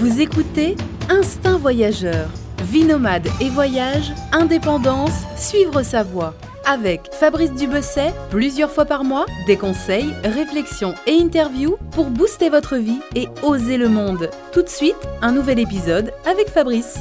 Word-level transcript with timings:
Vous 0.00 0.22
écoutez 0.22 0.76
Instinct 1.10 1.58
Voyageur. 1.58 2.30
Vie 2.62 2.84
nomade 2.84 3.28
et 3.38 3.50
voyage, 3.50 4.12
indépendance, 4.32 5.26
suivre 5.36 5.82
sa 5.82 6.02
voie. 6.02 6.34
Avec 6.64 7.12
Fabrice 7.12 7.52
Dubesset, 7.52 8.14
plusieurs 8.30 8.70
fois 8.70 8.86
par 8.86 9.04
mois, 9.04 9.26
des 9.46 9.58
conseils, 9.58 10.14
réflexions 10.24 10.94
et 11.06 11.20
interviews 11.20 11.76
pour 11.90 12.08
booster 12.08 12.48
votre 12.48 12.78
vie 12.78 13.02
et 13.14 13.28
oser 13.42 13.76
le 13.76 13.90
monde. 13.90 14.30
Tout 14.54 14.62
de 14.62 14.70
suite, 14.70 14.96
un 15.20 15.32
nouvel 15.32 15.58
épisode 15.58 16.14
avec 16.24 16.48
Fabrice. 16.48 16.98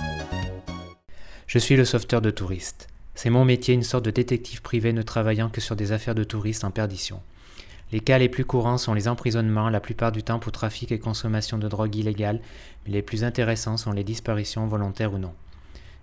Je 1.48 1.58
suis 1.58 1.78
le 1.78 1.86
sauveteur 1.86 2.20
de 2.20 2.32
touristes. 2.32 2.90
C'est 3.16 3.30
mon 3.30 3.46
métier, 3.46 3.74
une 3.74 3.84
sorte 3.84 4.04
de 4.04 4.12
détective 4.12 4.62
privé 4.62 4.92
ne 4.92 5.04
travaillant 5.04 5.48
que 5.48 5.62
sur 5.62 5.78
des 5.78 5.94
affaires 5.94 6.16
de 6.16 6.26
touristes 6.26 6.66
en 6.66 6.72
perdition. 6.72 7.22
Les 7.92 8.02
cas 8.02 8.20
les 8.20 8.30
plus 8.30 8.46
courants 8.46 8.78
sont 8.78 8.94
les 8.94 9.08
emprisonnements, 9.08 9.70
la 9.70 9.80
plupart 9.80 10.12
du 10.12 10.22
temps 10.22 10.38
pour 10.38 10.52
trafic 10.52 10.92
et 10.92 11.00
consommation 11.00 11.58
de 11.58 11.68
drogue 11.68 11.96
illégale, 11.96 12.40
mais 12.86 12.92
les 12.92 13.02
plus 13.02 13.24
intéressants 13.24 13.78
sont 13.78 13.92
les 13.92 14.04
disparitions 14.04 14.68
volontaires 14.68 15.14
ou 15.14 15.18
non. 15.18 15.34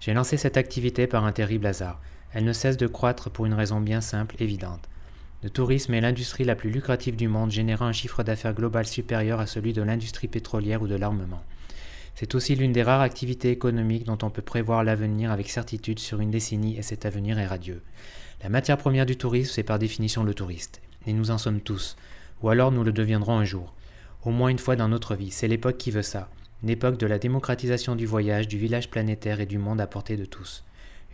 J'ai 0.01 0.13
lancé 0.13 0.37
cette 0.37 0.57
activité 0.57 1.07
par 1.07 1.25
un 1.25 1.31
terrible 1.31 1.67
hasard. 1.67 2.01
Elle 2.33 2.45
ne 2.45 2.53
cesse 2.53 2.77
de 2.77 2.89
croître 2.89 3.31
pour 3.31 3.47
une 3.47 3.55
raison 3.55 3.81
bien 3.81 4.01
simple, 4.01 4.35
évidente. 4.41 4.89
Le 5.45 5.51
tourisme 5.51 5.95
est 5.95 6.01
l'industrie 6.01 6.43
la 6.43 6.57
plus 6.57 6.71
lucrative 6.71 7.15
du 7.15 7.29
monde, 7.29 7.53
générant 7.53 7.87
un 7.87 7.93
chiffre 7.93 8.25
d'affaires 8.25 8.55
global 8.55 8.85
supérieur 8.85 9.39
à 9.39 9.47
celui 9.47 9.73
de 9.73 9.83
l'industrie 9.83 10.27
pétrolière 10.27 10.83
ou 10.83 10.89
de 10.89 10.97
l'armement. 10.97 11.45
C'est 12.17 12.35
aussi 12.35 12.57
l'une 12.57 12.73
des 12.73 12.83
rares 12.83 13.03
activités 13.03 13.53
économiques 13.53 14.07
dont 14.07 14.19
on 14.23 14.31
peut 14.31 14.43
prévoir 14.43 14.83
l'avenir 14.83 15.31
avec 15.31 15.49
certitude 15.49 16.01
sur 16.01 16.21
une 16.21 16.33
décennie 16.33 16.77
et 16.77 16.83
cet 16.83 17.07
avenir 17.07 17.39
est 17.39 17.47
radieux. 17.47 17.83
La 18.43 18.49
matière 18.49 18.79
première 18.79 19.07
du 19.07 19.17
tourisme, 19.17 19.53
c'est 19.55 19.63
par 19.63 19.79
définition 19.79 20.25
le 20.25 20.35
touriste 20.35 20.81
et 21.07 21.13
nous 21.13 21.31
en 21.31 21.39
sommes 21.39 21.61
tous, 21.61 21.97
ou 22.43 22.49
alors 22.49 22.73
nous 22.73 22.85
le 22.85 22.93
deviendrons 22.93 23.39
un 23.39 23.45
jour, 23.45 23.73
au 24.25 24.31
moins 24.31 24.49
une 24.49 24.59
fois 24.59 24.77
dans 24.77 24.89
notre 24.89 25.15
vie, 25.15 25.31
c'est 25.31 25.49
l'époque 25.49 25.79
qui 25.79 25.91
veut 25.91 26.03
ça, 26.03 26.29
une 26.63 26.71
époque 26.71 26.99
de 26.99 27.07
la 27.07 27.19
démocratisation 27.19 27.95
du 27.95 28.07
voyage, 28.07 28.49
du 28.49 28.59
village 28.59 28.91
planétaire 28.91 29.41
et 29.41 29.47
du 29.47 29.59
monde 29.59 29.81
à 29.81 29.87
portée 29.87 30.17
de 30.17 30.25
tous, 30.25 30.65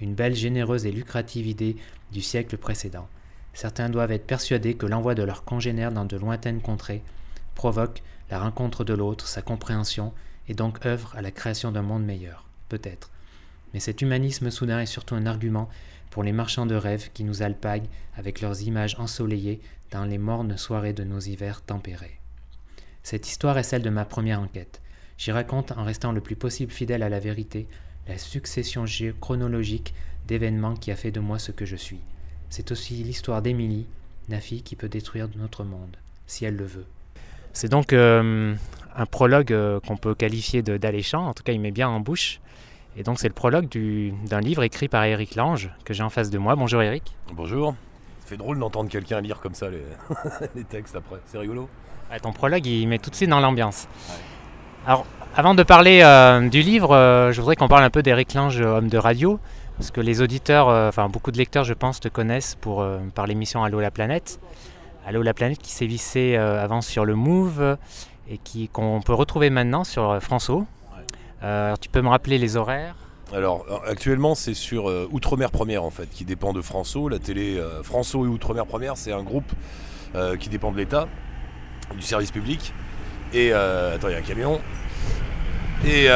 une 0.01 0.15
belle, 0.15 0.35
généreuse 0.35 0.87
et 0.87 0.93
lucrative 0.93 1.47
idée 1.47 1.77
du 2.13 2.23
siècle 2.23 2.57
précédent. 2.57 3.09
Certains 3.55 3.91
doivent 3.91 4.13
être 4.13 4.27
persuadés 4.27 4.75
que 4.75 4.87
l'envoi 4.87 5.15
de 5.15 5.23
leurs 5.23 5.45
congénères 5.45 5.93
dans 5.93 6.07
de 6.07 6.17
lointaines 6.17 6.63
contrées 6.63 7.03
provoque 7.55 8.03
la 8.31 8.41
rencontre 8.41 8.83
de 8.83 8.95
l'autre, 8.95 9.27
sa 9.27 9.43
compréhension, 9.43 10.13
et 10.49 10.55
donc 10.55 10.85
œuvre 10.87 11.15
à 11.15 11.23
la 11.23 11.31
création 11.31 11.71
d'un 11.71 11.83
monde 11.83 12.05
meilleur, 12.05 12.47
peut-être. 12.69 13.11
Mais 13.75 13.81
cet 13.81 14.03
humanisme 14.03 14.51
soudain 14.51 14.81
est 14.81 14.87
surtout 14.87 15.15
un 15.15 15.27
argument 15.27 15.69
pour 16.13 16.23
les 16.23 16.33
marchands 16.33 16.67
de 16.67 16.75
rêves 16.75 17.09
qui 17.15 17.25
nous 17.25 17.43
alpaguent 17.43 17.89
avec 18.17 18.43
leurs 18.43 18.63
images 18.63 18.97
ensoleillées 18.99 19.61
dans 19.91 20.05
les 20.05 20.19
mornes 20.19 20.59
soirées 20.59 20.93
de 20.93 21.05
nos 21.05 21.19
hivers 21.19 21.63
tempérés. 21.63 22.21
Cette 23.03 23.27
histoire 23.27 23.57
est 23.57 23.63
celle 23.63 23.83
de 23.83 23.89
ma 23.89 24.05
première 24.05 24.41
enquête. 24.41 24.83
J'y 25.17 25.33
raconte, 25.33 25.73
en 25.73 25.85
restant 25.85 26.13
le 26.13 26.21
plus 26.21 26.37
possible 26.37 26.71
fidèle 26.71 27.03
à 27.03 27.09
la 27.09 27.19
vérité, 27.19 27.67
la 28.07 28.19
succession 28.19 28.85
chronologique 29.23 29.95
d'événements 30.29 30.75
qui 30.75 30.91
a 30.91 30.97
fait 30.97 31.11
de 31.11 31.21
moi 31.21 31.39
ce 31.39 31.51
que 31.51 31.65
je 31.65 31.77
suis. 31.77 32.01
C'est 32.51 32.73
aussi 32.73 32.95
l'histoire 33.03 33.41
d'Émilie, 33.41 33.87
la 34.29 34.41
fille 34.41 34.63
qui 34.63 34.77
peut 34.77 34.91
détruire 34.91 35.31
notre 35.37 35.65
monde, 35.65 35.97
si 36.27 36.45
elle 36.45 36.57
le 36.57 36.67
veut. 36.67 36.87
C'est 37.55 37.71
donc 37.71 37.95
euh, 37.95 38.55
un 38.95 39.07
prologue 39.07 39.53
euh, 39.55 39.81
qu'on 39.81 39.97
peut 39.97 40.15
qualifier 40.15 40.61
d'alléchant, 40.61 41.27
en 41.27 41.33
tout 41.33 41.43
cas 41.43 41.53
il 41.53 41.61
met 41.61 41.71
bien 41.71 41.89
en 41.89 42.01
bouche. 42.01 42.42
Et 42.97 43.03
donc 43.03 43.19
c'est 43.19 43.29
le 43.29 43.35
prologue 43.35 43.69
d'un 44.27 44.41
livre 44.41 44.63
écrit 44.63 44.89
par 44.89 45.05
Eric 45.05 45.35
Lange 45.35 45.71
que 45.85 45.95
j'ai 45.95 46.03
en 46.03 46.11
face 46.11 46.31
de 46.31 46.39
moi. 46.39 46.57
Bonjour 46.57 46.83
Eric. 46.83 47.17
Bonjour 47.33 47.75
fait 48.33 48.39
drôle 48.39 48.59
d'entendre 48.59 48.89
quelqu'un 48.89 49.21
lire 49.21 49.41
comme 49.41 49.55
ça 49.55 49.67
les, 49.69 50.65
textes 50.71 50.97
après. 50.97 51.17
C'est 51.27 51.37
rigolo. 51.37 51.69
ton 52.23 52.33
prologue, 52.33 52.65
il 52.65 52.87
met 52.87 52.99
tout 52.99 53.11
de 53.11 53.15
suite 53.15 53.29
dans 53.29 53.41
l'ambiance. 53.41 53.89
Alors, 54.87 55.05
avant 55.37 55.55
de 55.55 55.63
parler 55.63 56.01
euh, 56.03 56.49
du 56.49 56.63
livre, 56.63 56.97
euh, 56.97 57.31
je 57.33 57.41
voudrais 57.43 57.57
qu'on 57.57 57.69
parle 57.69 57.85
un 57.85 57.91
peu 57.91 58.03
d'Eric 58.03 58.33
Lange, 58.33 58.59
euh, 58.59 58.79
homme 58.79 58.89
de 58.89 58.97
radio. 58.97 59.39
Parce 59.77 59.91
que 59.91 60.01
les 60.01 60.23
auditeurs, 60.23 60.69
enfin 60.69 61.09
beaucoup 61.09 61.31
de 61.31 61.39
lecteurs, 61.39 61.65
je 61.65 61.75
pense, 61.75 61.99
te 61.99 62.09
connaissent 62.09 62.55
pour, 62.55 62.87
par 63.15 63.27
l'émission 63.27 63.65
Allô 63.65 63.81
la 63.81 63.91
planète. 63.91 64.39
Allô 65.07 65.23
la 65.23 65.33
planète 65.33 65.59
qui 65.59 65.73
sévissait 65.73 66.37
avant 66.37 66.83
sur 66.83 67.07
le 67.07 67.15
Move 67.15 67.79
et 68.29 68.37
qui, 68.37 68.69
qu'on 68.69 69.01
peut 69.01 69.15
retrouver 69.15 69.49
maintenant 69.49 69.83
sur 69.83 70.21
François. 71.43 71.77
tu 71.81 71.89
peux 71.89 72.03
me 72.03 72.09
rappeler 72.09 72.39
les 72.39 72.57
horaires? 72.57 72.95
Alors 73.35 73.65
actuellement 73.87 74.35
c'est 74.35 74.55
sur 74.55 74.91
euh, 74.91 75.09
Outre-mer 75.11 75.51
Première 75.51 75.85
en 75.85 75.91
fait, 75.91 76.09
qui 76.11 76.25
dépend 76.25 76.53
de 76.53 76.61
François. 76.61 77.11
La 77.11 77.19
télé 77.19 77.59
euh, 77.59 77.83
François 77.83 78.25
et 78.25 78.29
Outre-mer 78.29 78.67
Première, 78.67 78.97
c'est 78.97 79.13
un 79.13 79.23
groupe 79.23 79.51
euh, 80.15 80.37
qui 80.37 80.49
dépend 80.49 80.71
de 80.71 80.77
l'État, 80.77 81.09
du 81.97 82.03
service 82.03 82.31
public. 82.31 82.73
Et 83.33 83.53
attends, 83.53 84.09
il 84.09 84.13
y 84.13 84.15
a 84.15 84.19
un 84.19 84.21
camion. 84.21 84.61
Et 85.87 86.09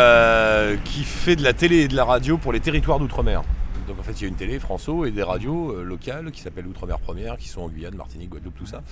qui 0.85 1.03
fait 1.03 1.35
de 1.35 1.43
la 1.43 1.55
télé 1.55 1.77
et 1.77 1.89
de 1.89 1.97
la 1.97 2.05
radio 2.05 2.37
pour 2.37 2.53
les 2.53 2.61
territoires 2.61 2.99
d'outre-mer. 2.99 3.43
Donc 3.87 3.99
en 3.99 4.03
fait 4.03 4.13
il 4.13 4.23
y 4.23 4.25
a 4.25 4.29
une 4.29 4.37
télé 4.37 4.59
François 4.59 5.07
et 5.07 5.11
des 5.11 5.23
radios 5.23 5.83
locales 5.83 6.31
qui 6.33 6.41
s'appellent 6.41 6.67
Outre-mer 6.67 6.99
Première, 6.99 7.37
qui 7.37 7.49
sont 7.49 7.63
en 7.63 7.69
Guyane, 7.69 7.95
Martinique, 7.95 8.31
Guadeloupe, 8.31 8.57
tout 8.57 8.67
ça. 8.67 8.83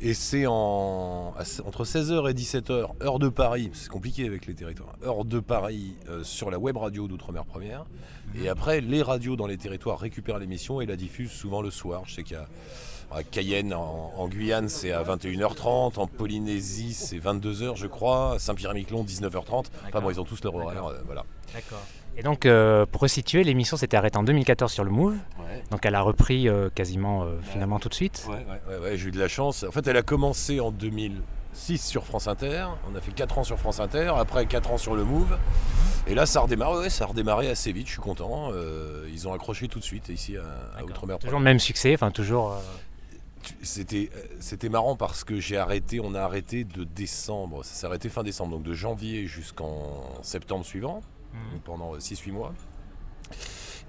Et 0.00 0.14
c'est 0.14 0.46
en, 0.46 1.34
entre 1.64 1.84
16h 1.84 2.30
et 2.30 2.34
17h, 2.34 3.02
heure 3.02 3.18
de 3.18 3.28
Paris, 3.28 3.70
c'est 3.72 3.88
compliqué 3.88 4.26
avec 4.26 4.46
les 4.46 4.54
territoires, 4.54 4.94
heure 5.04 5.24
de 5.24 5.40
Paris 5.40 5.94
euh, 6.08 6.24
sur 6.24 6.50
la 6.50 6.58
web 6.58 6.76
radio 6.76 7.06
d'Outre-mer 7.06 7.44
Première. 7.44 7.86
Et 8.36 8.48
après, 8.48 8.80
les 8.80 9.02
radios 9.02 9.36
dans 9.36 9.46
les 9.46 9.56
territoires 9.56 9.98
récupèrent 9.98 10.38
l'émission 10.38 10.80
et 10.80 10.86
la 10.86 10.96
diffusent 10.96 11.30
souvent 11.30 11.62
le 11.62 11.70
soir. 11.70 12.02
Je 12.06 12.14
sais 12.14 12.22
qu'il 12.24 12.36
y 12.36 12.40
a 12.40 12.48
à 13.14 13.22
Cayenne, 13.22 13.72
en, 13.72 14.28
Guyane, 14.28 14.68
c'est 14.68 14.92
à 14.92 15.02
21h30. 15.02 15.98
En 15.98 16.06
Polynésie, 16.06 16.94
c'est 16.94 17.18
22h, 17.18 17.76
je 17.76 17.86
crois. 17.86 18.36
Saint-Pierre-et-Miquelon, 18.38 19.04
19h30. 19.04 19.66
Enfin 19.86 20.00
bon, 20.00 20.10
ils 20.10 20.20
ont 20.20 20.24
tous 20.24 20.42
leur 20.42 20.54
horaire. 20.54 20.86
Euh, 20.86 21.00
voilà. 21.06 21.24
D'accord. 21.52 21.82
Et 22.16 22.22
donc, 22.22 22.46
euh, 22.46 22.86
pour 22.86 23.02
resituer, 23.02 23.44
l'émission 23.44 23.76
s'était 23.76 23.96
arrêtée 23.96 24.18
en 24.18 24.22
2014 24.24 24.72
sur 24.72 24.84
le 24.84 24.90
Move. 24.90 25.16
Donc, 25.70 25.84
elle 25.86 25.94
a 25.94 26.02
repris 26.02 26.48
euh, 26.48 26.68
quasiment 26.74 27.26
finalement 27.42 27.78
tout 27.78 27.88
de 27.88 27.94
suite. 27.94 28.26
Ouais, 28.28 28.78
ouais, 28.78 28.96
j'ai 28.96 29.08
eu 29.08 29.12
de 29.12 29.18
la 29.18 29.28
chance. 29.28 29.64
En 29.64 29.72
fait, 29.72 29.86
elle 29.86 29.96
a 29.96 30.02
commencé 30.02 30.60
en 30.60 30.70
2006 30.70 31.84
sur 31.84 32.04
France 32.04 32.28
Inter. 32.28 32.66
On 32.92 32.96
a 32.96 33.00
fait 33.00 33.12
4 33.12 33.38
ans 33.38 33.44
sur 33.44 33.58
France 33.58 33.80
Inter. 33.80 34.12
Après, 34.16 34.46
4 34.46 34.72
ans 34.72 34.78
sur 34.78 34.94
le 34.96 35.04
Move. 35.04 35.38
Et 36.06 36.14
là, 36.14 36.26
ça 36.26 36.40
a 36.40 36.42
redémarré. 36.42 36.90
ça 36.90 37.04
a 37.04 37.06
redémarré 37.08 37.48
assez 37.48 37.72
vite. 37.72 37.86
Je 37.86 37.92
suis 37.92 38.00
content. 38.00 38.50
ils 39.12 39.28
ont 39.28 39.32
accroché 39.32 39.68
tout 39.68 39.78
de 39.78 39.84
suite 39.84 40.08
ici 40.08 40.36
à, 40.36 40.78
à 40.78 40.84
Outre-mer. 40.84 41.18
Toujours 41.18 41.38
le 41.38 41.44
même 41.44 41.60
succès. 41.60 41.94
Enfin, 41.94 42.10
toujours 42.10 42.52
euh, 42.52 42.58
c'était 43.62 44.68
marrant 44.68 44.96
parce 44.96 45.24
que 45.24 45.40
j'ai 45.40 45.56
arrêté, 45.56 46.00
on 46.00 46.14
a 46.14 46.20
arrêté 46.20 46.64
de 46.64 46.84
décembre, 46.84 47.64
ça 47.64 47.74
s'est 47.74 47.86
arrêté 47.86 48.08
fin 48.08 48.22
décembre, 48.22 48.52
donc 48.52 48.62
de 48.62 48.74
janvier 48.74 49.26
jusqu'en 49.26 50.04
septembre 50.22 50.64
suivant, 50.64 51.02
mmh. 51.32 51.58
pendant 51.64 51.96
6-8 51.96 52.32
mois. 52.32 52.54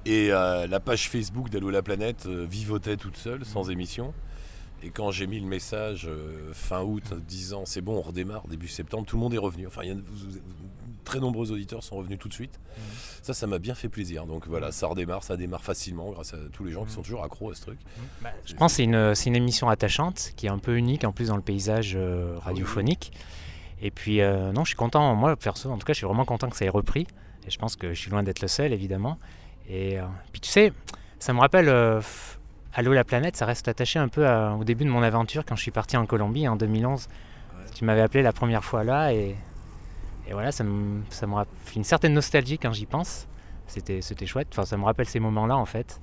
Et 0.05 0.31
euh, 0.31 0.67
la 0.67 0.79
page 0.79 1.09
Facebook 1.09 1.49
d'Allo 1.49 1.69
la 1.69 1.81
planète 1.81 2.25
euh, 2.27 2.45
vivotait 2.45 2.97
toute 2.97 3.17
seule, 3.17 3.45
sans 3.45 3.67
mmh. 3.67 3.71
émission. 3.71 4.13
Et 4.83 4.89
quand 4.89 5.09
j'ai 5.09 5.25
mis 5.25 5.39
le 5.39 5.47
message 5.47 6.09
fin 6.53 6.83
août 6.83 7.13
disant 7.13 7.66
c'est 7.66 7.81
bon, 7.81 7.97
on 7.97 8.01
redémarre 8.01 8.47
début 8.47 8.67
septembre, 8.67 9.05
tout 9.07 9.16
le 9.16 9.22
monde 9.22 9.33
est 9.33 9.39
revenu. 9.39 9.66
Enfin, 9.66 9.81
il 9.83 9.89
y 9.89 9.91
a, 9.91 9.95
très 11.05 11.19
nombreux 11.19 11.51
auditeurs 11.51 11.83
sont 11.83 11.95
revenus 11.95 12.19
tout 12.19 12.27
de 12.27 12.33
suite. 12.33 12.59
Mmh. 12.59 12.81
Ça, 13.21 13.33
ça 13.33 13.47
m'a 13.47 13.59
bien 13.59 13.75
fait 13.75 13.88
plaisir. 13.88 14.25
Donc 14.25 14.47
voilà, 14.47 14.71
ça 14.71 14.88
redémarre, 14.88 15.23
ça 15.23 15.38
démarre 15.38 15.63
facilement 15.63 16.11
grâce 16.11 16.33
à 16.33 16.38
tous 16.51 16.66
les 16.66 16.71
gens 16.71 16.83
qui 16.83 16.91
sont 16.91 17.01
toujours 17.01 17.23
accros 17.23 17.51
à 17.51 17.55
ce 17.55 17.61
truc. 17.61 17.79
Mmh. 17.79 18.01
Bah, 18.21 18.29
je 18.45 18.53
pense 18.55 18.73
que 18.73 18.75
c'est 18.75 18.83
une, 18.83 19.13
une, 19.27 19.35
émission 19.35 19.69
attachante 19.69 20.33
qui 20.35 20.47
est 20.47 20.49
un 20.49 20.57
peu 20.57 20.75
unique 20.75 21.05
en 21.05 21.13
plus 21.13 21.29
dans 21.29 21.38
le 21.38 21.41
paysage 21.41 21.93
euh, 21.95 22.35
ah 22.41 22.47
radiophonique. 22.47 23.13
Et 23.81 23.91
puis, 23.91 24.21
euh, 24.21 24.51
non, 24.51 24.63
je 24.63 24.69
suis 24.69 24.77
content, 24.77 25.16
moi 25.16 25.35
perso, 25.35 25.69
en 25.69 25.77
tout 25.77 25.85
cas, 25.85 25.93
je 25.93 25.97
suis 25.97 26.07
vraiment 26.07 26.25
content 26.25 26.49
que 26.49 26.57
ça 26.57 26.66
ait 26.66 26.69
repris. 26.69 27.07
Et 27.47 27.51
je 27.51 27.57
pense 27.57 27.75
que 27.75 27.93
je 27.93 27.99
suis 27.99 28.09
loin 28.11 28.23
d'être 28.23 28.41
le 28.41 28.47
seul, 28.47 28.73
évidemment. 28.73 29.17
Et 29.69 29.99
euh, 29.99 30.03
puis, 30.31 30.41
tu 30.41 30.49
sais, 30.49 30.73
ça 31.19 31.31
me 31.33 31.39
rappelle. 31.39 31.69
Allô 32.77 32.91
la 32.91 33.05
planète, 33.05 33.37
ça 33.37 33.45
reste 33.45 33.69
attaché 33.69 33.99
un 33.99 34.09
peu 34.09 34.27
au 34.27 34.66
début 34.66 34.83
de 34.83 34.89
mon 34.89 35.01
aventure 35.01 35.45
quand 35.45 35.55
je 35.55 35.61
suis 35.61 35.72
parti 35.72 35.95
en 35.95 36.05
Colombie 36.05 36.45
en 36.45 36.57
2011. 36.57 37.07
Tu 37.73 37.85
m'avais 37.85 38.01
appelé 38.01 38.22
la 38.22 38.33
première 38.33 38.66
fois 38.66 38.83
là 38.83 39.13
et 39.13 39.35
et 40.27 40.33
voilà, 40.33 40.51
ça 40.51 40.63
me, 40.63 41.01
ça 41.09 41.27
me 41.27 41.35
fait 41.66 41.75
une 41.75 41.83
certaine 41.83 42.13
nostalgie 42.13 42.57
quand 42.57 42.73
j'y 42.73 42.85
pense. 42.85 43.27
C'était, 43.67 44.01
c'était 44.01 44.25
chouette. 44.25 44.47
Enfin, 44.51 44.66
ça 44.66 44.77
me 44.77 44.83
rappelle 44.83 45.07
ces 45.07 45.19
moments-là 45.19 45.57
en 45.57 45.66
fait. 45.66 46.01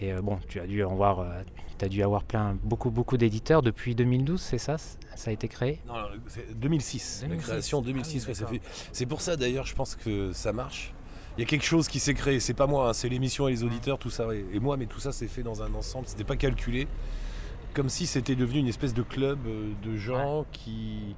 Et 0.00 0.12
euh, 0.12 0.22
bon, 0.22 0.38
tu 0.48 0.60
as 0.60 0.66
dû 0.66 0.84
en 0.84 0.94
voir, 0.94 1.20
euh, 1.20 1.42
tu 1.78 1.84
as 1.84 1.88
dû 1.88 2.02
avoir 2.02 2.22
plein, 2.22 2.56
beaucoup, 2.62 2.90
beaucoup 2.90 3.16
d'éditeurs 3.16 3.62
depuis 3.62 3.94
2012, 3.94 4.40
c'est 4.40 4.58
ça? 4.58 4.76
Ça 4.78 5.30
a 5.30 5.32
été 5.32 5.48
créé? 5.48 5.80
Non, 5.88 5.94
c'est 6.28 6.58
2006, 6.58 7.26
La 7.28 7.36
création 7.36 7.82
2006. 7.82 8.28
Ah 8.28 8.46
c'est 8.92 9.06
pour 9.06 9.20
ça 9.20 9.36
d'ailleurs, 9.36 9.66
je 9.66 9.74
pense 9.74 9.96
que 9.96 10.32
ça 10.32 10.52
marche. 10.52 10.94
Il 11.36 11.42
y 11.42 11.44
a 11.44 11.46
quelque 11.46 11.64
chose 11.64 11.86
qui 11.86 12.00
s'est 12.00 12.14
créé. 12.14 12.40
C'est 12.40 12.54
pas 12.54 12.66
moi, 12.66 12.88
hein, 12.88 12.92
c'est 12.92 13.08
l'émission 13.08 13.46
et 13.46 13.52
les 13.52 13.62
auditeurs, 13.62 13.98
tout 13.98 14.10
ça. 14.10 14.26
Et, 14.52 14.58
moi, 14.58 14.76
mais 14.76 14.86
tout 14.86 14.98
ça 14.98 15.12
s'est 15.12 15.28
fait 15.28 15.44
dans 15.44 15.62
un 15.62 15.72
ensemble. 15.74 16.06
C'était 16.08 16.24
pas 16.24 16.36
calculé. 16.36 16.88
Comme 17.74 17.88
si 17.88 18.06
c'était 18.06 18.34
devenu 18.34 18.58
une 18.58 18.66
espèce 18.66 18.92
de 18.92 19.02
club 19.02 19.38
euh, 19.46 19.70
de 19.84 19.96
gens 19.96 20.46
qui 20.50 21.14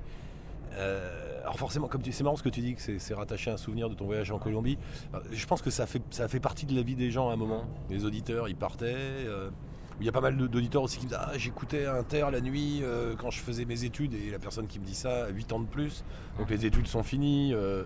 euh, 0.74 1.29
alors 1.50 1.58
forcément, 1.58 1.88
comme 1.88 2.00
tu, 2.00 2.12
c'est 2.12 2.22
marrant 2.22 2.36
ce 2.36 2.44
que 2.44 2.48
tu 2.48 2.60
dis 2.60 2.76
que 2.76 2.98
c'est, 3.00 3.12
rattaché 3.12 3.50
à 3.50 3.54
un 3.54 3.56
souvenir 3.56 3.90
de 3.90 3.94
ton 3.94 4.06
voyage 4.06 4.30
en 4.30 4.38
Colombie. 4.38 4.78
Euh, 5.14 5.18
je 5.32 5.46
pense 5.46 5.62
que 5.62 5.70
ça 5.70 5.84
fait, 5.84 6.00
ça 6.10 6.28
fait 6.28 6.38
partie 6.38 6.64
de 6.64 6.76
la 6.76 6.82
vie 6.82 6.94
des 6.94 7.10
gens 7.10 7.28
à 7.28 7.32
un 7.32 7.36
moment. 7.36 7.64
Les 7.88 8.04
auditeurs, 8.04 8.48
ils 8.48 8.54
partaient. 8.54 8.94
Euh, 8.94 9.50
Il 9.98 10.06
y 10.06 10.08
a 10.08 10.12
pas 10.12 10.20
mal 10.20 10.36
d'auditeurs 10.36 10.84
aussi 10.84 10.98
qui 10.98 11.06
me 11.06 11.10
disent 11.10 11.18
Ah, 11.20 11.32
j'écoutais 11.36 11.86
Inter 11.86 12.26
la 12.30 12.40
nuit 12.40 12.82
euh, 12.84 13.16
quand 13.18 13.32
je 13.32 13.40
faisais 13.40 13.64
mes 13.64 13.82
études, 13.82 14.14
et 14.14 14.30
la 14.30 14.38
personne 14.38 14.68
qui 14.68 14.78
me 14.78 14.84
dit 14.84 14.94
ça 14.94 15.24
a 15.24 15.28
8 15.30 15.52
ans 15.52 15.58
de 15.58 15.66
plus. 15.66 16.04
Donc 16.38 16.48
les 16.50 16.64
études 16.64 16.86
sont 16.86 17.02
finies, 17.02 17.52
euh, 17.52 17.82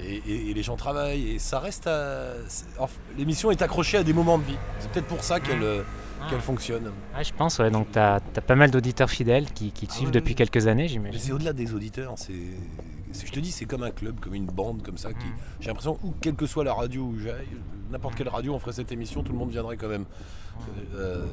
et, 0.00 0.54
les 0.54 0.62
gens 0.62 0.76
travaillent, 0.76 1.32
et 1.32 1.38
ça 1.38 1.58
reste 1.58 1.86
à. 1.86 2.36
L'émission 3.18 3.50
est 3.50 3.60
accrochée 3.60 3.98
à 3.98 4.02
des 4.02 4.14
moments 4.14 4.38
de 4.38 4.44
vie. 4.44 4.58
C'est 4.78 4.90
peut-être 4.90 5.08
pour 5.08 5.22
ça 5.22 5.40
qu'elle. 5.40 5.84
Qu'elle 6.30 6.40
fonctionne. 6.40 6.90
je 7.22 7.32
pense, 7.34 7.58
ouais. 7.58 7.70
Donc, 7.70 7.92
tu 7.92 7.98
as, 7.98 8.20
pas 8.20 8.54
mal 8.54 8.70
d'auditeurs 8.70 9.10
fidèles 9.10 9.52
qui, 9.52 9.70
te 9.72 9.86
ah 9.88 9.92
suivent 9.92 10.10
depuis 10.10 10.34
quelques 10.34 10.66
années, 10.66 10.88
j'imagine. 10.88 11.20
C'est 11.20 11.32
au-delà 11.32 11.52
des 11.52 11.74
auditeurs. 11.74 12.14
C'est, 12.16 12.32
je 13.24 13.32
te 13.32 13.40
dis, 13.40 13.52
c'est 13.52 13.64
comme 13.64 13.82
un 13.82 13.90
club, 13.90 14.20
comme 14.20 14.34
une 14.34 14.46
bande, 14.46 14.82
comme 14.82 14.98
ça. 14.98 15.12
Qui, 15.12 15.26
mm. 15.26 15.36
J'ai 15.60 15.68
l'impression, 15.68 15.98
où, 16.02 16.12
quelle 16.20 16.34
que 16.34 16.46
soit 16.46 16.64
la 16.64 16.74
radio 16.74 17.02
où 17.02 17.18
j'aille, 17.18 17.46
n'importe 17.90 18.16
quelle 18.16 18.28
radio, 18.28 18.54
on 18.54 18.58
ferait 18.58 18.72
cette 18.72 18.92
émission, 18.92 19.22
tout 19.22 19.32
le 19.32 19.38
monde 19.38 19.50
viendrait 19.50 19.76
quand 19.76 19.88
même. 19.88 20.04
Euh, 20.94 21.26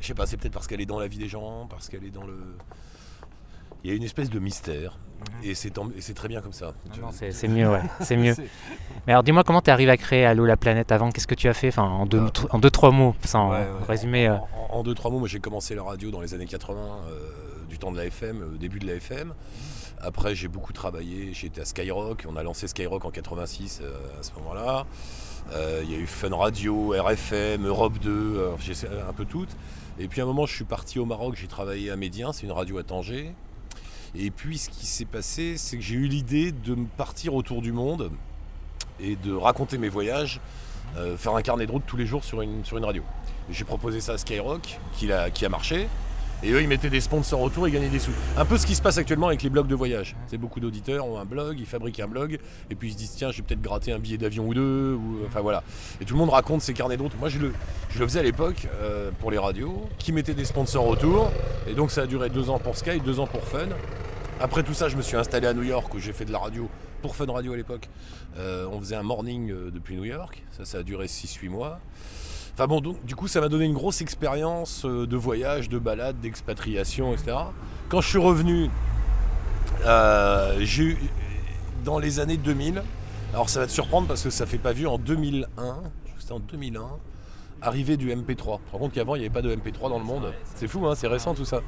je 0.00 0.06
sais 0.06 0.14
pas, 0.14 0.26
c'est 0.26 0.36
peut-être 0.36 0.52
parce 0.52 0.66
qu'elle 0.66 0.80
est 0.80 0.86
dans 0.86 0.98
la 0.98 1.06
vie 1.06 1.18
des 1.18 1.28
gens, 1.28 1.66
parce 1.70 1.88
qu'elle 1.88 2.04
est 2.04 2.10
dans 2.10 2.24
le. 2.24 2.36
Il 3.84 3.90
y 3.90 3.92
a 3.92 3.96
une 3.96 4.02
espèce 4.02 4.30
de 4.30 4.38
mystère. 4.38 4.98
Mhm. 5.42 5.50
Et 5.50 5.54
c'est 5.54 6.14
très 6.14 6.28
bien 6.28 6.40
comme 6.40 6.52
ça. 6.52 6.72
C'est 7.10 7.48
mieux, 7.48 7.68
ouais. 7.68 7.82
C'est 8.00 8.16
mieux. 8.16 8.34
Mais 9.06 9.12
alors 9.12 9.22
dis-moi 9.22 9.44
comment 9.44 9.60
tu 9.60 9.70
arrives 9.70 9.88
à 9.88 9.96
créer 9.96 10.24
Allo 10.24 10.44
la 10.44 10.56
planète 10.56 10.92
avant? 10.92 11.10
Qu'est-ce 11.10 11.26
que 11.26 11.34
tu 11.34 11.48
as 11.48 11.54
fait? 11.54 11.68
Enfin, 11.68 11.84
En 11.84 12.06
deux, 12.06 12.20
ah. 12.20 12.46
en 12.50 12.58
deux 12.58 12.70
trois 12.70 12.90
mots, 12.90 13.14
sans 13.24 13.52
résumer. 13.86 14.28
Euh. 14.28 14.36
En, 14.70 14.82
deux, 14.82 14.94
trois 14.94 15.10
mots, 15.10 15.18
moi 15.18 15.28
j'ai 15.28 15.40
commencé 15.40 15.74
la 15.74 15.82
radio 15.82 16.10
dans 16.10 16.20
les 16.20 16.34
années 16.34 16.46
80, 16.46 16.80
euh, 16.80 17.28
du 17.68 17.78
temps 17.78 17.92
de 17.92 17.96
la 17.96 18.06
FM, 18.06 18.52
au 18.54 18.56
début 18.56 18.78
de 18.78 18.86
la 18.86 18.94
FM. 18.94 19.34
Après, 20.02 20.34
j'ai 20.34 20.48
beaucoup 20.48 20.72
travaillé. 20.72 21.32
J'étais 21.32 21.60
à 21.60 21.64
Skyrock. 21.64 22.26
On 22.28 22.36
a 22.36 22.42
lancé 22.42 22.68
Skyrock 22.68 23.04
en 23.04 23.10
86 23.10 23.82
à 24.18 24.22
ce 24.22 24.32
moment-là. 24.34 24.86
Euh, 25.52 25.82
il 25.84 25.90
y 25.90 25.94
a 25.94 25.98
eu 25.98 26.06
Fun 26.06 26.34
Radio, 26.34 26.94
RFM, 26.96 27.66
Europe 27.66 27.98
2, 27.98 28.52
j'ai 28.60 28.74
un 28.86 29.12
peu 29.12 29.24
toutes. 29.24 29.50
Et 29.98 30.08
puis 30.08 30.20
à 30.20 30.24
un 30.24 30.26
moment, 30.26 30.46
je 30.46 30.54
suis 30.54 30.64
parti 30.64 30.98
au 30.98 31.04
Maroc, 31.04 31.36
j'ai 31.36 31.46
travaillé 31.46 31.90
à 31.90 31.96
Médien, 31.96 32.32
c'est 32.32 32.44
une 32.44 32.52
radio 32.52 32.78
à 32.78 32.82
Tanger. 32.82 33.34
Et 34.14 34.30
puis 34.30 34.58
ce 34.58 34.68
qui 34.68 34.86
s'est 34.86 35.04
passé, 35.04 35.56
c'est 35.56 35.76
que 35.76 35.82
j'ai 35.82 35.96
eu 35.96 36.06
l'idée 36.06 36.52
de 36.52 36.74
me 36.74 36.86
partir 36.86 37.34
autour 37.34 37.62
du 37.62 37.72
monde 37.72 38.10
et 39.00 39.16
de 39.16 39.34
raconter 39.34 39.78
mes 39.78 39.88
voyages, 39.88 40.40
euh, 40.96 41.16
faire 41.16 41.34
un 41.34 41.42
carnet 41.42 41.66
de 41.66 41.72
route 41.72 41.84
tous 41.86 41.96
les 41.96 42.06
jours 42.06 42.24
sur 42.24 42.42
une, 42.42 42.64
sur 42.64 42.78
une 42.78 42.84
radio. 42.84 43.02
J'ai 43.50 43.64
proposé 43.64 44.00
ça 44.00 44.12
à 44.12 44.18
Skyrock, 44.18 44.78
qui 44.96 45.10
a, 45.12 45.30
qui 45.30 45.44
a 45.44 45.48
marché. 45.48 45.88
Et 46.44 46.50
eux, 46.50 46.60
ils 46.60 46.68
mettaient 46.68 46.90
des 46.90 47.00
sponsors 47.00 47.40
autour 47.40 47.68
et 47.68 47.70
gagnaient 47.70 47.88
des 47.88 48.00
sous. 48.00 48.10
Un 48.36 48.44
peu 48.44 48.56
ce 48.58 48.66
qui 48.66 48.74
se 48.74 48.82
passe 48.82 48.98
actuellement 48.98 49.28
avec 49.28 49.42
les 49.42 49.50
blogs 49.50 49.68
de 49.68 49.74
voyage. 49.74 50.16
C'est 50.26 50.38
beaucoup 50.38 50.58
d'auditeurs 50.58 51.06
ont 51.06 51.18
un 51.18 51.24
blog, 51.24 51.60
ils 51.60 51.66
fabriquent 51.66 52.00
un 52.00 52.08
blog, 52.08 52.38
et 52.70 52.74
puis 52.74 52.88
ils 52.88 52.92
se 52.92 52.98
disent 52.98 53.14
tiens, 53.16 53.30
je 53.30 53.38
vais 53.38 53.42
peut-être 53.42 53.62
gratter 53.62 53.92
un 53.92 53.98
billet 53.98 54.18
d'avion 54.18 54.46
ou 54.48 54.54
deux, 54.54 54.98
enfin 55.26 55.40
voilà. 55.40 55.62
Et 56.00 56.04
tout 56.04 56.14
le 56.14 56.20
monde 56.20 56.30
raconte 56.30 56.62
ses 56.62 56.74
carnets 56.74 56.96
route. 56.96 57.18
Moi, 57.18 57.28
je 57.28 57.38
le, 57.38 57.52
je 57.90 57.98
le 57.98 58.06
faisais 58.06 58.20
à 58.20 58.22
l'époque 58.24 58.66
euh, 58.80 59.10
pour 59.20 59.30
les 59.30 59.38
radios, 59.38 59.88
qui 59.98 60.12
mettaient 60.12 60.34
des 60.34 60.44
sponsors 60.44 60.88
autour, 60.88 61.30
et 61.68 61.74
donc 61.74 61.90
ça 61.90 62.02
a 62.02 62.06
duré 62.06 62.28
deux 62.28 62.50
ans 62.50 62.58
pour 62.58 62.76
Sky, 62.76 63.00
deux 63.00 63.20
ans 63.20 63.26
pour 63.26 63.44
Fun. 63.44 63.68
Après 64.40 64.64
tout 64.64 64.74
ça, 64.74 64.88
je 64.88 64.96
me 64.96 65.02
suis 65.02 65.16
installé 65.16 65.46
à 65.46 65.54
New 65.54 65.62
York 65.62 65.94
où 65.94 66.00
j'ai 66.00 66.12
fait 66.12 66.24
de 66.24 66.32
la 66.32 66.38
radio 66.38 66.68
pour 67.02 67.14
Fun 67.14 67.26
Radio 67.26 67.52
à 67.52 67.56
l'époque. 67.56 67.88
Euh, 68.38 68.66
on 68.72 68.80
faisait 68.80 68.96
un 68.96 69.02
morning 69.02 69.50
euh, 69.50 69.70
depuis 69.70 69.94
New 69.94 70.04
York. 70.04 70.42
Ça, 70.50 70.64
ça 70.64 70.78
a 70.78 70.82
duré 70.82 71.06
6-8 71.06 71.48
mois. 71.48 71.80
Enfin 72.54 72.66
bon, 72.66 72.80
donc, 72.80 73.02
du 73.04 73.16
coup, 73.16 73.28
ça 73.28 73.40
m'a 73.40 73.48
donné 73.48 73.64
une 73.64 73.72
grosse 73.72 74.02
expérience 74.02 74.84
euh, 74.84 75.06
de 75.06 75.16
voyage, 75.16 75.70
de 75.70 75.78
balade, 75.78 76.20
d'expatriation, 76.20 77.14
etc. 77.14 77.36
Quand 77.88 78.02
je 78.02 78.08
suis 78.08 78.18
revenu, 78.18 78.68
euh, 79.86 80.58
j'ai 80.60 80.82
eu, 80.82 80.98
dans 81.82 81.98
les 81.98 82.20
années 82.20 82.36
2000, 82.36 82.82
alors 83.32 83.48
ça 83.48 83.60
va 83.60 83.66
te 83.66 83.72
surprendre 83.72 84.06
parce 84.06 84.22
que 84.22 84.28
ça 84.28 84.44
fait 84.44 84.58
pas 84.58 84.72
vu 84.72 84.86
en 84.86 84.98
2001, 84.98 85.78
c'était 86.18 86.32
en 86.32 86.40
2001, 86.40 86.82
arrivée 87.62 87.96
du 87.96 88.14
MP3. 88.14 88.60
Par 88.70 88.80
contre 88.80 88.94
qu'avant, 88.94 89.14
il 89.14 89.20
n'y 89.20 89.24
avait 89.24 89.32
pas 89.32 89.40
de 89.40 89.54
MP3 89.54 89.88
dans 89.88 89.98
le 89.98 90.04
monde. 90.04 90.34
C'est 90.54 90.68
fou, 90.68 90.86
hein, 90.86 90.94
c'est 90.94 91.08
récent 91.08 91.34
tout 91.34 91.46
ça. 91.46 91.62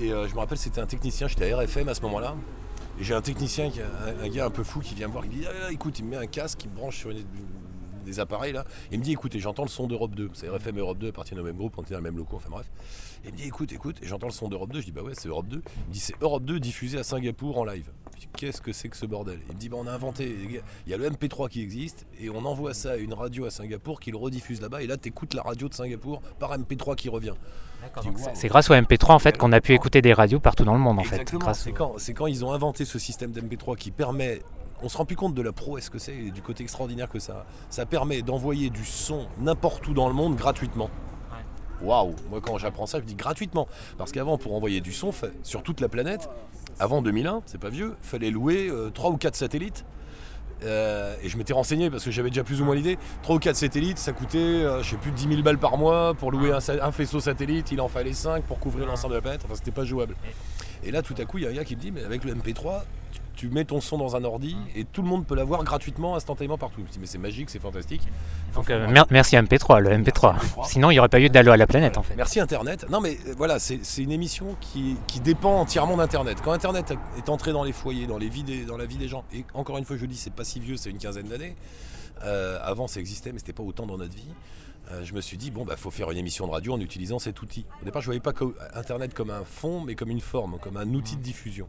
Et 0.00 0.10
euh, 0.10 0.26
je 0.26 0.34
me 0.34 0.38
rappelle, 0.38 0.58
c'était 0.58 0.80
un 0.80 0.86
technicien, 0.86 1.28
j'étais 1.28 1.52
à 1.52 1.58
RFM 1.58 1.86
à 1.90 1.94
ce 1.94 2.00
moment-là. 2.02 2.34
Et 2.98 3.04
j'ai 3.04 3.14
un 3.14 3.20
technicien, 3.20 3.70
un, 4.22 4.28
gars 4.28 4.46
un 4.46 4.50
peu 4.50 4.64
fou 4.64 4.80
qui 4.80 4.94
vient 4.94 5.08
me 5.08 5.12
voir, 5.12 5.24
me 5.24 5.28
dit 5.28 5.44
ah, 5.46 5.70
écoute, 5.70 5.98
il 5.98 6.06
me 6.06 6.10
met 6.12 6.16
un 6.16 6.26
casque, 6.26 6.64
il 6.64 6.70
me 6.70 6.76
branche 6.76 6.96
sur 6.96 7.10
une, 7.10 7.18
des 8.08 8.20
appareils 8.20 8.52
là. 8.52 8.64
il 8.90 8.98
me 8.98 9.04
dit 9.04 9.12
écoutez, 9.12 9.38
j'entends 9.38 9.62
le 9.62 9.68
son 9.68 9.86
d'Europe 9.86 10.14
2. 10.14 10.30
C'est 10.34 10.48
RFM 10.48 10.78
Europe 10.78 10.98
2 10.98 11.08
appartiennent 11.08 11.40
au 11.40 11.44
même 11.44 11.56
groupe, 11.56 11.74
on 11.76 11.82
était 11.82 11.92
dans 11.92 11.98
le 11.98 12.04
même 12.04 12.16
locaux, 12.16 12.36
enfin 12.36 12.50
bref. 12.50 12.70
Et 13.24 13.28
il 13.28 13.32
me 13.32 13.36
dit 13.36 13.44
écoute, 13.44 13.72
écoute, 13.72 13.96
et 14.02 14.06
j'entends 14.06 14.28
le 14.28 14.32
son 14.32 14.48
d'Europe 14.48 14.72
2. 14.72 14.80
Je 14.80 14.86
dis 14.86 14.92
bah 14.92 15.02
ouais, 15.02 15.14
c'est 15.14 15.28
Europe 15.28 15.48
2. 15.48 15.62
Il 15.76 15.88
me 15.88 15.92
dit 15.92 16.00
c'est 16.00 16.14
Europe 16.20 16.44
2 16.44 16.60
diffusé 16.60 16.98
à 16.98 17.02
Singapour 17.02 17.58
en 17.58 17.64
live. 17.64 17.90
Qu'est-ce 18.36 18.60
que 18.60 18.72
c'est 18.72 18.88
que 18.88 18.96
ce 18.96 19.06
bordel? 19.06 19.40
Il 19.48 19.54
me 19.54 19.60
dit 19.60 19.68
bah 19.68 19.76
on 19.78 19.86
a 19.86 19.92
inventé, 19.92 20.34
il 20.86 20.90
y 20.90 20.94
a 20.94 20.96
le 20.96 21.08
MP3 21.08 21.48
qui 21.48 21.62
existe 21.62 22.06
et 22.20 22.30
on 22.30 22.44
envoie 22.44 22.74
ça 22.74 22.92
à 22.92 22.96
une 22.96 23.14
radio 23.14 23.44
à 23.44 23.50
Singapour 23.50 24.00
qui 24.00 24.10
le 24.10 24.16
rediffuse 24.16 24.60
là-bas 24.60 24.82
et 24.82 24.86
là 24.86 24.96
t'écoutes 24.96 25.34
la 25.34 25.42
radio 25.42 25.68
de 25.68 25.74
Singapour 25.74 26.20
par 26.38 26.56
MP3 26.58 26.96
qui 26.96 27.08
revient. 27.08 27.34
C'est 28.34 28.48
grâce 28.48 28.70
au 28.70 28.74
MP3 28.74 29.12
en 29.12 29.18
fait 29.18 29.38
qu'on 29.38 29.52
a 29.52 29.60
pu 29.60 29.72
écouter 29.72 30.02
des 30.02 30.12
radios 30.12 30.40
partout 30.40 30.64
dans 30.64 30.74
le 30.74 30.80
monde 30.80 30.98
en 30.98 31.04
fait. 31.04 31.24
C'est 31.54 31.72
quand, 31.72 31.96
quand 32.14 32.26
ils 32.26 32.44
ont 32.44 32.52
inventé 32.52 32.84
ce 32.84 32.98
système 32.98 33.30
d'MP3 33.30 33.76
qui 33.76 33.90
permet 33.90 34.40
on 34.82 34.88
se 34.88 34.96
rend 34.96 35.04
plus 35.04 35.16
compte 35.16 35.34
de 35.34 35.42
la 35.42 35.52
prouesse 35.52 35.88
que 35.88 35.98
c'est 35.98 36.14
et 36.14 36.30
du 36.30 36.42
côté 36.42 36.62
extraordinaire 36.62 37.08
que 37.08 37.18
ça 37.18 37.46
Ça 37.70 37.86
permet 37.86 38.22
d'envoyer 38.22 38.70
du 38.70 38.84
son 38.84 39.26
n'importe 39.40 39.86
où 39.88 39.94
dans 39.94 40.08
le 40.08 40.14
monde 40.14 40.36
gratuitement. 40.36 40.90
Waouh 41.80 42.14
Moi 42.30 42.40
quand 42.40 42.58
j'apprends 42.58 42.86
ça, 42.86 42.98
je 42.98 43.04
dis 43.04 43.14
gratuitement. 43.14 43.68
Parce 43.96 44.12
qu'avant, 44.12 44.38
pour 44.38 44.54
envoyer 44.54 44.80
du 44.80 44.92
son 44.92 45.12
sur 45.42 45.62
toute 45.62 45.80
la 45.80 45.88
planète, 45.88 46.28
avant 46.80 47.02
2001, 47.02 47.42
c'est 47.46 47.60
pas 47.60 47.70
vieux, 47.70 47.94
fallait 48.02 48.30
louer 48.30 48.70
3 48.94 49.10
euh, 49.10 49.14
ou 49.14 49.16
4 49.16 49.34
satellites. 49.34 49.84
Euh, 50.64 51.14
et 51.22 51.28
je 51.28 51.38
m'étais 51.38 51.52
renseigné 51.52 51.88
parce 51.88 52.04
que 52.04 52.10
j'avais 52.10 52.30
déjà 52.30 52.42
plus 52.42 52.60
ou 52.60 52.64
moins 52.64 52.74
l'idée. 52.74 52.98
3 53.22 53.36
ou 53.36 53.38
4 53.38 53.56
satellites, 53.56 53.98
ça 53.98 54.12
coûtait, 54.12 54.38
euh, 54.38 54.82
je 54.82 54.90
sais 54.90 54.96
plus, 54.96 55.12
10 55.12 55.28
000 55.28 55.42
balles 55.42 55.58
par 55.58 55.78
mois 55.78 56.14
pour 56.14 56.32
louer 56.32 56.52
un, 56.52 56.58
un 56.82 56.92
faisceau 56.92 57.20
satellite. 57.20 57.70
Il 57.70 57.80
en 57.80 57.88
fallait 57.88 58.12
5 58.12 58.44
pour 58.44 58.58
couvrir 58.58 58.86
l'ensemble 58.86 59.12
de 59.12 59.18
la 59.18 59.22
planète. 59.22 59.42
Enfin, 59.44 59.54
c'était 59.54 59.70
pas 59.70 59.84
jouable. 59.84 60.16
Et 60.84 60.90
là, 60.90 61.02
tout 61.02 61.14
à 61.18 61.24
coup, 61.24 61.38
il 61.38 61.44
y 61.44 61.46
a 61.46 61.50
un 61.50 61.54
gars 61.54 61.64
qui 61.64 61.76
me 61.76 61.80
dit, 61.80 61.92
mais 61.92 62.04
avec 62.04 62.24
le 62.24 62.34
MP3, 62.34 62.82
tu 63.38 63.48
mets 63.50 63.64
ton 63.64 63.80
son 63.80 63.98
dans 63.98 64.16
un 64.16 64.24
ordi 64.24 64.56
et 64.74 64.84
tout 64.84 65.00
le 65.00 65.08
monde 65.08 65.24
peut 65.24 65.36
l'avoir 65.36 65.62
gratuitement, 65.62 66.16
instantanément 66.16 66.58
partout. 66.58 66.80
Je 66.80 66.82
me 66.82 66.88
dis, 66.88 66.98
mais 66.98 67.06
c'est 67.06 67.18
magique, 67.18 67.50
c'est 67.50 67.60
fantastique. 67.60 68.02
Donc, 68.52 68.68
euh, 68.68 68.88
merci 69.10 69.36
MP3, 69.36 69.78
le 69.78 69.90
MP3. 69.90 70.34
Sinon, 70.64 70.90
il 70.90 70.94
n'y 70.94 70.98
aurait 70.98 71.08
pas 71.08 71.20
eu 71.20 71.28
d'Allo 71.28 71.52
à 71.52 71.56
la 71.56 71.68
planète 71.68 71.98
en 71.98 72.02
fait. 72.02 72.16
Merci 72.16 72.40
Internet. 72.40 72.86
Non, 72.90 73.00
mais 73.00 73.16
euh, 73.28 73.34
voilà, 73.36 73.60
c'est 73.60 74.02
une 74.02 74.10
émission 74.10 74.56
qui, 74.60 74.96
dépend 75.22 75.60
entièrement 75.60 75.96
d'Internet. 75.96 76.38
Quand 76.42 76.50
Internet 76.50 76.92
est 77.16 77.28
entré 77.28 77.52
dans 77.52 77.62
les 77.62 77.72
foyers, 77.72 78.08
dans, 78.08 78.18
les 78.18 78.28
vies 78.28 78.64
dans 78.66 78.76
la 78.76 78.86
vie 78.86 78.96
des 78.96 79.08
gens, 79.08 79.22
et 79.32 79.44
encore 79.54 79.78
une 79.78 79.84
fois, 79.84 79.96
je 79.96 80.06
dis, 80.06 80.16
c'est 80.16 80.32
pas 80.32 80.44
si 80.44 80.58
vieux, 80.58 80.76
c'est 80.76 80.90
une 80.90 80.98
quinzaine 80.98 81.28
d'années. 81.28 81.54
Euh, 82.24 82.58
avant, 82.64 82.88
ça 82.88 82.98
existait, 82.98 83.30
mais 83.30 83.38
c'était 83.38 83.52
pas 83.52 83.62
autant 83.62 83.86
dans 83.86 83.98
notre 83.98 84.16
vie. 84.16 84.34
Euh, 84.90 85.04
je 85.04 85.14
me 85.14 85.20
suis 85.20 85.36
dit, 85.36 85.50
bon, 85.50 85.64
bah, 85.64 85.76
faut 85.76 85.90
faire 85.90 86.10
une 86.10 86.18
émission 86.18 86.46
de 86.46 86.52
radio 86.52 86.72
en 86.72 86.80
utilisant 86.80 87.18
cet 87.18 87.42
outil. 87.42 87.66
Au 87.82 87.84
départ, 87.84 88.00
je 88.00 88.10
ne 88.10 88.18
voyais 88.18 88.20
pas 88.20 88.32
Internet 88.74 89.14
comme 89.14 89.30
un 89.30 89.44
fond, 89.44 89.80
mais 89.80 89.94
comme 89.94 90.10
une 90.10 90.20
forme, 90.20 90.58
comme 90.60 90.76
un 90.76 90.94
outil 90.94 91.16
de 91.16 91.22
diffusion. 91.22 91.68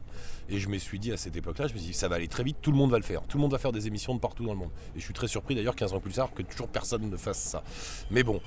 Et 0.49 0.59
je 0.59 0.69
me 0.69 0.77
suis 0.77 0.99
dit 0.99 1.11
à 1.11 1.17
cette 1.17 1.35
époque-là, 1.35 1.67
je 1.67 1.73
me 1.73 1.79
suis 1.79 1.89
dit, 1.89 1.93
ça 1.93 2.07
va 2.07 2.15
aller 2.15 2.27
très 2.27 2.43
vite, 2.43 2.57
tout 2.61 2.71
le 2.71 2.77
monde 2.77 2.91
va 2.91 2.97
le 2.97 3.03
faire. 3.03 3.21
Tout 3.23 3.37
le 3.37 3.41
monde 3.41 3.51
va 3.51 3.57
faire 3.57 3.71
des 3.71 3.87
émissions 3.87 4.15
de 4.15 4.19
partout 4.19 4.45
dans 4.45 4.53
le 4.53 4.59
monde. 4.59 4.71
Et 4.95 4.99
je 4.99 5.03
suis 5.03 5.13
très 5.13 5.27
surpris 5.27 5.55
d'ailleurs, 5.55 5.75
15 5.75 5.93
ans 5.93 5.99
plus 5.99 6.13
tard, 6.13 6.33
que 6.33 6.41
toujours 6.41 6.69
personne 6.69 7.09
ne 7.09 7.17
fasse 7.17 7.39
ça. 7.39 7.63
Mais 8.09 8.23
bon, 8.23 8.41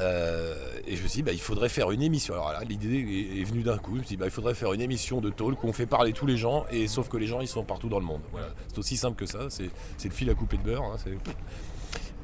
euh, 0.00 0.54
et 0.86 0.96
je 0.96 1.02
me 1.02 1.08
suis 1.08 1.18
dit, 1.18 1.22
bah, 1.22 1.32
il 1.32 1.40
faudrait 1.40 1.68
faire 1.68 1.90
une 1.90 2.02
émission. 2.02 2.34
Alors 2.34 2.52
là, 2.52 2.62
l'idée 2.64 3.40
est, 3.40 3.44
venue 3.44 3.62
d'un 3.62 3.78
coup. 3.78 3.94
Je 3.94 4.00
me 4.00 4.04
suis 4.04 4.16
dit, 4.16 4.20
bah, 4.20 4.26
il 4.26 4.32
faudrait 4.32 4.54
faire 4.54 4.72
une 4.72 4.80
émission 4.80 5.20
de 5.20 5.30
talk 5.30 5.62
où 5.64 5.68
on 5.68 5.72
fait 5.72 5.86
parler 5.86 6.12
tous 6.12 6.26
les 6.26 6.36
gens, 6.36 6.66
et 6.70 6.86
sauf 6.86 7.08
que 7.08 7.16
les 7.16 7.26
gens, 7.26 7.40
ils 7.40 7.48
sont 7.48 7.64
partout 7.64 7.88
dans 7.88 7.98
le 7.98 8.06
monde. 8.06 8.20
C'est 8.68 8.78
aussi 8.78 8.96
simple 8.96 9.16
que 9.16 9.26
ça, 9.26 9.48
c'est 9.50 9.70
le 10.04 10.14
fil 10.14 10.28
à 10.30 10.34
couper 10.34 10.58
de 10.58 10.62
beurre. 10.62 10.82
Hein, 10.82 10.96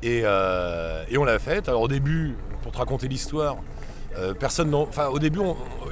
euh, 0.07 1.05
et, 1.09 1.19
on 1.19 1.25
l'a 1.25 1.39
fait. 1.39 1.69
Alors 1.69 1.83
au 1.83 1.89
début, 1.89 2.37
pour 2.63 2.73
te 2.73 2.79
raconter 2.79 3.09
l'histoire, 3.09 3.57
euh, 4.17 4.35
personne 4.35 4.75
Enfin 4.75 5.09
au 5.09 5.19
début, 5.19 5.41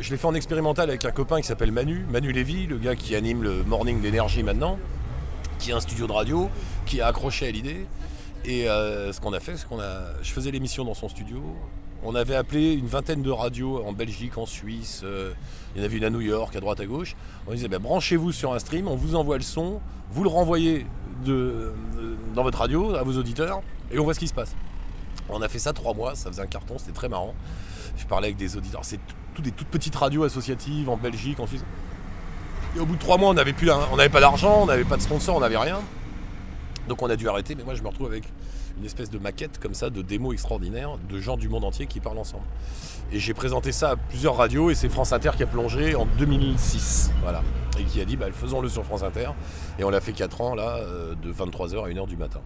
je 0.00 0.10
l'ai 0.10 0.16
fait 0.16 0.26
en 0.26 0.34
expérimental 0.34 0.88
avec 0.88 1.04
un 1.04 1.10
copain 1.10 1.40
qui 1.40 1.46
s'appelle 1.46 1.72
Manu, 1.72 2.04
Manu 2.10 2.32
Lévy, 2.32 2.66
le 2.66 2.78
gars 2.78 2.94
qui 2.94 3.16
anime 3.16 3.42
le 3.42 3.64
Morning 3.64 4.00
d'énergie 4.00 4.42
maintenant, 4.42 4.78
qui 5.58 5.72
a 5.72 5.76
un 5.76 5.80
studio 5.80 6.06
de 6.06 6.12
radio, 6.12 6.50
qui 6.86 7.00
a 7.00 7.06
accroché 7.06 7.48
à 7.48 7.50
l'idée. 7.50 7.86
Et 8.44 8.68
euh, 8.68 9.12
ce 9.12 9.20
qu'on 9.20 9.32
a 9.32 9.40
fait, 9.40 9.56
c'est 9.56 9.68
qu'on 9.68 9.80
a. 9.80 10.22
Je 10.22 10.32
faisais 10.32 10.50
l'émission 10.50 10.84
dans 10.84 10.94
son 10.94 11.08
studio. 11.08 11.42
On 12.04 12.16
avait 12.16 12.34
appelé 12.34 12.72
une 12.72 12.88
vingtaine 12.88 13.22
de 13.22 13.30
radios 13.30 13.84
en 13.84 13.92
Belgique, 13.92 14.36
en 14.36 14.44
Suisse, 14.46 15.04
il 15.04 15.80
y 15.80 15.82
en 15.82 15.84
avait 15.84 15.96
une 15.96 16.04
à 16.04 16.10
New 16.10 16.20
York, 16.20 16.54
à 16.56 16.60
droite, 16.60 16.80
à 16.80 16.86
gauche. 16.86 17.14
On 17.46 17.52
disait 17.52 17.68
ben, 17.68 17.78
branchez-vous 17.78 18.32
sur 18.32 18.52
un 18.52 18.58
stream, 18.58 18.88
on 18.88 18.96
vous 18.96 19.14
envoie 19.14 19.36
le 19.36 19.44
son, 19.44 19.80
vous 20.10 20.24
le 20.24 20.28
renvoyez 20.28 20.84
dans 21.22 22.42
votre 22.42 22.58
radio 22.58 22.94
à 22.94 23.02
vos 23.02 23.16
auditeurs, 23.18 23.62
et 23.90 23.98
on 23.98 24.04
voit 24.04 24.14
ce 24.14 24.20
qui 24.20 24.28
se 24.28 24.34
passe. 24.34 24.54
On 25.28 25.40
a 25.42 25.48
fait 25.48 25.58
ça 25.58 25.72
trois 25.72 25.94
mois, 25.94 26.14
ça 26.14 26.30
faisait 26.30 26.42
un 26.42 26.46
carton, 26.46 26.76
c'était 26.78 26.92
très 26.92 27.08
marrant. 27.08 27.34
Je 27.96 28.06
parlais 28.06 28.28
avec 28.28 28.36
des 28.36 28.56
auditeurs, 28.56 28.84
c'est 28.84 28.98
toutes 29.34 29.44
des 29.44 29.52
toutes 29.52 29.68
petites 29.68 29.94
radios 29.94 30.24
associatives 30.24 30.88
en 30.88 30.96
Belgique, 30.96 31.40
en 31.40 31.46
Suisse. 31.46 31.64
Et 32.76 32.80
au 32.80 32.86
bout 32.86 32.96
de 32.96 33.00
trois 33.00 33.18
mois, 33.18 33.30
on 33.30 33.34
n'avait 33.34 33.52
plus, 33.52 33.70
on 33.70 33.96
n'avait 33.96 34.08
pas 34.08 34.20
d'argent, 34.20 34.62
on 34.62 34.66
n'avait 34.66 34.84
pas 34.84 34.96
de 34.96 35.02
sponsor, 35.02 35.36
on 35.36 35.40
n'avait 35.40 35.58
rien. 35.58 35.80
Donc 36.88 37.02
on 37.02 37.10
a 37.10 37.16
dû 37.16 37.28
arrêter, 37.28 37.54
mais 37.54 37.64
moi 37.64 37.74
je 37.74 37.82
me 37.82 37.88
retrouve 37.88 38.06
avec 38.06 38.24
une 38.78 38.84
espèce 38.84 39.10
de 39.10 39.18
maquette 39.18 39.58
comme 39.58 39.74
ça, 39.74 39.90
de 39.90 40.02
démo 40.02 40.32
extraordinaire, 40.32 40.98
de 41.08 41.18
gens 41.20 41.36
du 41.36 41.48
monde 41.48 41.64
entier 41.64 41.86
qui 41.86 42.00
parlent 42.00 42.18
ensemble. 42.18 42.44
Et 43.12 43.18
j'ai 43.18 43.34
présenté 43.34 43.72
ça 43.72 43.90
à 43.90 43.96
plusieurs 43.96 44.36
radios 44.36 44.70
et 44.70 44.74
c'est 44.74 44.88
France 44.88 45.12
Inter 45.12 45.30
qui 45.36 45.42
a 45.42 45.46
plongé 45.46 45.94
en 45.94 46.06
2006. 46.18 47.10
Voilà. 47.22 47.42
Et 47.78 47.84
qui 47.84 48.00
a 48.00 48.04
dit, 48.04 48.16
bah, 48.16 48.26
faisons-le 48.32 48.68
sur 48.68 48.84
France 48.84 49.02
Inter. 49.02 49.30
Et 49.78 49.84
on 49.84 49.90
l'a 49.90 50.00
fait 50.00 50.12
4 50.12 50.40
ans, 50.40 50.54
là, 50.54 50.76
euh, 50.78 51.14
de 51.14 51.32
23h 51.32 51.84
à 51.84 51.88
1h 51.88 52.06
du 52.06 52.16
matin. 52.16 52.40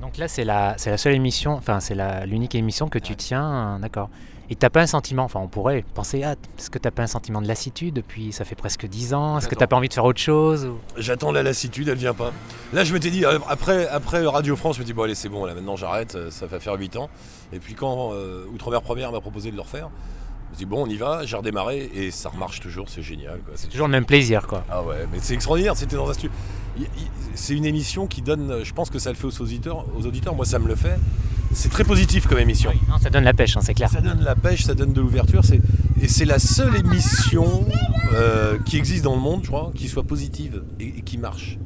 Donc 0.00 0.18
là, 0.18 0.28
c'est 0.28 0.44
la, 0.44 0.76
la 0.84 0.98
seule 0.98 1.14
émission, 1.14 1.52
enfin, 1.52 1.80
c'est 1.80 1.96
l'unique 2.26 2.54
émission 2.54 2.88
que 2.88 2.98
tu 2.98 3.16
tiens, 3.16 3.78
d'accord. 3.80 4.10
Et 4.50 4.56
t'as 4.56 4.68
pas 4.68 4.82
un 4.82 4.86
sentiment, 4.86 5.24
enfin 5.24 5.40
on 5.40 5.48
pourrait 5.48 5.84
penser, 5.94 6.22
ah, 6.22 6.34
est-ce 6.58 6.68
que 6.68 6.78
t'as 6.78 6.90
pas 6.90 7.02
un 7.02 7.06
sentiment 7.06 7.40
de 7.40 7.48
lassitude 7.48 7.94
depuis 7.94 8.32
ça 8.32 8.44
fait 8.44 8.54
presque 8.54 8.86
10 8.86 9.14
ans? 9.14 9.38
Est-ce 9.38 9.48
que 9.48 9.54
t'as 9.54 9.66
pas 9.66 9.76
envie 9.76 9.88
de 9.88 9.94
faire 9.94 10.04
autre 10.04 10.20
chose 10.20 10.70
J'attends 10.98 11.32
la 11.32 11.42
lassitude, 11.42 11.88
elle 11.88 11.96
vient 11.96 12.14
pas. 12.14 12.32
Là 12.72 12.84
je 12.84 12.92
m'étais 12.92 13.10
dit, 13.10 13.24
euh, 13.24 13.38
après, 13.48 13.88
après 13.88 14.26
Radio 14.26 14.54
France, 14.56 14.76
je 14.76 14.80
me 14.80 14.84
dis, 14.84 14.92
bon 14.92 15.04
allez 15.04 15.14
c'est 15.14 15.30
bon, 15.30 15.46
là 15.46 15.54
maintenant 15.54 15.76
j'arrête, 15.76 16.14
euh, 16.14 16.30
ça 16.30 16.46
va 16.46 16.60
faire 16.60 16.74
8 16.74 16.96
ans. 16.96 17.08
Et 17.52 17.58
puis 17.58 17.74
quand 17.74 18.12
euh, 18.12 18.44
Outre-mer 18.52 18.82
Première 18.82 19.12
m'a 19.12 19.20
proposé 19.20 19.50
de 19.50 19.56
le 19.56 19.62
refaire, 19.62 19.88
me 20.54 20.58
dis, 20.58 20.64
bon 20.66 20.84
on 20.84 20.86
y 20.86 20.96
va, 20.96 21.26
j'ai 21.26 21.36
redémarré 21.36 21.90
et 21.94 22.10
ça 22.10 22.28
remarche 22.28 22.60
toujours, 22.60 22.88
c'est 22.88 23.02
génial. 23.02 23.40
C'est 23.54 23.68
toujours 23.68 23.86
le 23.86 23.92
même 23.92 24.06
plaisir 24.06 24.46
quoi. 24.46 24.64
Ah 24.70 24.82
ouais, 24.82 25.06
mais 25.12 25.18
c'est 25.20 25.34
extraordinaire, 25.34 25.76
c'était 25.76 25.96
dans 25.96 26.08
un 26.08 26.14
studio. 26.14 26.30
C'est 27.34 27.54
une 27.54 27.64
émission 27.64 28.06
qui 28.06 28.22
donne, 28.22 28.64
je 28.64 28.72
pense 28.72 28.90
que 28.90 28.98
ça 28.98 29.10
le 29.10 29.16
fait 29.16 29.26
aux 29.26 29.42
auditeurs, 29.42 29.84
aux 29.96 30.06
auditeurs 30.06 30.34
moi 30.34 30.44
ça 30.44 30.58
me 30.58 30.66
le 30.66 30.74
fait 30.74 30.98
c'est 31.54 31.68
très 31.68 31.84
positif 31.84 32.26
comme 32.26 32.38
émission. 32.38 32.72
ça 33.00 33.10
donne 33.10 33.24
la 33.24 33.32
pêche, 33.32 33.56
hein, 33.56 33.60
c'est 33.62 33.74
clair. 33.74 33.88
Ça 33.88 34.00
donne 34.00 34.22
la 34.22 34.34
pêche, 34.34 34.64
ça 34.64 34.74
donne 34.74 34.92
de 34.92 35.00
l'ouverture. 35.00 35.42
Et 36.02 36.08
c'est 36.08 36.24
la 36.24 36.38
seule 36.38 36.76
émission 36.76 37.64
euh, 38.12 38.58
qui 38.58 38.76
existe 38.76 39.04
dans 39.04 39.14
le 39.14 39.20
monde, 39.20 39.40
je 39.44 39.48
crois, 39.48 39.70
qui 39.74 39.88
soit 39.88 40.02
positive 40.02 40.64
et, 40.80 41.02
qui 41.02 41.16
marche. 41.16 41.58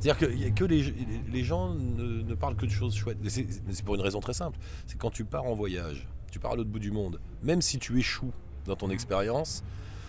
C'est-à-dire 0.00 0.18
que, 0.18 0.50
que 0.50 0.64
les, 0.64 1.44
gens 1.44 1.74
ne, 1.74 2.34
parlent 2.34 2.56
que 2.56 2.66
de 2.66 2.70
choses 2.70 2.94
chouettes. 2.94 3.18
C'est 3.28 3.84
pour 3.84 3.94
une 3.94 4.00
raison 4.00 4.20
très 4.20 4.32
simple. 4.32 4.58
C'est 4.86 4.98
quand 4.98 5.10
tu 5.10 5.24
pars 5.24 5.44
en 5.44 5.54
voyage, 5.54 6.06
tu 6.32 6.38
pars 6.38 6.52
à 6.52 6.56
l'autre 6.56 6.70
bout 6.70 6.78
du 6.78 6.90
monde, 6.90 7.20
même 7.42 7.60
si 7.60 7.78
tu 7.78 7.98
échoues 7.98 8.32
dans 8.66 8.74
ton 8.74 8.90
expérience, 8.90 9.62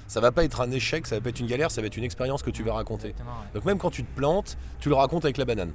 ça 0.08 0.22
va 0.22 0.32
pas 0.32 0.46
être 0.46 0.62
un 0.62 0.72
échec, 0.72 1.06
ça 1.06 1.15
va 1.15 1.22
pas 1.22 1.30
être 1.30 1.39
une 1.42 1.48
galère, 1.48 1.70
ça 1.70 1.82
va 1.82 1.88
être 1.88 1.98
une 1.98 2.03
expérience 2.06 2.42
que 2.42 2.50
tu 2.50 2.63
vas 2.63 2.74
raconter. 2.74 3.13
Donc 3.53 3.65
même 3.65 3.77
quand 3.77 3.89
tu 3.89 4.03
te 4.03 4.15
plantes, 4.15 4.58
tu 4.80 4.88
le 4.88 4.96
racontes 4.96 5.25
avec 5.25 5.38
la 5.38 5.46
banane. 5.46 5.74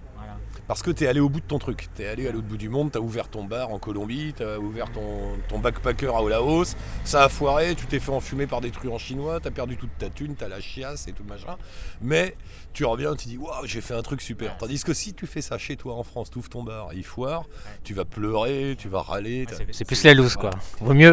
Parce 0.69 0.83
que 0.83 0.91
tu 0.91 1.05
es 1.05 1.07
allé 1.07 1.19
au 1.19 1.31
bout 1.31 1.41
de 1.41 1.47
ton 1.47 1.59
truc. 1.59 1.89
Tu 1.97 2.03
es 2.03 2.07
allé 2.07 2.29
à 2.29 2.31
l'autre 2.31 2.47
bout 2.47 2.59
du 2.59 2.69
monde, 2.69 2.93
tu 2.93 2.99
as 2.99 3.01
ouvert 3.01 3.29
ton 3.29 3.43
bar 3.43 3.71
en 3.71 3.79
Colombie, 3.79 4.35
tu 4.37 4.45
as 4.45 4.61
ouvert 4.61 4.93
ton, 4.93 5.39
ton, 5.49 5.59
backpacker 5.59 6.15
à 6.15 6.23
Olaos, 6.23 6.75
ça 7.05 7.25
a 7.25 7.31
foiré, 7.31 7.75
tu 7.75 7.87
t'es 7.87 7.99
fait 7.99 8.13
enfumer 8.13 8.47
par 8.47 8.61
des 8.61 8.71
truands 8.71 8.99
chinois, 8.99 9.41
tu 9.41 9.49
as 9.49 9.51
perdu 9.51 9.79
toute 9.79 9.97
ta 9.97 10.11
thune, 10.11 10.37
tu 10.37 10.45
as 10.45 10.49
la 10.49 10.61
chiasse 10.61 11.09
et 11.09 11.13
tout 11.13 11.23
le 11.23 11.31
machin. 11.31 11.57
Mais 12.03 12.37
tu 12.75 12.85
reviens, 12.85 13.17
tu 13.17 13.29
dis 13.29 13.39
waouh, 13.39 13.65
j'ai 13.65 13.81
fait 13.81 13.95
un 13.95 14.03
truc 14.03 14.21
super. 14.21 14.59
Tandis 14.59 14.85
que 14.85 14.93
si 14.93 15.15
tu 15.15 15.27
fais 15.27 15.41
ça 15.41 15.57
chez 15.57 15.77
toi 15.77 15.95
en 15.95 16.03
France, 16.03 16.31
tu 16.31 16.39
ouvres 16.39 16.51
ton 16.51 16.63
bar, 16.63 16.91
il 16.93 17.03
foire, 17.03 17.47
tu 17.83 17.95
vas 17.95 18.05
pleurer, 18.05 18.77
tu 18.79 18.91
vas 18.91 19.01
râler. 19.01 19.47
c'est 19.73 19.87
plus 19.87 20.05
la 20.05 20.13
loose 20.13 20.37
quoi. 20.37 20.51
Vaut 20.81 20.93
mieux, 20.93 21.13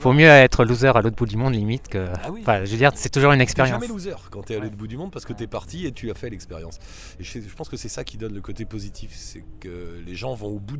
vaut, 0.00 0.14
mieux 0.14 0.28
être 0.28 0.64
loser 0.64 0.88
à 0.88 1.02
l'autre 1.02 1.16
bout 1.16 1.26
du 1.26 1.36
monde 1.36 1.52
limite 1.52 1.88
que. 1.88 2.08
Ah 2.24 2.30
enfin, 2.40 2.64
je 2.64 2.70
veux 2.70 2.78
dire, 2.78 2.92
c'est 2.94 3.10
toujours 3.10 3.32
une 3.32 3.42
expérience. 3.42 3.82
jamais 3.82 3.86
loser 3.86 4.14
quand 4.30 4.44
tu 4.44 4.54
es 4.54 4.56
à 4.56 4.60
l'autre 4.60 4.76
bout 4.76 4.86
du 4.86 4.96
monde 4.96 5.12
parce 5.12 5.26
que 5.26 5.34
tu 5.34 5.42
es 5.42 5.46
parti 5.46 5.86
et 5.86 5.92
tu 5.92 6.10
as 6.10 6.14
fait 6.14 6.30
l'expérience. 6.30 6.78
Et 7.20 7.24
je, 7.24 7.38
je 7.38 7.54
pense 7.54 7.68
que 7.68 7.76
c'est 7.76 7.90
ça 7.90 8.02
qui 8.02 8.16
donne 8.16 8.32
le 8.32 8.40
côté 8.40 8.64
positif 8.64 8.77
c'est 8.78 9.44
que 9.60 10.02
les 10.04 10.14
gens 10.14 10.34
vont 10.34 10.48
au 10.48 10.58
bout 10.58 10.78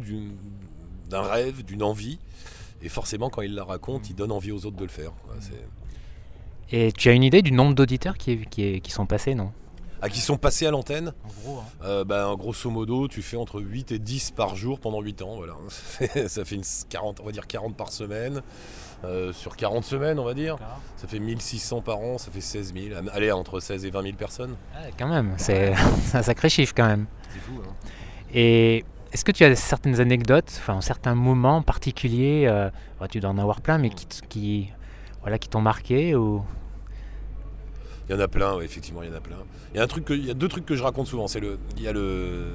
d'un 1.08 1.22
rêve, 1.22 1.64
d'une 1.64 1.82
envie, 1.82 2.18
et 2.82 2.88
forcément 2.88 3.30
quand 3.30 3.42
ils 3.42 3.54
la 3.54 3.64
racontent, 3.64 4.06
ils 4.08 4.14
donnent 4.14 4.32
envie 4.32 4.52
aux 4.52 4.66
autres 4.66 4.76
de 4.76 4.84
le 4.84 4.90
faire. 4.90 5.12
et 6.70 6.92
tu 6.92 7.08
as 7.08 7.12
une 7.12 7.24
idée 7.24 7.42
du 7.42 7.52
nombre 7.52 7.74
d'auditeurs 7.74 8.16
qui, 8.16 8.46
qui, 8.46 8.90
sont 8.90 9.06
passés, 9.06 9.34
non? 9.34 9.52
Ah, 10.00 10.08
qui 10.08 10.20
sont 10.20 10.36
passés 10.36 10.66
à 10.66 10.70
l'antenne? 10.70 11.12
En 11.24 11.42
gros, 11.42 11.58
hein. 11.58 11.64
euh, 11.82 12.04
ben, 12.04 12.34
grosso 12.36 12.70
modo, 12.70 13.08
tu 13.08 13.20
fais 13.20 13.36
entre 13.36 13.60
8 13.60 13.90
et 13.92 13.98
10 13.98 14.30
par 14.30 14.54
jour 14.54 14.78
pendant 14.78 15.00
8 15.00 15.22
ans. 15.22 15.36
Voilà. 15.36 15.56
ça 16.28 16.44
fait 16.44 16.54
une 16.54 16.62
40, 16.88 17.20
on 17.20 17.24
va 17.24 17.32
dire 17.32 17.48
40 17.48 17.76
par 17.76 17.90
semaine. 17.90 18.42
Euh, 19.04 19.32
sur 19.32 19.56
40 19.56 19.84
semaines, 19.84 20.18
on 20.18 20.24
va 20.24 20.34
dire. 20.34 20.56
Ça 20.96 21.06
fait 21.06 21.20
1600 21.20 21.82
par 21.82 21.98
an, 21.98 22.18
ça 22.18 22.30
fait 22.32 22.40
16 22.40 22.74
000. 22.74 23.00
Allez, 23.12 23.30
entre 23.30 23.60
16 23.60 23.84
et 23.84 23.90
20 23.90 24.02
000 24.02 24.16
personnes. 24.16 24.56
Ah, 24.74 24.88
quand 24.98 25.06
même, 25.06 25.34
c'est 25.36 25.72
un 26.14 26.22
sacré 26.22 26.48
chiffre 26.48 26.74
quand 26.76 26.86
même. 26.86 27.06
C'est 27.32 27.38
fou. 27.38 27.60
Hein. 27.62 27.72
Et 28.34 28.84
est-ce 29.12 29.24
que 29.24 29.32
tu 29.32 29.44
as 29.44 29.54
certaines 29.54 30.00
anecdotes, 30.00 30.52
enfin 30.58 30.80
certains 30.80 31.14
moments 31.14 31.62
particuliers, 31.62 32.46
euh, 32.48 32.70
tu 33.08 33.20
dois 33.20 33.30
en 33.30 33.38
avoir 33.38 33.60
plein, 33.60 33.78
mais 33.78 33.90
qui, 33.90 34.06
qui 34.28 34.72
voilà, 35.20 35.38
qui 35.38 35.48
t'ont 35.48 35.60
marqué 35.60 36.14
ou... 36.14 36.42
Il 38.08 38.14
y 38.14 38.18
en 38.18 38.20
a 38.20 38.28
plein, 38.28 38.60
effectivement, 38.60 39.02
il 39.02 39.10
y 39.10 39.12
en 39.12 39.16
a 39.16 39.20
plein. 39.20 39.36
Il 39.72 39.76
y 39.76 39.80
a 39.80 39.82
un 39.82 39.86
truc, 39.86 40.06
il 40.10 40.24
y 40.24 40.30
a 40.30 40.34
deux 40.34 40.48
trucs 40.48 40.64
que 40.64 40.74
je 40.74 40.82
raconte 40.82 41.06
souvent. 41.06 41.28
C'est 41.28 41.40
le, 41.40 41.58
il 41.76 41.82
y 41.82 41.88
a 41.88 41.92
le, 41.92 42.54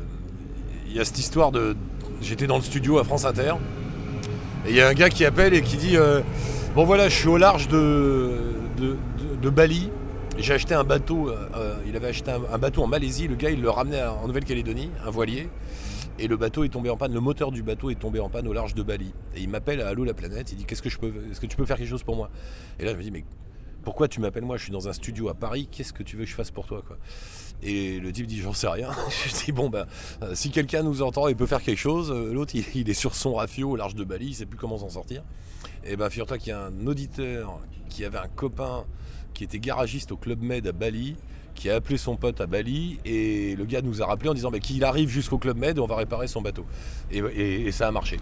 il 0.88 0.94
y 0.94 1.00
a 1.00 1.06
cette 1.06 1.20
histoire 1.20 1.52
de, 1.52 1.76
j'étais 2.22 2.48
dans 2.48 2.58
le 2.58 2.64
studio 2.64 2.98
à 2.98 3.04
France 3.04 3.26
Inter, 3.26 3.54
il 4.68 4.76
y 4.76 4.82
a 4.82 4.88
un 4.88 4.94
gars 4.94 5.10
qui 5.10 5.26
appelle 5.26 5.54
et 5.54 5.62
qui 5.62 5.78
dit, 5.78 5.98
euh, 5.98 6.22
bon 6.76 6.86
voilà, 6.86 7.10
je 7.10 7.16
suis 7.16 7.28
au 7.28 7.38
large 7.38 7.68
de, 7.68 8.32
Bali. 9.50 9.90
J'ai 10.38 10.54
acheté 10.54 10.74
un 10.74 10.84
bateau, 10.84 11.30
euh, 11.30 11.76
il 11.86 11.96
avait 11.96 12.08
acheté 12.08 12.32
un, 12.32 12.58
bateau 12.58 12.82
en 12.82 12.88
Malaisie, 12.88 13.28
le 13.28 13.36
gars 13.36 13.52
il 13.52 13.62
le 13.62 13.70
ramenait 13.70 14.02
en 14.02 14.26
Nouvelle-Calédonie, 14.26 14.90
un 15.06 15.12
voilier, 15.12 15.48
et 16.18 16.28
le 16.28 16.38
bateau 16.38 16.64
est 16.64 16.70
tombé 16.70 16.90
en 16.90 16.98
panne, 16.98 17.14
le 17.14 17.20
moteur 17.20 17.52
du 17.52 17.62
bateau 17.62 17.92
est 17.92 18.00
tombé 18.00 18.20
en 18.20 18.30
panne 18.30 18.48
au 18.48 18.54
large 18.54 18.74
de 18.74 18.82
Bali. 18.82 19.14
Et 19.36 19.42
il 19.42 19.50
m'appelle 19.50 19.82
à 19.82 19.90
Allô 19.90 20.04
la 20.06 20.16
planète, 20.16 20.52
il 20.52 20.58
dit 20.58 20.66
qu'est-ce 20.66 20.82
que 20.82 20.90
est-ce 20.90 21.40
que 21.40 21.46
tu 21.46 21.56
peux 21.56 21.66
faire 21.66 21.78
quelque 21.78 21.90
chose 21.90 22.04
pour 22.04 22.16
moi? 22.16 22.32
Et 22.80 22.86
là 22.86 22.94
je 22.94 22.98
me 22.98 23.04
dis 23.04 23.12
mais 23.12 23.26
pourquoi 23.84 24.08
tu 24.08 24.22
m'appelles 24.22 24.46
moi? 24.46 24.58
Je 24.58 24.64
suis 24.64 24.72
dans 24.72 24.88
un 24.88 24.94
studio 24.94 25.30
à 25.30 25.36
Paris, 25.36 25.68
qu'est-ce 25.72 25.94
que 25.94 26.04
tu 26.04 26.16
veux 26.16 26.24
que 26.24 26.30
je 26.30 26.36
fasse 26.36 26.52
pour 26.52 26.66
toi 26.66 26.82
Et 27.66 28.00
le 28.00 28.12
type 28.12 28.28
dit 28.28 28.42
j'en 28.42 28.54
sais 28.54 28.68
rien. 28.68 28.90
je 29.28 29.46
dis 29.46 29.52
bon 29.52 29.70
ben 29.70 29.86
si 30.34 30.52
quelqu'un 30.52 30.84
nous 30.84 31.02
entend 31.02 31.28
et 31.28 31.36
peut 31.36 31.46
faire 31.46 31.62
quelque 31.62 31.80
chose, 31.80 32.12
euh, 32.12 32.34
l'autre 32.34 32.54
il, 32.56 32.90
est 32.90 32.94
sur 32.94 33.16
son 33.16 33.36
rafio 33.36 33.72
au 33.72 33.76
large 33.76 33.96
de 33.96 34.04
Bali, 34.04 34.28
il 34.28 34.34
sait 34.34 34.46
plus 34.46 34.58
comment 34.58 34.78
s'en 34.78 34.90
sortir. 34.90 35.24
Et 35.86 35.96
ben 35.96 36.10
figure-toi 36.10 36.38
qu'il 36.38 36.50
y 36.50 36.52
a 36.52 36.66
un 36.66 36.88
auditeur 36.88 37.60
qui 37.90 38.06
avait 38.06 38.18
un 38.18 38.28
copain 38.28 38.86
qui 39.34 39.44
était 39.44 39.60
garagiste 39.60 40.12
au 40.12 40.18
Club 40.18 40.42
Med 40.42 40.68
à 40.68 40.72
Bali, 40.72 41.16
qui 41.56 41.70
a 41.70 41.76
appelé 41.76 41.98
son 41.98 42.16
pote 42.16 42.40
à 42.42 42.48
Bali, 42.48 43.00
et 43.06 43.56
le 43.56 43.66
gars 43.66 43.82
nous 43.82 44.02
a 44.02 44.06
rappelé 44.06 44.30
en 44.30 44.34
disant 44.34 44.52
qu'il 44.52 44.84
arrive 44.84 45.10
jusqu'au 45.10 45.38
Club 45.38 45.58
Med 45.58 45.78
et 45.78 45.80
on 45.80 45.86
va 45.86 45.96
réparer 45.96 46.28
son 46.28 46.42
bateau. 46.42 46.66
Et, 47.12 47.72
ça 47.72 47.88
a 47.88 47.92
marché. 47.92 48.20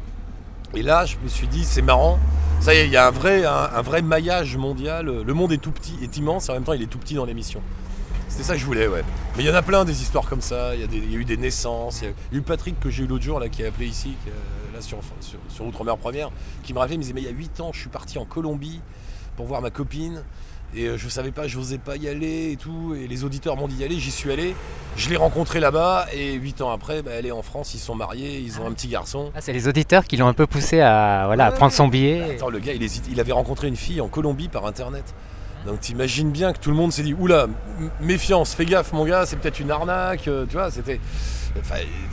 Et 0.73 0.81
là, 0.81 1.05
je 1.05 1.17
me 1.21 1.27
suis 1.27 1.47
dit, 1.47 1.63
c'est 1.63 1.81
marrant, 1.81 2.17
ça 2.61 2.73
y 2.73 2.77
est, 2.77 2.85
il 2.85 2.91
y 2.91 2.97
a 2.97 3.07
un 3.07 3.11
vrai, 3.11 3.43
un, 3.45 3.81
vrai 3.81 4.01
maillage 4.01 4.55
mondial. 4.55 5.23
Le 5.23 5.33
monde 5.33 5.51
est 5.51 5.57
tout 5.57 5.71
petit, 5.71 5.95
est 6.01 6.17
immense, 6.17 6.47
et 6.47 6.51
en 6.51 6.55
même 6.55 6.63
temps, 6.63 6.73
il 6.73 6.81
est 6.81 6.87
tout 6.87 6.99
petit 6.99 7.15
dans 7.15 7.25
l'émission. 7.25 7.61
C'était 8.31 8.43
ça 8.43 8.53
que 8.53 8.61
je 8.61 8.65
voulais, 8.65 8.87
ouais. 8.87 9.03
Mais 9.35 9.43
il 9.43 9.45
y 9.45 9.51
en 9.51 9.55
a 9.55 9.61
plein 9.61 9.83
des 9.83 10.01
histoires 10.01 10.25
comme 10.25 10.39
ça. 10.39 10.73
Il 10.73 10.79
y, 10.79 11.15
a 11.15 11.19
eu 11.19 11.25
des 11.25 11.35
naissances. 11.35 12.01
Il 12.01 12.07
y, 12.07 12.35
a 12.35 12.39
eu 12.39 12.41
Patrick 12.41 12.79
que 12.79 12.89
j'ai 12.89 13.03
eu 13.03 13.07
l'autre 13.07 13.25
jour 13.25 13.41
là, 13.41 13.49
qui 13.49 13.61
a 13.61 13.67
appelé 13.67 13.87
ici, 13.87 14.15
là 14.73 14.79
sur, 14.79 14.99
sur, 15.19 15.37
sur 15.49 15.65
Outre-mer 15.65 15.97
Première, 15.97 16.31
qui 16.63 16.73
me 16.73 16.79
rappelait, 16.79 16.95
il 16.95 16.99
me 16.99 17.03
disait 17.03 17.13
Mais 17.13 17.21
il 17.21 17.27
y 17.27 17.29
a 17.29 17.33
8 17.35 17.59
ans, 17.59 17.71
je 17.73 17.81
suis 17.81 17.89
parti 17.89 18.17
en 18.17 18.23
Colombie 18.23 18.79
pour 19.35 19.47
voir 19.47 19.61
ma 19.61 19.69
copine. 19.69 20.23
Et 20.73 20.85
euh, 20.85 20.97
je 20.97 21.09
savais 21.09 21.31
pas, 21.31 21.49
je 21.49 21.57
n'osais 21.57 21.77
pas 21.77 21.97
y 21.97 22.07
aller 22.07 22.53
et 22.53 22.55
tout. 22.55 22.95
Et 22.95 23.05
les 23.05 23.25
auditeurs 23.25 23.57
m'ont 23.57 23.67
dit 23.67 23.75
d'y 23.75 23.83
aller, 23.83 23.99
j'y 23.99 24.11
suis 24.11 24.31
allé. 24.31 24.55
Je 24.95 25.09
l'ai 25.09 25.17
rencontrée 25.17 25.59
là-bas 25.59 26.05
et 26.13 26.31
8 26.31 26.61
ans 26.61 26.71
après, 26.71 27.01
bah, 27.01 27.11
elle 27.13 27.25
est 27.25 27.31
en 27.31 27.41
France, 27.41 27.73
ils 27.73 27.79
sont 27.79 27.95
mariés, 27.95 28.39
ils 28.39 28.61
ont 28.61 28.65
un 28.65 28.71
petit 28.71 28.87
garçon. 28.87 29.33
Ah, 29.35 29.41
c'est 29.41 29.51
les 29.51 29.67
auditeurs 29.67 30.05
qui 30.05 30.15
l'ont 30.15 30.27
un 30.27 30.33
peu 30.33 30.47
poussé 30.47 30.79
à, 30.79 31.23
voilà, 31.25 31.51
prendre 31.51 31.73
son 31.73 31.89
billet. 31.89 32.19
Bah, 32.19 32.33
attends, 32.33 32.49
le 32.49 32.59
gars, 32.59 32.71
il, 32.71 32.81
il, 33.11 33.19
avait 33.19 33.33
rencontré 33.33 33.67
une 33.67 33.75
fille 33.75 33.99
en 33.99 34.07
Colombie 34.07 34.47
par 34.47 34.65
internet. 34.65 35.13
Donc 35.65 35.79
t'imagines 35.79 36.31
bien 36.31 36.53
que 36.53 36.59
tout 36.59 36.71
le 36.71 36.75
monde 36.75 36.91
s'est 36.91 37.03
dit 37.03 37.13
Oula, 37.13 37.47
méfiance, 37.99 38.55
fais 38.55 38.65
gaffe 38.65 38.93
mon 38.93 39.05
gars, 39.05 39.25
c'est 39.25 39.35
peut-être 39.35 39.59
une 39.59 39.71
arnaque, 39.71 40.27
euh, 40.27 40.45
tu 40.45 40.53
vois, 40.53 40.71
c'était. 40.71 40.99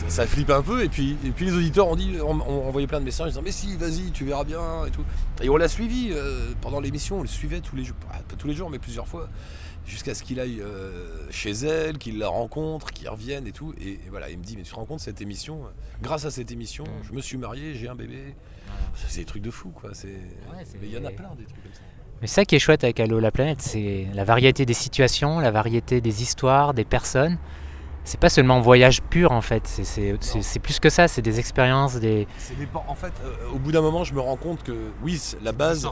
ça 0.09 0.27
flippe 0.27 0.51
un 0.51 0.63
peu, 0.63 0.85
et 0.85 0.89
puis, 0.89 1.17
et 1.25 1.31
puis 1.31 1.47
les 1.47 1.55
auditeurs 1.55 1.89
ont, 1.89 1.97
dit, 1.97 2.21
ont, 2.21 2.41
envoyé 2.67 2.87
plein 2.87 3.01
de 3.01 3.05
messages 3.05 3.27
en 3.27 3.31
disant 3.31 3.43
Mais 3.43 3.53
si, 3.53 3.77
vas-y, 3.77 4.11
tu 4.13 4.25
verras 4.25 4.45
bien, 4.45 4.85
et 4.87 4.91
tout. 4.91 5.05
Et 5.43 5.49
on 5.49 5.57
l'a 5.57 5.69
suivi 5.69 6.11
euh, 6.13 6.53
pendant 6.61 6.81
l'émission, 6.81 7.19
on 7.19 7.23
le 7.23 7.29
suivait 7.29 7.61
tous 7.61 7.77
les 7.77 7.85
jours, 7.85 7.97
pas 7.97 8.19
tous 8.37 8.49
les 8.49 8.55
jours, 8.55 8.69
mais 8.69 8.79
plusieurs 8.79 9.09
fois, 9.09 9.31
jusqu'à 9.87 10.15
ce 10.15 10.23
qu'il 10.23 10.41
aille 10.41 10.61
euh, 10.61 11.27
chez 11.31 11.53
elle, 11.53 11.97
qu'il 11.97 12.19
la 12.19 12.29
rencontre, 12.29 12.91
qu'il 12.91 13.09
revienne 13.09 13.47
et 13.47 13.53
tout. 13.53 13.73
Et, 13.81 13.99
voilà, 14.11 14.29
il 14.29 14.39
me 14.39 14.45
dit 14.45 14.57
Mais 14.59 14.63
tu 14.63 14.71
te 14.73 14.77
rends 14.77 14.85
compte, 14.85 15.01
cette 15.01 15.23
émission, 15.23 15.63
grâce 16.03 16.27
à 16.27 16.31
cette 16.31 16.53
émission, 16.53 16.85
mmh. 16.85 17.05
je 17.09 17.13
me 17.15 17.23
suis 17.23 17.39
marié, 17.39 17.75
j'ai 17.75 17.89
un 17.89 17.97
bébé. 17.97 18.35
C'est 19.09 19.21
des 19.21 19.25
trucs 19.25 19.43
de 19.43 19.51
fou, 19.51 19.71
quoi. 19.71 19.93
mais 20.05 20.61
il 20.83 20.91
y 20.91 20.99
en 20.99 21.05
a 21.05 21.11
plein 21.11 21.35
des 21.37 21.45
trucs 21.45 21.63
comme 21.63 21.73
ça. 21.73 21.81
Mais 22.21 22.27
ça 22.27 22.45
qui 22.45 22.57
est 22.57 22.59
chouette 22.59 22.83
avec 22.83 22.99
Allo 22.99 23.21
la 23.21 23.31
planète, 23.31 23.63
c'est 23.63 24.07
la 24.13 24.25
variété 24.25 24.67
des 24.67 24.75
situations, 24.75 25.39
la 25.39 25.51
variété 25.51 26.01
des 26.01 26.23
histoires, 26.23 26.75
des 26.75 26.85
personnes. 26.85 27.39
C'est 28.05 28.19
pas 28.19 28.31
seulement 28.31 28.57
un 28.57 28.61
voyage 28.61 29.03
pur 29.03 29.33
en 29.33 29.43
fait, 29.43 29.67
c'est 29.67 30.59
plus 30.61 30.81
que 30.81 30.89
ça, 30.89 31.09
c'est 31.09 31.21
des 31.21 31.39
expériences, 31.39 31.97
des. 31.97 32.27
En 32.89 32.95
fait, 32.95 33.13
euh, 33.23 33.51
au 33.55 33.59
bout 33.59 33.71
d'un 33.71 33.83
moment, 33.83 34.03
je 34.03 34.15
me 34.15 34.21
rends 34.21 34.37
compte 34.37 34.63
que 34.63 34.73
oui, 35.03 35.21
la 35.43 35.53
base, 35.53 35.87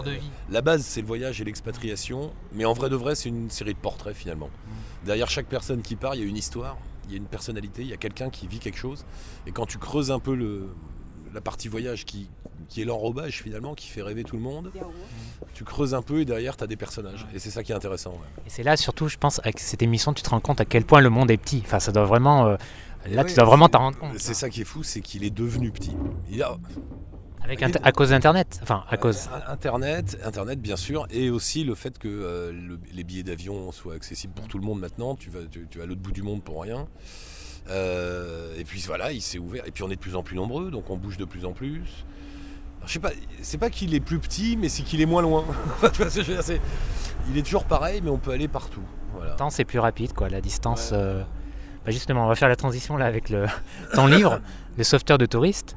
la 0.48 0.62
base, 0.62 0.82
c'est 0.82 1.02
le 1.02 1.06
voyage 1.06 1.42
et 1.42 1.44
l'expatriation, 1.44 2.32
mais 2.54 2.64
en 2.64 2.72
vrai 2.72 2.88
de 2.88 2.96
vrai, 2.96 3.14
c'est 3.14 3.28
une 3.28 3.50
série 3.50 3.74
de 3.74 3.78
portraits 3.78 4.16
finalement. 4.16 4.46
Mm. 4.46 5.06
Derrière 5.06 5.28
chaque 5.28 5.46
personne 5.46 5.82
qui 5.82 5.94
part, 5.94 6.14
il 6.14 6.22
y 6.22 6.24
a 6.24 6.26
une 6.26 6.38
histoire, 6.38 6.78
il 7.04 7.12
y 7.12 7.14
a 7.14 7.18
une 7.18 7.26
personnalité, 7.26 7.82
il 7.82 7.88
y 7.88 7.94
a 7.94 7.98
quelqu'un 7.98 8.30
qui 8.30 8.46
vit 8.46 8.60
quelque 8.60 8.78
chose. 8.78 9.04
Et 9.46 9.52
quand 9.52 9.66
tu 9.66 9.76
creuses 9.76 10.10
un 10.10 10.18
peu 10.18 10.34
le, 10.34 10.70
la 11.34 11.42
partie 11.42 11.68
voyage 11.68 12.06
qui, 12.06 12.30
qui 12.68 12.82
est 12.82 12.84
l'enrobage 12.84 13.42
finalement, 13.42 13.74
qui 13.74 13.88
fait 13.88 14.02
rêver 14.02 14.24
tout 14.24 14.36
le 14.36 14.42
monde. 14.42 14.70
Tu 15.54 15.64
creuses 15.64 15.94
un 15.94 16.02
peu 16.02 16.20
et 16.20 16.24
derrière 16.24 16.56
tu 16.56 16.64
as 16.64 16.66
des 16.66 16.76
personnages. 16.76 17.26
Et 17.34 17.38
c'est 17.38 17.50
ça 17.50 17.62
qui 17.62 17.72
est 17.72 17.74
intéressant. 17.74 18.14
Et 18.46 18.50
c'est 18.50 18.62
là 18.62 18.76
surtout, 18.76 19.08
je 19.08 19.16
pense, 19.16 19.38
avec 19.40 19.58
cette 19.58 19.82
émission, 19.82 20.12
tu 20.12 20.22
te 20.22 20.30
rends 20.30 20.40
compte 20.40 20.60
à 20.60 20.64
quel 20.64 20.84
point 20.84 21.00
le 21.00 21.10
monde 21.10 21.30
est 21.30 21.36
petit. 21.36 21.62
Enfin, 21.64 21.80
ça 21.80 21.92
doit 21.92 22.04
vraiment. 22.04 22.46
Euh, 22.46 22.56
là, 23.08 23.24
tu 23.24 23.34
dois 23.34 23.44
vraiment 23.44 23.68
t'en 23.68 23.78
rendre 23.80 23.98
compte. 23.98 24.18
C'est 24.18 24.34
ça 24.34 24.50
qui 24.50 24.62
est 24.62 24.64
fou, 24.64 24.82
c'est 24.82 25.00
qu'il 25.00 25.24
est 25.24 25.30
devenu 25.30 25.70
petit. 25.70 25.96
Il 26.30 26.42
a... 26.42 26.56
Avec 27.42 27.62
à 27.62 27.92
cause 27.92 28.10
d'Internet 28.10 28.58
Enfin, 28.62 28.82
à 28.90 28.96
cause. 28.96 29.28
Internet, 29.46 30.18
Internet, 30.24 30.60
bien 30.60 30.74
sûr, 30.74 31.06
et 31.10 31.30
aussi 31.30 31.62
le 31.62 31.76
fait 31.76 31.96
que 31.96 32.08
euh, 32.08 32.76
les 32.92 33.04
billets 33.04 33.22
d'avion 33.22 33.70
soient 33.70 33.94
accessibles 33.94 34.32
pour 34.34 34.48
tout 34.48 34.58
le 34.58 34.64
monde 34.64 34.80
maintenant. 34.80 35.14
Tu 35.14 35.30
vas, 35.30 35.40
tu, 35.48 35.64
tu 35.70 35.78
vas 35.78 35.84
à 35.84 35.86
l'autre 35.86 36.00
bout 36.00 36.10
du 36.10 36.22
monde 36.22 36.42
pour 36.42 36.60
rien. 36.62 36.88
Euh, 37.68 38.54
et 38.58 38.64
puis 38.64 38.82
voilà, 38.86 39.12
il 39.12 39.22
s'est 39.22 39.38
ouvert. 39.38 39.66
Et 39.66 39.70
puis 39.70 39.82
on 39.82 39.90
est 39.90 39.96
de 39.96 40.00
plus 40.00 40.16
en 40.16 40.22
plus 40.22 40.36
nombreux, 40.36 40.70
donc 40.70 40.90
on 40.90 40.96
bouge 40.96 41.16
de 41.16 41.24
plus 41.24 41.44
en 41.44 41.52
plus. 41.52 42.04
Je 42.86 42.92
sais 42.92 42.98
pas, 42.98 43.10
c'est 43.42 43.58
pas 43.58 43.70
qu'il 43.70 43.94
est 43.94 44.00
plus 44.00 44.18
petit, 44.18 44.56
mais 44.56 44.68
c'est 44.68 44.82
qu'il 44.82 45.00
est 45.00 45.06
moins 45.06 45.22
loin. 45.22 45.44
Enfin, 45.74 45.88
tu 45.92 46.02
vois 46.02 46.10
ce 46.10 46.16
que 46.16 46.22
je 46.22 46.28
veux 46.28 46.34
dire, 46.34 46.42
c'est- 46.44 46.60
il 47.28 47.36
est 47.36 47.42
toujours 47.42 47.64
pareil, 47.64 48.00
mais 48.02 48.10
on 48.10 48.18
peut 48.18 48.30
aller 48.30 48.48
partout. 48.48 48.82
Voilà. 49.14 49.32
Le 49.32 49.36
temps, 49.36 49.50
c'est 49.50 49.64
plus 49.64 49.78
rapide, 49.78 50.12
quoi. 50.12 50.28
La 50.28 50.40
distance. 50.40 50.90
euh, 50.92 51.22
bah, 51.84 51.90
justement, 51.90 52.24
on 52.24 52.28
va 52.28 52.34
faire 52.34 52.48
la 52.48 52.56
transition 52.56 52.96
là 52.96 53.06
avec 53.06 53.30
le, 53.30 53.46
ton 53.94 54.06
livre, 54.06 54.40
Le 54.76 54.84
sauveteur 54.84 55.18
de 55.18 55.26
touristes. 55.26 55.76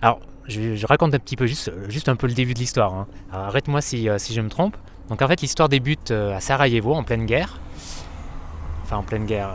Alors, 0.00 0.20
je, 0.48 0.74
je 0.74 0.86
raconte 0.86 1.14
un 1.14 1.18
petit 1.18 1.36
peu, 1.36 1.46
juste, 1.46 1.70
juste 1.88 2.08
un 2.08 2.16
peu 2.16 2.26
le 2.26 2.34
début 2.34 2.54
de 2.54 2.58
l'histoire. 2.58 2.92
hein. 2.94 3.06
Arrête-moi 3.32 3.80
si, 3.80 4.08
euh, 4.08 4.18
si 4.18 4.34
je 4.34 4.40
me 4.40 4.48
trompe. 4.48 4.76
Donc, 5.08 5.20
en 5.22 5.28
fait, 5.28 5.40
l'histoire 5.40 5.68
débute 5.68 6.10
euh, 6.10 6.34
à 6.36 6.40
Sarajevo, 6.40 6.94
en 6.94 7.04
pleine 7.04 7.26
guerre. 7.26 7.60
Enfin, 8.84 8.96
en 8.96 9.02
pleine 9.02 9.26
guerre. 9.26 9.50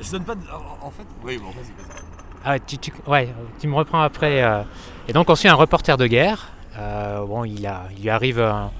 Je 0.00 0.10
donne 0.10 0.24
pas. 0.24 0.34
de- 0.34 0.40
En 0.82 0.86
en 0.86 0.90
fait, 0.90 1.06
oui, 1.22 1.38
bon, 1.38 1.46
vas-y, 1.50 1.72
vas-y. 1.72 2.03
Ah, 2.44 2.58
tu, 2.58 2.76
ouais, 3.06 3.28
tu 3.58 3.68
me 3.68 3.74
reprends 3.74 4.02
après. 4.02 4.42
euh. 4.42 4.62
Et 5.08 5.12
donc, 5.12 5.30
on 5.30 5.34
suit 5.34 5.48
un 5.48 5.54
reporter 5.54 5.96
de 5.96 6.06
guerre. 6.06 6.48
Euh, 6.78 7.24
bon, 7.24 7.44
il, 7.44 7.66
a, 7.66 7.84
il 7.96 8.02
lui 8.02 8.10
arrive. 8.10 8.40
un- 8.40 8.70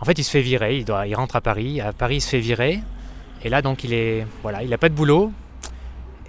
En 0.00 0.04
fait, 0.04 0.18
il 0.18 0.24
se 0.24 0.30
fait 0.30 0.40
virer. 0.40 0.78
Il, 0.78 0.84
doit, 0.84 1.06
il 1.06 1.14
rentre 1.14 1.36
à 1.36 1.40
Paris. 1.40 1.80
À 1.80 1.92
Paris, 1.92 2.16
il 2.16 2.20
se 2.20 2.30
fait 2.30 2.40
virer. 2.40 2.80
Et 3.44 3.48
là, 3.48 3.60
donc, 3.60 3.84
il 3.84 3.92
est, 3.92 4.26
voilà, 4.42 4.62
il 4.62 4.70
n'a 4.70 4.78
pas 4.78 4.88
de 4.88 4.94
boulot. 4.94 5.32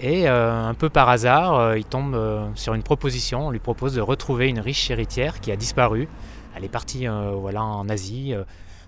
Et 0.01 0.27
euh, 0.27 0.67
un 0.67 0.73
peu 0.73 0.89
par 0.89 1.07
hasard, 1.09 1.77
il 1.77 1.85
tombe 1.85 2.17
sur 2.55 2.73
une 2.73 2.83
proposition. 2.83 3.47
On 3.47 3.51
lui 3.51 3.59
propose 3.59 3.93
de 3.95 4.01
retrouver 4.01 4.49
une 4.49 4.59
riche 4.59 4.89
héritière 4.91 5.39
qui 5.39 5.51
a 5.51 5.55
disparu. 5.55 6.09
Elle 6.55 6.65
est 6.65 6.69
partie, 6.69 7.07
voilà, 7.07 7.63
en 7.63 7.87
Asie, 7.87 8.33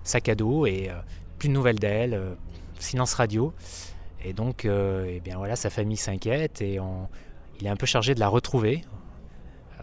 sac 0.04 0.28
à 0.28 0.34
dos, 0.34 0.66
et 0.66 0.90
plus 1.38 1.48
de 1.48 1.54
nouvelles 1.54 1.78
d'elle. 1.78 2.20
silence 2.78 3.14
radio. 3.14 3.54
Et 4.24 4.32
donc, 4.34 4.66
eh 4.66 5.20
bien 5.24 5.36
voilà, 5.38 5.56
sa 5.56 5.70
famille 5.70 5.96
s'inquiète 5.96 6.60
et 6.60 6.78
on, 6.80 7.08
il 7.60 7.66
est 7.66 7.70
un 7.70 7.76
peu 7.76 7.86
chargé 7.86 8.14
de 8.14 8.20
la 8.20 8.28
retrouver. 8.28 8.84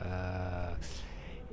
Euh, 0.05 0.69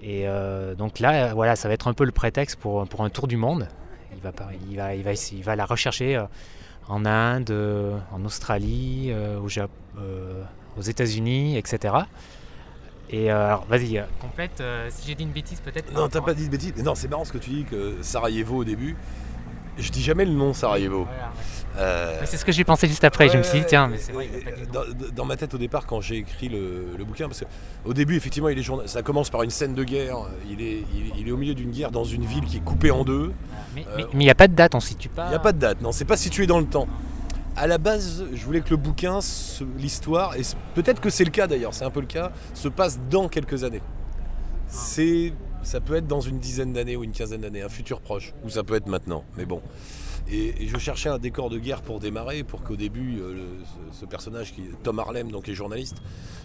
et 0.02 0.26
euh, 0.26 0.74
donc 0.74 0.98
là, 0.98 1.28
euh, 1.28 1.32
voilà, 1.34 1.56
ça 1.56 1.68
va 1.68 1.74
être 1.74 1.88
un 1.88 1.94
peu 1.94 2.04
le 2.04 2.12
prétexte 2.12 2.58
pour, 2.58 2.86
pour 2.88 3.02
un 3.04 3.10
tour 3.10 3.26
du 3.28 3.36
monde. 3.36 3.68
Il 4.14 4.20
va, 4.20 4.32
il 4.70 4.76
va, 4.76 4.94
il 4.94 5.02
va, 5.02 5.12
essayer- 5.12 5.38
il 5.38 5.44
va 5.44 5.56
la 5.56 5.64
rechercher 5.64 6.22
en 6.88 7.06
Inde, 7.06 7.54
en 8.12 8.24
Australie, 8.24 9.12
au 9.42 9.48
Jap- 9.48 9.68
aux 10.76 10.82
États-Unis, 10.82 11.56
etc. 11.56 11.94
Et 13.10 13.30
euh, 13.30 13.46
alors, 13.48 13.64
vas-y, 13.66 14.02
complète. 14.20 14.60
euh, 14.60 14.88
si 14.90 15.08
j'ai 15.08 15.14
dit 15.16 15.24
une 15.24 15.30
bêtise, 15.32 15.60
peut-être. 15.60 15.92
Non, 15.92 16.08
t'as 16.08 16.20
pas 16.20 16.32
dit 16.34 16.46
de 16.46 16.50
bêtises. 16.50 16.72
Mais 16.76 16.82
Non, 16.82 16.94
c'est 16.94 17.08
marrant 17.08 17.24
ce 17.24 17.32
que 17.32 17.38
tu 17.38 17.50
dis 17.50 17.64
que 17.64 17.96
Sarajevo 18.02 18.58
au 18.58 18.64
début. 18.64 18.96
Je 19.78 19.90
dis 19.90 20.02
jamais 20.02 20.24
le 20.24 20.32
nom 20.32 20.52
Sarajevo. 20.52 21.04
Voilà. 21.04 21.32
Euh, 21.78 22.20
C'est 22.24 22.36
ce 22.36 22.44
que 22.44 22.52
j'ai 22.52 22.64
pensé 22.64 22.88
juste 22.88 23.04
après. 23.04 23.28
je 23.28 23.38
me 23.38 23.42
suis 23.42 23.60
dit, 23.60 23.66
tiens, 23.66 23.88
mais 23.88 23.96
c'est 23.98 24.12
vrai, 24.12 24.28
dans, 24.72 24.82
dans 25.14 25.24
ma 25.24 25.36
tête 25.36 25.54
au 25.54 25.58
départ 25.58 25.86
quand 25.86 26.00
j'ai 26.00 26.16
écrit 26.16 26.48
le, 26.48 26.96
le 26.98 27.04
bouquin, 27.04 27.28
parce 27.28 27.44
qu'au 27.84 27.92
début 27.94 28.16
effectivement 28.16 28.48
il 28.48 28.58
est 28.58 28.62
journa- 28.62 28.86
ça 28.88 29.02
commence 29.02 29.30
par 29.30 29.42
une 29.44 29.50
scène 29.50 29.74
de 29.74 29.84
guerre, 29.84 30.16
il 30.50 30.60
est, 30.60 30.82
il, 30.94 31.12
il 31.20 31.28
est 31.28 31.32
au 31.32 31.36
milieu 31.36 31.54
d'une 31.54 31.70
guerre 31.70 31.90
dans 31.92 32.04
une 32.04 32.24
ville 32.24 32.44
qui 32.44 32.56
est 32.56 32.64
coupée 32.64 32.90
en 32.90 33.04
deux, 33.04 33.32
Mais 33.74 33.86
Euh, 33.96 34.02
il 34.12 34.18
n'y 34.18 34.30
a 34.30 34.34
pas 34.34 34.48
de 34.48 34.54
date, 34.54 34.74
on 34.74 34.78
ne 34.78 34.82
situe 34.82 35.08
pas. 35.08 35.26
il 35.26 35.30
n'y 35.30 35.34
a 35.36 35.38
pas 35.38 35.52
de 35.52 35.58
date, 35.58 35.80
non 35.80 35.92
c'est 35.92 36.04
pas 36.04 36.16
situé 36.16 36.46
dans 36.46 36.58
le 36.58 36.66
temps. 36.66 36.88
À 37.56 37.66
la 37.66 37.78
base 37.78 38.24
je 38.32 38.44
voulais 38.44 38.60
que 38.62 38.70
le 38.70 38.76
bouquin, 38.76 39.20
l'histoire, 39.78 40.36
et 40.36 40.42
peut-être 40.74 41.00
que 41.00 41.08
c'est 41.10 41.24
le 41.24 41.30
cas 41.30 41.46
d'ailleurs, 41.46 41.72
c'est 41.74 41.84
un 41.84 41.90
peu 41.90 42.00
le 42.00 42.06
cas, 42.06 42.32
se 42.54 42.68
passe 42.68 42.98
dans 43.10 43.28
quelques 43.28 43.62
années. 43.64 43.82
C'est, 44.68 45.32
ça 45.62 45.80
peut 45.80 45.96
être 45.96 46.06
dans 46.06 46.20
une 46.20 46.38
dizaine 46.38 46.72
d'années 46.72 46.96
ou 46.96 47.04
une 47.04 47.12
quinzaine 47.12 47.40
d'années, 47.40 47.62
un 47.62 47.68
futur 47.68 48.00
proche, 48.00 48.32
ou 48.44 48.50
ça 48.50 48.62
peut 48.64 48.74
être 48.74 48.86
maintenant, 48.86 49.24
mais 49.36 49.44
bon. 49.46 49.60
Et, 50.32 50.62
et 50.62 50.68
je 50.68 50.78
cherchais 50.78 51.08
un 51.08 51.18
décor 51.18 51.50
de 51.50 51.58
guerre 51.58 51.82
pour 51.82 51.99
démarrer, 51.99 52.44
pour 52.44 52.62
qu'au 52.62 52.76
début, 52.76 53.18
euh, 53.18 53.34
le- 53.34 53.90
ce, 53.92 54.00
ce 54.00 54.06
personnage 54.06 54.52
qui 54.54 54.62
est 54.62 54.82
Tom 54.82 54.99
Harlem, 54.99 55.30
donc 55.30 55.49
est 55.49 55.54
journaliste, 55.54 55.96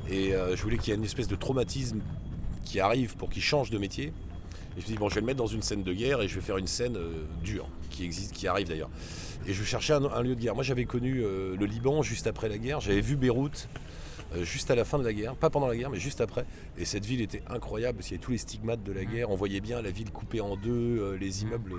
et 0.09 0.33
euh, 0.33 0.55
je 0.55 0.61
voulais 0.63 0.77
qu'il 0.77 0.89
y 0.89 0.91
ait 0.91 0.97
une 0.97 1.03
espèce 1.05 1.27
de 1.27 1.35
traumatisme 1.35 1.99
qui 2.63 2.79
arrive 2.79 3.15
pour 3.15 3.29
qu'il 3.29 3.43
change 3.43 3.69
de 3.69 3.77
métier. 3.77 4.05
Et 4.07 4.11
je 4.71 4.75
me 4.77 4.81
suis 4.81 4.91
dit, 4.93 4.97
bon, 4.97 5.07
je 5.09 5.15
vais 5.15 5.21
le 5.21 5.27
mettre 5.27 5.37
dans 5.37 5.45
une 5.47 5.61
scène 5.61 5.83
de 5.83 5.93
guerre 5.93 6.21
et 6.21 6.27
je 6.27 6.35
vais 6.35 6.41
faire 6.41 6.57
une 6.57 6.67
scène 6.67 6.97
euh, 6.97 7.25
dure, 7.43 7.67
qui 7.91 8.03
existe, 8.03 8.33
qui 8.33 8.47
arrive 8.47 8.67
d'ailleurs. 8.67 8.89
Et 9.47 9.53
je 9.53 9.63
cherchais 9.63 9.93
un, 9.93 10.03
un 10.03 10.21
lieu 10.23 10.35
de 10.35 10.41
guerre. 10.41 10.55
Moi, 10.55 10.63
j'avais 10.63 10.85
connu 10.85 11.21
le 11.21 11.65
Liban 11.65 12.01
juste 12.01 12.25
après 12.25 12.49
la 12.49 12.57
guerre, 12.57 12.79
j'avais 12.81 13.01
vu 13.01 13.15
Beyrouth 13.15 13.69
juste 14.41 14.71
à 14.71 14.75
la 14.75 14.83
fin 14.83 14.97
de 14.97 15.03
la 15.03 15.13
guerre, 15.13 15.35
pas 15.35 15.51
pendant 15.51 15.67
la 15.67 15.77
guerre, 15.77 15.91
mais 15.91 15.99
juste 15.99 16.19
après. 16.19 16.45
Et 16.79 16.83
cette 16.83 17.05
ville 17.05 17.21
était 17.21 17.43
incroyable 17.47 17.97
parce 17.99 18.07
qu'il 18.07 18.15
y 18.15 18.17
avait 18.17 18.25
tous 18.25 18.31
les 18.31 18.37
stigmates 18.39 18.83
de 18.83 18.91
la 18.91 19.05
guerre. 19.05 19.29
On 19.29 19.35
voyait 19.35 19.61
bien 19.61 19.81
la 19.83 19.91
ville 19.91 20.09
coupée 20.11 20.41
en 20.41 20.57
deux, 20.57 21.15
les 21.21 21.43
immeubles, 21.43 21.73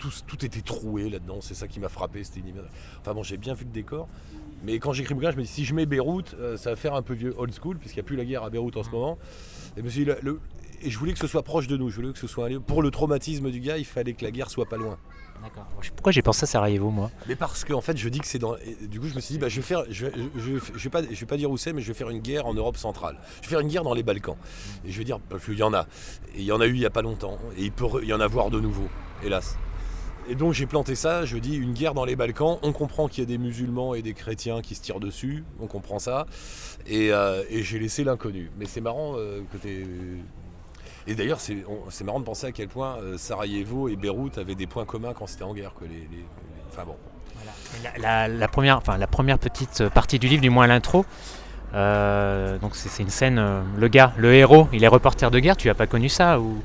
tout, 0.00 0.10
tout 0.26 0.44
était 0.44 0.60
troué 0.62 1.08
là-dedans. 1.10 1.38
C'est 1.40 1.54
ça 1.54 1.68
qui 1.68 1.78
m'a 1.78 1.88
frappé. 1.88 2.24
C'était 2.24 2.40
une 2.40 2.48
image- 2.48 2.64
Enfin 3.00 3.14
bon, 3.14 3.22
j'ai 3.22 3.36
bien 3.36 3.54
vu 3.54 3.64
le 3.64 3.70
décor. 3.70 4.08
Mais 4.64 4.78
quand 4.78 4.92
j'écris 4.92 5.14
le 5.14 5.20
bouquin, 5.20 5.30
je 5.30 5.36
me 5.36 5.42
dis 5.42 5.48
si 5.48 5.64
je 5.64 5.74
mets 5.74 5.86
Beyrouth, 5.86 6.34
euh, 6.38 6.56
ça 6.56 6.70
va 6.70 6.76
faire 6.76 6.94
un 6.94 7.02
peu 7.02 7.14
vieux 7.14 7.34
old 7.38 7.52
school, 7.54 7.78
puisqu'il 7.78 7.98
n'y 7.98 8.04
a 8.04 8.06
plus 8.06 8.16
la 8.16 8.24
guerre 8.24 8.42
à 8.42 8.50
Beyrouth 8.50 8.76
en 8.76 8.82
ce 8.82 8.90
moment. 8.90 9.18
Et, 9.76 9.80
je 9.80 9.84
me 9.84 9.88
suis 9.88 10.00
dit, 10.00 10.06
le- 10.06 10.18
le- 10.22 10.40
et 10.82 10.90
je 10.90 10.98
voulais 10.98 11.12
que 11.12 11.18
ce 11.18 11.26
soit 11.26 11.42
proche 11.42 11.66
de 11.66 11.76
nous. 11.76 11.88
Je 11.90 11.96
voulais 11.96 12.12
que 12.12 12.18
ce 12.18 12.26
soit 12.26 12.46
un 12.46 12.48
lieu. 12.48 12.60
Pour 12.60 12.82
le 12.82 12.90
traumatisme 12.90 13.50
du 13.50 13.60
gars, 13.60 13.78
il 13.78 13.84
fallait 13.84 14.12
que 14.14 14.24
la 14.24 14.30
guerre 14.30 14.50
soit 14.50 14.66
pas 14.66 14.76
loin. 14.76 14.98
D'accord. 15.42 15.64
Pourquoi 15.96 16.12
j'ai 16.12 16.20
pensé 16.20 16.44
à 16.44 16.46
Sarajevo, 16.46 16.90
moi? 16.90 17.10
Mais 17.26 17.34
parce 17.34 17.64
qu'en 17.64 17.80
fait, 17.80 17.96
je 17.96 18.10
dis 18.10 18.18
que 18.18 18.26
c'est 18.26 18.38
dans. 18.38 18.56
et 18.56 18.74
Du 18.88 19.00
coup, 19.00 19.08
je 19.08 19.14
me 19.14 19.20
suis 19.20 19.32
dit, 19.34 19.38
bah, 19.38 19.48
je 19.48 19.56
vais 19.56 19.62
faire. 19.62 19.84
Je 19.88 20.04
vais, 20.06 20.12
je, 20.36 20.50
vais- 20.52 20.60
je 20.74 20.84
vais 20.84 20.90
pas, 20.90 21.02
je 21.02 21.18
vais 21.18 21.26
pas 21.26 21.38
dire 21.38 21.50
où 21.50 21.56
c'est, 21.56 21.72
mais 21.72 21.80
je 21.80 21.88
vais 21.88 21.94
faire 21.94 22.10
une 22.10 22.18
guerre 22.18 22.44
en 22.46 22.52
Europe 22.52 22.76
centrale. 22.76 23.16
Je 23.36 23.46
vais 23.46 23.48
faire 23.48 23.60
une 23.60 23.68
guerre 23.68 23.82
dans 23.84 23.94
les 23.94 24.02
Balkans. 24.02 24.36
Et 24.84 24.90
je 24.92 24.98
vais 24.98 25.04
dire, 25.04 25.18
parce 25.30 25.42
qu'il 25.46 25.56
y 25.56 25.62
en 25.62 25.72
a. 25.72 25.86
Et 26.34 26.40
il 26.40 26.44
y 26.44 26.52
en 26.52 26.60
a 26.60 26.66
eu 26.66 26.72
il 26.74 26.80
y 26.80 26.84
a 26.86 26.90
pas 26.90 27.00
longtemps. 27.00 27.38
Et 27.56 27.64
il 27.64 27.72
peut 27.72 27.86
y 28.04 28.12
en 28.12 28.20
avoir 28.20 28.50
de 28.50 28.60
nouveau, 28.60 28.88
hélas. 29.24 29.56
Et 30.30 30.36
donc 30.36 30.52
j'ai 30.52 30.66
planté 30.66 30.94
ça, 30.94 31.24
je 31.24 31.36
dis 31.38 31.56
une 31.56 31.72
guerre 31.72 31.92
dans 31.92 32.04
les 32.04 32.14
Balkans, 32.14 32.58
on 32.62 32.70
comprend 32.72 33.08
qu'il 33.08 33.24
y 33.24 33.26
a 33.26 33.26
des 33.26 33.36
musulmans 33.36 33.94
et 33.94 34.00
des 34.02 34.14
chrétiens 34.14 34.60
qui 34.62 34.76
se 34.76 34.80
tirent 34.80 35.00
dessus, 35.00 35.42
on 35.60 35.66
comprend 35.66 35.98
ça, 35.98 36.26
et, 36.86 37.12
euh, 37.12 37.42
j'ai 37.50 37.80
laissé 37.80 38.04
l'inconnu. 38.04 38.48
Mais 38.56 38.66
c'est 38.66 38.80
marrant 38.80 39.14
euh, 39.16 39.40
que 39.52 39.56
t'aies- 39.58 39.84
Et 41.08 41.16
d'ailleurs 41.16 41.40
c'est 41.40 42.04
marrant 42.04 42.20
de 42.20 42.24
penser 42.24 42.46
à 42.46 42.52
quel 42.52 42.68
point 42.68 42.98
euh, 43.02 43.18
Sarajevo 43.18 43.88
et 43.88 43.96
Beyrouth 43.96 44.38
avaient 44.38 44.54
des 44.54 44.68
points 44.68 44.84
communs 44.84 45.14
quand 45.14 45.26
c'était 45.26 45.42
en 45.42 45.52
guerre. 45.52 45.72
Les, 45.82 46.06
Enfin 46.70 46.84
bon. 46.86 46.94
La, 47.82 47.98
la- 47.98 48.28
la 48.28 48.48
première, 48.48 48.76
enfin, 48.76 48.98
la 48.98 49.08
première 49.08 49.38
petite 49.40 49.88
partie 49.88 50.20
du 50.20 50.28
livre, 50.28 50.42
du 50.42 50.50
moins 50.50 50.68
l'intro, 50.68 51.04
euh, 51.74 52.56
donc 52.58 52.76
c'est 52.76 53.02
une 53.02 53.10
scène, 53.10 53.38
euh, 53.40 53.62
le 53.76 53.88
gars, 53.88 54.12
le 54.16 54.32
héros, 54.34 54.68
il 54.72 54.84
est 54.84 54.88
reporter 54.88 55.30
de 55.32 55.40
guerre, 55.40 55.56
tu 55.56 55.68
as 55.70 55.74
pas 55.74 55.88
connu 55.88 56.08
ça 56.08 56.38
ou... 56.38 56.62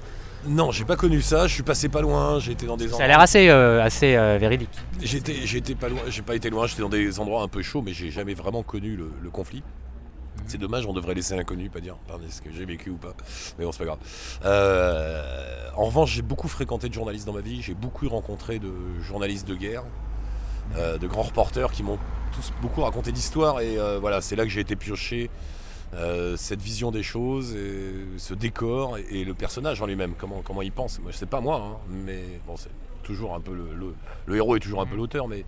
Non, 0.47 0.71
j'ai 0.71 0.85
pas 0.85 0.95
connu 0.95 1.21
ça, 1.21 1.47
je 1.47 1.53
suis 1.53 1.63
passé 1.63 1.89
pas 1.89 2.01
loin, 2.01 2.39
j'ai 2.39 2.51
été 2.51 2.65
dans 2.65 2.77
des 2.77 2.87
Ça 2.87 3.03
a 3.03 3.07
l'air 3.07 3.19
assez, 3.19 3.49
euh, 3.49 3.83
assez 3.83 4.15
euh, 4.15 4.37
véridique. 4.37 4.69
J'étais, 5.01 5.35
j'étais 5.45 5.75
pas 5.75 5.89
loin, 5.89 6.01
j'ai 6.07 6.21
pas 6.21 6.35
été 6.35 6.49
loin, 6.49 6.67
j'étais 6.67 6.81
dans 6.81 6.89
des 6.89 7.19
endroits 7.19 7.41
un 7.41 7.47
peu 7.47 7.61
chauds, 7.61 7.81
mais 7.81 7.93
j'ai 7.93 8.11
jamais 8.11 8.33
vraiment 8.33 8.61
connu 8.63 8.95
le, 8.95 9.11
le 9.21 9.29
conflit. 9.29 9.63
C'est 10.47 10.57
dommage, 10.59 10.85
on 10.85 10.93
devrait 10.93 11.15
laisser 11.15 11.33
inconnu, 11.33 11.69
pas 11.69 11.79
dire 11.79 11.95
pardon, 12.07 12.23
est-ce 12.27 12.41
que 12.41 12.49
j'ai 12.55 12.65
vécu 12.65 12.91
ou 12.91 12.97
pas. 12.97 13.15
Mais 13.57 13.65
bon, 13.65 13.71
c'est 13.71 13.79
pas 13.79 13.85
grave. 13.85 13.99
Euh, 14.43 15.67
en 15.75 15.85
revanche, 15.85 16.11
j'ai 16.11 16.21
beaucoup 16.21 16.47
fréquenté 16.47 16.89
de 16.89 16.93
journalistes 16.93 17.25
dans 17.25 17.33
ma 17.33 17.41
vie, 17.41 17.61
j'ai 17.61 17.73
beaucoup 17.73 18.07
rencontré 18.07 18.59
de 18.59 18.71
journalistes 19.01 19.47
de 19.47 19.55
guerre, 19.55 19.83
euh, 20.77 20.97
de 20.97 21.07
grands 21.07 21.23
reporters 21.23 21.71
qui 21.71 21.81
m'ont 21.81 21.97
tous 22.33 22.51
beaucoup 22.61 22.81
raconté 22.81 23.11
d'histoires, 23.11 23.61
et 23.61 23.77
voilà, 23.99 24.21
c'est 24.21 24.35
là 24.35 24.43
que 24.43 24.49
j'ai 24.49 24.59
été 24.59 24.75
pioché. 24.75 25.29
Euh, 25.95 26.35
cette 26.37 26.61
vision 26.61 26.91
des 26.91 27.03
choses, 27.03 27.55
et 27.55 27.93
ce 28.17 28.33
décor 28.33 28.97
et, 28.97 29.05
et 29.21 29.25
le 29.25 29.33
personnage 29.33 29.81
en 29.81 29.85
lui-même, 29.85 30.13
comment, 30.17 30.41
comment 30.43 30.61
il 30.61 30.71
pense. 30.71 30.99
Moi, 30.99 31.11
sais 31.13 31.25
pas 31.25 31.39
moi, 31.41 31.61
hein, 31.65 31.77
mais 31.89 32.21
bon, 32.45 32.57
c'est 32.57 32.69
toujours 33.03 33.33
un 33.35 33.39
peu 33.39 33.53
le, 33.53 33.73
le- 33.75 33.95
le 34.25 34.35
héros 34.35 34.55
est 34.55 34.59
toujours 34.59 34.81
un 34.81 34.85
peu 34.85 34.95
l'auteur, 34.95 35.27
mais 35.27 35.45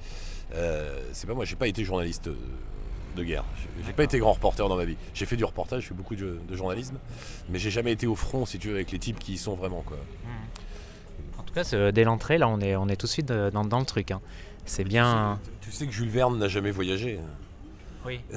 euh, 0.54 1.02
c'est 1.12 1.28
pas 1.28 1.34
moi. 1.34 1.44
J'ai 1.46 1.56
pas 1.56 1.68
été 1.68 1.84
journaliste 1.84 2.28
euh, 2.28 2.36
de 3.18 3.24
guerre. 3.24 3.44
J'ai- 3.86 3.94
pas 3.94 4.04
été 4.04 4.20
grand 4.20 4.34
reporter 4.34 4.70
dans 4.70 4.78
ma 4.78 4.86
vie. 4.86 4.96
J'ai 5.14 5.26
fait 5.26 5.36
du 5.36 5.44
reportage, 5.44 5.82
j'ai 5.82 5.88
fait 5.90 5.94
beaucoup 5.96 6.16
de, 6.16 6.38
de 6.48 6.56
journalisme, 6.56 6.98
mais 7.50 7.60
j'ai 7.60 7.72
jamais 7.72 7.92
été 7.92 8.08
au 8.08 8.16
front, 8.16 8.46
si 8.46 8.58
tu 8.60 8.70
veux, 8.70 8.76
avec 8.76 8.92
les 8.92 9.00
types 9.00 9.20
qui 9.20 9.34
y 9.34 9.38
sont 9.38 9.56
vraiment. 9.56 9.82
Quoi. 9.86 9.98
En 11.40 11.44
tout 11.44 11.54
cas, 11.54 11.92
dès 11.92 12.04
l'entrée, 12.04 12.38
là, 12.38 12.48
on 12.48 12.60
est, 12.62 12.76
on 12.76 12.88
est 12.88 12.96
tout 12.96 13.08
de 13.08 13.12
suite 13.12 13.32
euh, 13.32 13.50
dans, 13.52 13.66
dans 13.66 13.80
le 13.80 13.86
truc. 13.86 14.12
hein. 14.12 14.22
C'est 14.66 14.84
bien. 14.84 15.40
Tu 15.62 15.72
sais 15.72 15.86
que 15.88 15.92
Jules 15.94 16.10
Verne 16.10 16.38
n'a 16.38 16.48
jamais 16.48 16.72
voyagé. 16.72 17.20
Oui. 18.08 18.22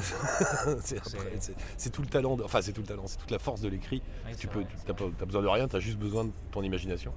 c'est 1.77 1.91
tout 1.91 2.03
le 2.03 2.09
talent, 2.09 2.37
de- 2.37 2.43
enfin 2.43 2.61
c'est 2.61 2.73
tout 2.73 2.81
le 2.81 2.87
talent, 2.89 3.05
c'est 3.07 3.19
toute 3.19 3.31
la 3.31 3.39
force 3.39 3.61
de 3.61 3.69
l'écrit. 3.69 4.03
Tu 4.37 4.49
peux, 4.49 4.65
t'as 4.87 5.25
besoin 5.25 5.43
de 5.43 5.47
rien, 5.49 5.69
t'as 5.69 5.79
juste 5.79 5.99
besoin 5.99 6.25
de 6.25 6.31
ton 6.51 6.63
imagination. 6.63 7.13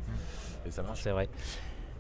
Et 0.65 0.71
ça 0.71 0.83
marche. 0.83 0.99
C'est 1.01 1.09
vrai. 1.11 1.27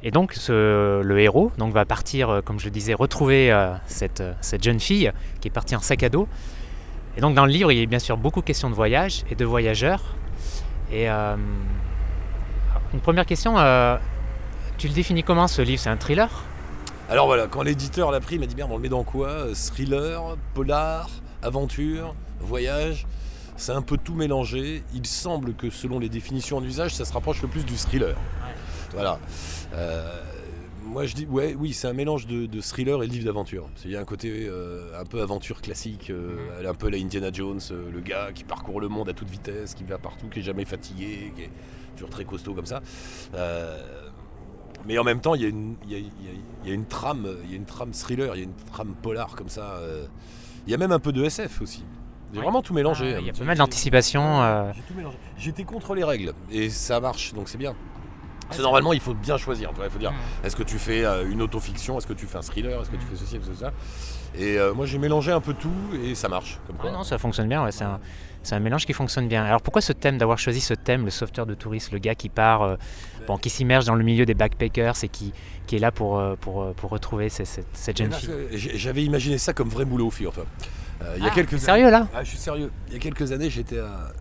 Et 0.03 0.11
donc, 0.11 0.33
ce- 0.33 1.01
le 1.01 1.19
héros 1.19 1.51
donc, 1.57 1.73
va 1.73 1.85
partir, 1.85 2.29
euh, 2.29 2.41
comme 2.41 2.59
je 2.59 2.65
le 2.65 2.71
disais, 2.71 2.93
retrouver 2.93 3.51
euh, 3.51 3.73
cette, 3.87 4.21
euh, 4.21 4.33
cette 4.41 4.63
jeune 4.63 4.79
fille 4.79 5.11
qui 5.41 5.47
est 5.47 5.51
partie 5.51 5.75
en 5.75 5.79
sac 5.79 6.03
à 6.03 6.09
dos. 6.09 6.27
Et 7.17 7.21
donc, 7.21 7.35
dans 7.35 7.45
le 7.45 7.51
livre, 7.51 7.71
il 7.71 7.79
y 7.79 7.83
a 7.83 7.85
bien 7.85 7.99
sûr 7.99 8.17
beaucoup 8.17 8.41
de 8.41 8.45
questions 8.45 8.69
de 8.69 8.75
voyage 8.75 9.23
et 9.31 9.35
de 9.35 9.45
voyageurs. 9.45 10.03
Et 10.91 11.09
euh, 11.09 11.35
une 12.93 12.99
première 12.99 13.25
question, 13.25 13.57
euh, 13.57 13.97
tu 14.77 14.87
le 14.87 14.93
définis 14.93 15.23
comment 15.23 15.47
ce 15.47 15.61
livre? 15.61 15.81
C'est 15.81 15.89
un 15.89 15.97
thriller? 15.97 16.29
Alors 17.13 17.27
voilà, 17.27 17.45
quand 17.45 17.61
l'éditeur 17.61 18.09
l'a 18.09 18.19
pris, 18.19 18.37
il 18.37 18.39
m'a 18.39 18.47
dit 18.47 18.55
merde, 18.55 18.71
on 18.71 18.77
le 18.77 18.81
met 18.81 18.89
dans 18.89 19.03
quoi? 19.03 19.45
Thriller, 19.53 20.35
polar, 20.55 21.11
aventure, 21.43 22.15
voyage. 22.39 23.05
C'est 23.55 23.71
un 23.71 23.83
peu 23.83 23.97
tout 23.97 24.15
mélangé. 24.15 24.81
Il 24.95 25.05
semble 25.05 25.53
que 25.53 25.69
selon 25.69 25.99
les 25.99 26.09
définitions 26.09 26.57
en 26.57 26.63
usage, 26.63 26.95
ça 26.95 27.05
se 27.05 27.13
rapproche 27.13 27.39
le 27.43 27.47
plus 27.47 27.65
du 27.65 27.75
thriller. 27.75 28.15
Voilà. 28.93 29.19
Euh, 29.75 30.23
moi 30.81 31.05
je 31.05 31.13
dis, 31.13 31.27
ouais, 31.27 31.55
oui, 31.55 31.73
c'est 31.73 31.87
un 31.87 31.93
mélange 31.93 32.25
de, 32.25 32.47
de 32.47 32.61
thriller 32.61 33.03
et 33.03 33.07
de 33.07 33.11
livre 33.11 33.25
d'aventure. 33.25 33.69
Il 33.85 33.91
y 33.91 33.95
a 33.95 33.99
un 33.99 34.05
côté 34.05 34.47
euh, 34.49 34.99
un 34.99 35.05
peu 35.05 35.21
aventure 35.21 35.61
classique, 35.61 36.09
euh, 36.09 36.67
un 36.67 36.73
peu 36.73 36.89
la 36.89 36.97
Indiana 36.97 37.29
Jones, 37.31 37.61
le 37.93 37.99
gars 37.99 38.31
qui 38.33 38.43
parcourt 38.43 38.81
le 38.81 38.87
monde 38.87 39.07
à 39.09 39.13
toute 39.13 39.29
vitesse, 39.29 39.75
qui 39.75 39.83
va 39.83 39.99
partout, 39.99 40.29
qui 40.29 40.39
est 40.39 40.43
jamais 40.43 40.65
fatigué, 40.65 41.31
qui 41.35 41.43
est 41.43 41.51
toujours 41.95 42.09
très 42.09 42.25
costaud 42.25 42.55
comme 42.55 42.65
ça. 42.65 42.81
Mais 44.85 44.97
en 44.97 45.03
même 45.03 45.21
temps, 45.21 45.33
il 45.35 45.41
y, 45.41 45.45
a 45.45 45.49
une- 45.49 45.75
il 45.85 45.91
y 45.91 45.95
a- 45.95 45.99
il 45.99 46.67
y 46.67 46.71
a- 46.71 46.73
une 46.73 46.85
trame, 46.85 47.27
il 47.45 47.51
y 47.51 47.53
a 47.53 47.55
une 47.57 47.65
trame 47.65 47.91
thriller, 47.91 48.35
il 48.35 48.39
y 48.39 48.41
a 48.41 48.45
une 48.45 48.53
trame 48.71 48.93
polar 49.01 49.35
comme 49.35 49.49
ça. 49.49 49.75
euh. 49.79 50.05
Il 50.67 50.71
y 50.71 50.73
a 50.73 50.77
même 50.77 50.91
un 50.91 50.99
peu 50.99 51.11
de 51.11 51.23
SF 51.23 51.61
aussi. 51.61 51.83
J'ai 52.31 52.39
Ouais. 52.39 52.43
vraiment 52.45 52.61
tout 52.61 52.73
mélangé. 52.73 53.13
Ah, 53.15 53.19
il 53.19 53.25
y 53.25 53.29
a 53.29 53.33
hein. 53.33 53.35
pas 53.37 53.43
mal 53.45 53.57
d'anticipation. 53.57 54.41
euh, 54.41 54.71
J'ai 54.75 54.81
tout 54.81 54.93
mélangé. 54.95 55.17
J'étais 55.37 55.63
contre 55.65 55.93
les 55.93 56.03
règles 56.03 56.33
et 56.51 56.69
ça 56.69 56.99
marche, 56.99 57.33
donc 57.33 57.47
c'est 57.49 57.57
bien. 57.57 57.75
C'est 58.51 58.61
normalement, 58.61 58.93
il 58.93 58.99
faut 58.99 59.13
bien 59.13 59.37
choisir. 59.37 59.69
tu 59.69 59.75
vois, 59.75 59.85
Il 59.85 59.91
faut 59.91 59.99
dire, 59.99 60.11
Mm. 60.11 60.45
est-ce 60.45 60.55
que 60.55 60.63
tu 60.63 60.77
fais 60.77 61.03
euh, 61.05 61.29
une 61.29 61.41
autofiction, 61.41 61.97
est-ce 61.97 62.07
que 62.07 62.13
tu 62.13 62.25
fais 62.27 62.37
un 62.37 62.41
thriller, 62.41 62.79
est-ce 62.81 62.89
que 62.89 62.95
tu 62.97 63.05
fais 63.05 63.15
ceci, 63.15 63.37
est-ce 63.37 63.47
que 63.49 63.55
ça. 63.55 63.71
Et 64.35 64.57
euh, 64.57 64.73
moi, 64.73 64.85
j'ai 64.85 64.97
mélangé 64.97 65.31
un 65.31 65.41
peu 65.41 65.53
tout 65.53 65.71
et 66.03 66.15
ça 66.15 66.27
marche. 66.29 66.59
Comme 66.67 66.77
quoi. 66.77 66.91
Non, 66.91 67.03
ça 67.03 67.17
fonctionne 67.17 67.47
bien, 67.47 67.63
ouais, 67.63 67.71
c'est 67.71 67.83
un, 68.55 68.59
mélange 68.59 68.85
qui 68.85 68.93
fonctionne 68.93 69.27
bien. 69.27 69.43
Alors 69.45 69.61
pourquoi 69.61 69.81
ce 69.81 69.93
thème, 69.93 70.17
d'avoir 70.17 70.37
choisi 70.39 70.59
ce 70.59 70.73
thème, 70.73 71.05
le 71.05 71.11
sauveteur 71.11 71.45
de 71.45 71.53
touristes, 71.53 71.91
le 71.91 71.99
gars 71.99 72.15
qui 72.15 72.29
part, 72.29 72.61
euh, 72.63 72.75
bon, 73.27 73.37
qui 73.37 73.49
s'immerge 73.49 73.85
dans 73.85 73.95
le 73.95 74.03
milieu 74.03 74.25
des 74.25 74.33
backpackers 74.33 75.03
et 75.03 75.07
qui, 75.09 75.31
qui 75.67 75.75
est 75.77 75.79
là 75.79 75.91
pour, 75.91 76.21
pour, 76.41 76.73
pour 76.73 76.89
retrouver 76.89 77.29
cette, 77.29 77.47
cette- 77.47 77.67
cette 77.73 77.97
jeune 77.97 78.09
Parce 78.09 78.25
fille 78.25 78.71
J'avais 78.77 79.03
imaginé 79.03 79.37
ça 79.37 79.53
comme 79.53 79.69
vrai 79.69 79.85
boulot, 79.85 80.09
figure-toi. 80.09 80.45
Euh, 81.03 81.13
il 81.17 81.23
y 81.23 81.25
a 81.27 81.29
Ah, 81.31 81.35
quelques 81.35 81.57
sérieux 81.59 81.89
là? 81.89 82.07
Ah, 82.13 82.23
je 82.23 82.29
suis 82.29 82.37
sérieux. 82.37 82.71
Il 82.87 82.93
y 82.93 82.95
a 82.95 82.99
quelques 82.99 83.31
années, 83.31 83.49
j'étais 83.49 83.79
à. 83.79 84.11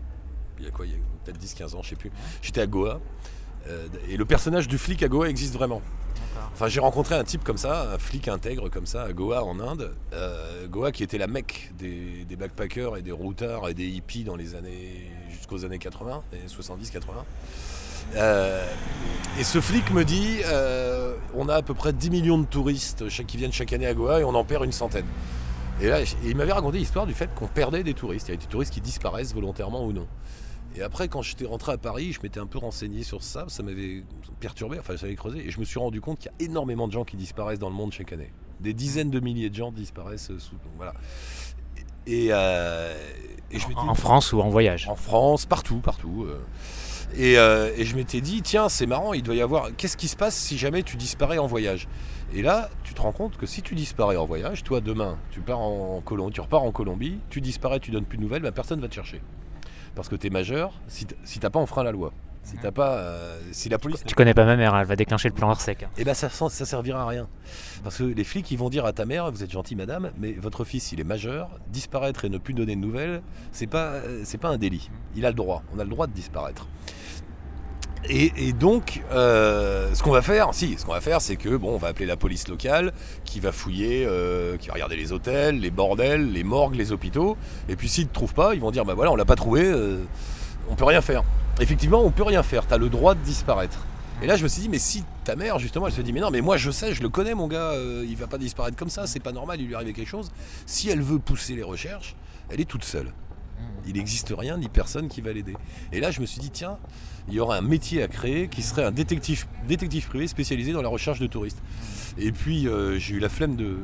Il 0.59 0.65
y 0.65 0.67
a 0.67 0.71
quoi 0.71 0.85
Il 0.85 0.91
y 0.91 0.95
a 0.95 0.97
peut-être 1.25 1.39
10-15 1.39 1.75
ans, 1.75 1.81
je 1.83 1.89
sais 1.89 1.95
plus. 1.95 2.11
J'étais 2.41 2.61
à 2.61 2.67
Goa. 2.67 2.99
Euh, 3.67 3.87
et 4.09 4.17
le 4.17 4.25
personnage 4.25 4.67
du 4.67 4.77
flic 4.77 5.03
à 5.03 5.07
Goa 5.07 5.27
existe 5.29 5.53
vraiment. 5.53 5.81
Enfin, 6.53 6.67
j'ai 6.67 6.79
rencontré 6.79 7.15
un 7.15 7.23
type 7.23 7.43
comme 7.43 7.57
ça, 7.57 7.93
un 7.93 7.97
flic 7.97 8.27
intègre 8.27 8.69
comme 8.69 8.85
ça, 8.85 9.03
à 9.03 9.13
Goa 9.13 9.43
en 9.43 9.59
Inde. 9.59 9.95
Euh, 10.13 10.67
Goa 10.67 10.91
qui 10.91 11.03
était 11.03 11.17
la 11.17 11.25
mecque 11.27 11.71
des, 11.79 12.25
des 12.29 12.35
backpackers 12.35 12.95
et 12.97 13.01
des 13.01 13.11
routards 13.11 13.69
et 13.69 13.73
des 13.73 13.87
hippies 13.87 14.23
dans 14.23 14.35
les 14.35 14.53
années. 14.53 15.07
jusqu'aux 15.31 15.65
années 15.65 15.79
80, 15.79 16.21
les 16.31 16.39
70-80. 16.47 17.01
Euh, 18.15 18.63
et 19.39 19.43
ce 19.43 19.59
flic 19.61 19.89
me 19.91 20.03
dit 20.03 20.37
euh, 20.45 21.15
on 21.33 21.49
a 21.49 21.55
à 21.55 21.61
peu 21.61 21.73
près 21.73 21.93
10 21.93 22.09
millions 22.11 22.37
de 22.37 22.45
touristes 22.45 23.09
chaque- 23.09 23.25
qui 23.27 23.37
viennent 23.37 23.53
chaque 23.53 23.73
année 23.73 23.87
à 23.87 23.93
Goa 23.93 24.19
et 24.19 24.23
on 24.23 24.35
en 24.35 24.43
perd 24.43 24.63
une 24.65 24.71
centaine. 24.73 25.05
Et 25.81 25.87
là, 25.87 26.01
et 26.01 26.05
il 26.25 26.35
m'avait 26.35 26.51
raconté 26.53 26.77
l'histoire 26.77 27.07
du 27.07 27.13
fait 27.15 27.33
qu'on 27.33 27.47
perdait 27.47 27.81
des 27.83 27.95
touristes. 27.95 28.27
Il 28.27 28.31
y 28.31 28.33
a 28.35 28.37
des 28.37 28.45
touristes 28.45 28.71
qui 28.73 28.81
disparaissent 28.81 29.33
volontairement 29.33 29.83
ou 29.83 29.91
non. 29.91 30.05
Et 30.75 30.81
après, 30.81 31.07
quand 31.07 31.21
j'étais 31.21 31.45
rentré 31.45 31.71
à 31.71 31.77
Paris, 31.77 32.13
je 32.13 32.19
m'étais 32.23 32.39
un 32.39 32.47
peu 32.47 32.57
renseigné 32.57 33.03
sur 33.03 33.21
ça, 33.21 33.45
ça 33.47 33.61
m'avait 33.61 34.03
perturbé, 34.39 34.79
enfin, 34.79 34.97
ça 34.97 35.05
m'avait 35.05 35.15
creusé, 35.15 35.45
et 35.45 35.51
je 35.51 35.59
me 35.59 35.65
suis 35.65 35.79
rendu 35.79 36.01
compte 36.01 36.19
qu'il 36.19 36.31
y 36.31 36.43
a 36.43 36.49
énormément 36.49 36.87
de 36.87 36.93
gens 36.93 37.03
qui 37.03 37.15
disparaissent 37.15 37.59
dans 37.59 37.69
le 37.69 37.75
monde 37.75 37.91
chaque 37.91 38.11
année. 38.11 38.31
Des 38.59 38.73
dizaines 38.73 39.11
de 39.11 39.19
milliers 39.19 39.49
de 39.49 39.55
gens 39.55 39.71
disparaissent 39.71 40.31
sous. 40.39 40.55
Voilà. 40.77 40.93
Et, 42.07 42.29
euh, 42.31 42.93
et 43.51 43.59
je 43.59 43.67
m'étais 43.67 43.79
En, 43.79 43.89
en 43.89 43.95
France 43.95 44.33
ou 44.33 44.41
en 44.41 44.49
voyage? 44.49 44.87
En 44.89 44.95
France, 44.95 45.45
partout, 45.45 45.77
partout. 45.77 46.25
euh. 46.27 46.39
Et, 47.15 47.37
euh, 47.37 47.71
et 47.77 47.85
je 47.85 47.95
m'étais 47.95 48.21
dit, 48.21 48.41
tiens, 48.41 48.69
c'est 48.69 48.87
marrant, 48.87 49.13
il 49.13 49.21
doit 49.21 49.35
y 49.35 49.41
avoir. 49.41 49.75
Qu'est-ce 49.75 49.97
qui 49.97 50.07
se 50.07 50.15
passe 50.15 50.35
si 50.35 50.57
jamais 50.57 50.81
tu 50.81 50.97
disparais 50.97 51.37
en 51.37 51.45
voyage? 51.45 51.87
Et 52.33 52.41
là, 52.41 52.69
tu 52.83 52.95
te 52.95 53.01
rends 53.01 53.11
compte 53.11 53.37
que 53.37 53.45
si 53.45 53.61
tu 53.61 53.75
disparais 53.75 54.17
en 54.17 54.25
voyage, 54.25 54.63
toi 54.63 54.81
demain, 54.81 55.19
tu 55.29 55.41
pars 55.41 55.59
en 55.59 56.01
Colombie, 56.01 56.33
tu 56.33 56.41
repars 56.41 56.63
en 56.63 56.71
Colombie, 56.71 57.19
tu 57.29 57.41
disparais, 57.41 57.79
tu 57.79 57.91
donnes 57.91 58.05
plus 58.05 58.17
de 58.17 58.23
nouvelles, 58.23 58.41
ben, 58.41 58.51
personne 58.51 58.81
va 58.81 58.87
te 58.87 58.95
chercher. 58.95 59.21
Parce 59.95 60.09
que 60.09 60.15
tu 60.15 60.27
es 60.27 60.29
majeur, 60.29 60.73
si 60.87 61.05
t'as 61.39 61.49
pas 61.49 61.59
enfreint 61.59 61.83
la 61.83 61.91
loi. 61.91 62.11
Si 62.45 62.57
t'as 62.57 62.71
pas, 62.71 62.97
euh, 62.97 63.39
si 63.53 63.69
la 63.69 63.77
police, 63.77 64.03
Tu 64.05 64.15
connais 64.15 64.33
pas 64.33 64.43
ma 64.43 64.57
mère, 64.57 64.75
elle 64.75 64.85
va 64.85 64.97
déclencher 64.97 65.29
le 65.29 65.33
plan 65.33 65.49
Orsec. 65.49 65.83
hein. 65.83 65.89
eh 65.97 66.03
ben 66.03 66.13
ça, 66.13 66.27
ça 66.27 66.49
ça 66.49 66.65
servira 66.65 67.03
à 67.03 67.05
rien. 67.07 67.29
Parce 67.85 67.99
que 67.99 68.03
les 68.03 68.23
flics, 68.25 68.51
ils 68.51 68.57
vont 68.57 68.69
dire 68.69 68.85
à 68.85 68.91
ta 68.91 69.05
mère, 69.05 69.31
vous 69.31 69.43
êtes 69.45 69.51
gentille 69.51 69.77
madame, 69.77 70.11
mais 70.17 70.33
votre 70.33 70.65
fils, 70.65 70.91
il 70.91 70.99
est 70.99 71.05
majeur, 71.05 71.49
disparaître 71.69 72.25
et 72.25 72.29
ne 72.29 72.37
plus 72.37 72.53
donner 72.53 72.75
de 72.75 72.81
nouvelles, 72.81 73.21
c'est 73.53 73.67
pas, 73.67 73.91
euh, 73.93 74.23
c'est 74.25 74.37
pas 74.39 74.49
un 74.49 74.57
délit. 74.57 74.89
Il 75.15 75.25
a 75.25 75.29
le 75.29 75.35
droit, 75.35 75.63
on 75.73 75.79
a 75.79 75.85
le 75.85 75.89
droit 75.89 76.05
de 76.05 76.11
disparaître. 76.11 76.67
Et, 78.09 78.51
donc, 78.51 79.01
euh, 79.11 79.93
ce 79.93 80.03
qu'on 80.03 80.11
va 80.11 80.21
faire, 80.21 80.53
si, 80.53 80.75
ce 80.77 80.85
qu'on 80.85 80.91
va 80.91 81.01
faire, 81.01 81.21
c'est 81.21 81.37
que 81.37 81.55
bon, 81.55 81.73
on 81.73 81.77
va 81.77 81.87
appeler 81.87 82.05
la 82.05 82.17
police 82.17 82.47
locale, 82.47 82.91
qui 83.23 83.39
va 83.39 83.51
fouiller, 83.51 84.05
euh, 84.05 84.57
qui 84.57 84.67
va 84.67 84.73
regarder 84.73 84.97
les 84.97 85.13
hôtels, 85.13 85.59
les 85.59 85.71
bordels, 85.71 86.31
les 86.31 86.43
morgues, 86.43 86.75
les 86.75 86.91
hôpitaux. 86.91 87.37
Et 87.69 87.75
puis 87.75 87.87
s'ils 87.87 88.07
ne 88.07 88.11
trouvent 88.13 88.33
pas, 88.33 88.55
ils 88.55 88.59
vont 88.59 88.71
dire, 88.71 88.83
bah 88.83 88.93
voilà, 88.93 89.11
on 89.11 89.15
l'a 89.15 89.25
pas 89.25 89.35
trouvé, 89.35 89.63
euh, 89.63 90.03
on 90.69 90.75
peut 90.75 90.85
rien 90.85 91.01
faire. 91.01 91.23
Effectivement, 91.61 92.03
on 92.03 92.11
peut 92.11 92.23
rien 92.23 92.43
faire. 92.43 92.67
Tu 92.67 92.73
as 92.73 92.77
le 92.77 92.89
droit 92.89 93.15
de 93.15 93.21
disparaître. 93.21 93.79
Et 94.21 94.27
là, 94.27 94.35
je 94.35 94.43
me 94.43 94.47
suis 94.47 94.61
dit, 94.61 94.69
mais 94.69 94.79
si 94.79 95.03
ta 95.23 95.35
mère, 95.35 95.59
justement, 95.59 95.87
elle 95.87 95.93
se 95.93 96.01
dit, 96.01 96.13
mais 96.13 96.21
non, 96.21 96.29
mais 96.29 96.41
moi, 96.41 96.57
je 96.57 96.71
sais, 96.71 96.93
je 96.93 97.01
le 97.01 97.09
connais, 97.09 97.33
mon 97.33 97.47
gars, 97.47 97.71
euh, 97.71 98.05
il 98.07 98.15
va 98.15 98.27
pas 98.27 98.37
disparaître 98.37 98.77
comme 98.77 98.89
ça, 98.89 99.07
c'est 99.07 99.19
pas 99.19 99.31
normal, 99.31 99.59
il 99.61 99.67
lui 99.67 99.75
arrive 99.75 99.93
quelque 99.93 100.09
chose. 100.09 100.31
Si 100.65 100.89
elle 100.89 101.01
veut 101.01 101.19
pousser 101.19 101.55
les 101.55 101.63
recherches, 101.63 102.15
elle 102.49 102.61
est 102.61 102.65
toute 102.65 102.83
seule. 102.83 103.11
Il 103.87 103.93
n'existe 103.93 104.33
rien 104.37 104.57
ni 104.57 104.69
personne 104.69 105.07
qui 105.09 105.21
va 105.21 105.33
l'aider. 105.33 105.55
Et 105.91 105.99
là, 105.99 106.11
je 106.11 106.21
me 106.21 106.25
suis 106.25 106.39
dit, 106.39 106.49
tiens, 106.51 106.77
il 107.27 107.33
y 107.33 107.39
aurait 107.39 107.57
un 107.57 107.61
métier 107.61 108.01
à 108.03 108.07
créer 108.07 108.47
qui 108.47 108.61
serait 108.61 108.83
un 108.85 108.91
détective, 108.91 109.45
détective 109.67 110.07
privé 110.07 110.27
spécialisé 110.27 110.71
dans 110.73 110.81
la 110.81 110.89
recherche 110.89 111.19
de 111.19 111.27
touristes. 111.27 111.61
Et 112.17 112.31
puis, 112.31 112.67
euh, 112.67 112.97
j'ai 112.99 113.15
eu 113.15 113.19
la 113.19 113.29
flemme 113.29 113.55
de, 113.55 113.77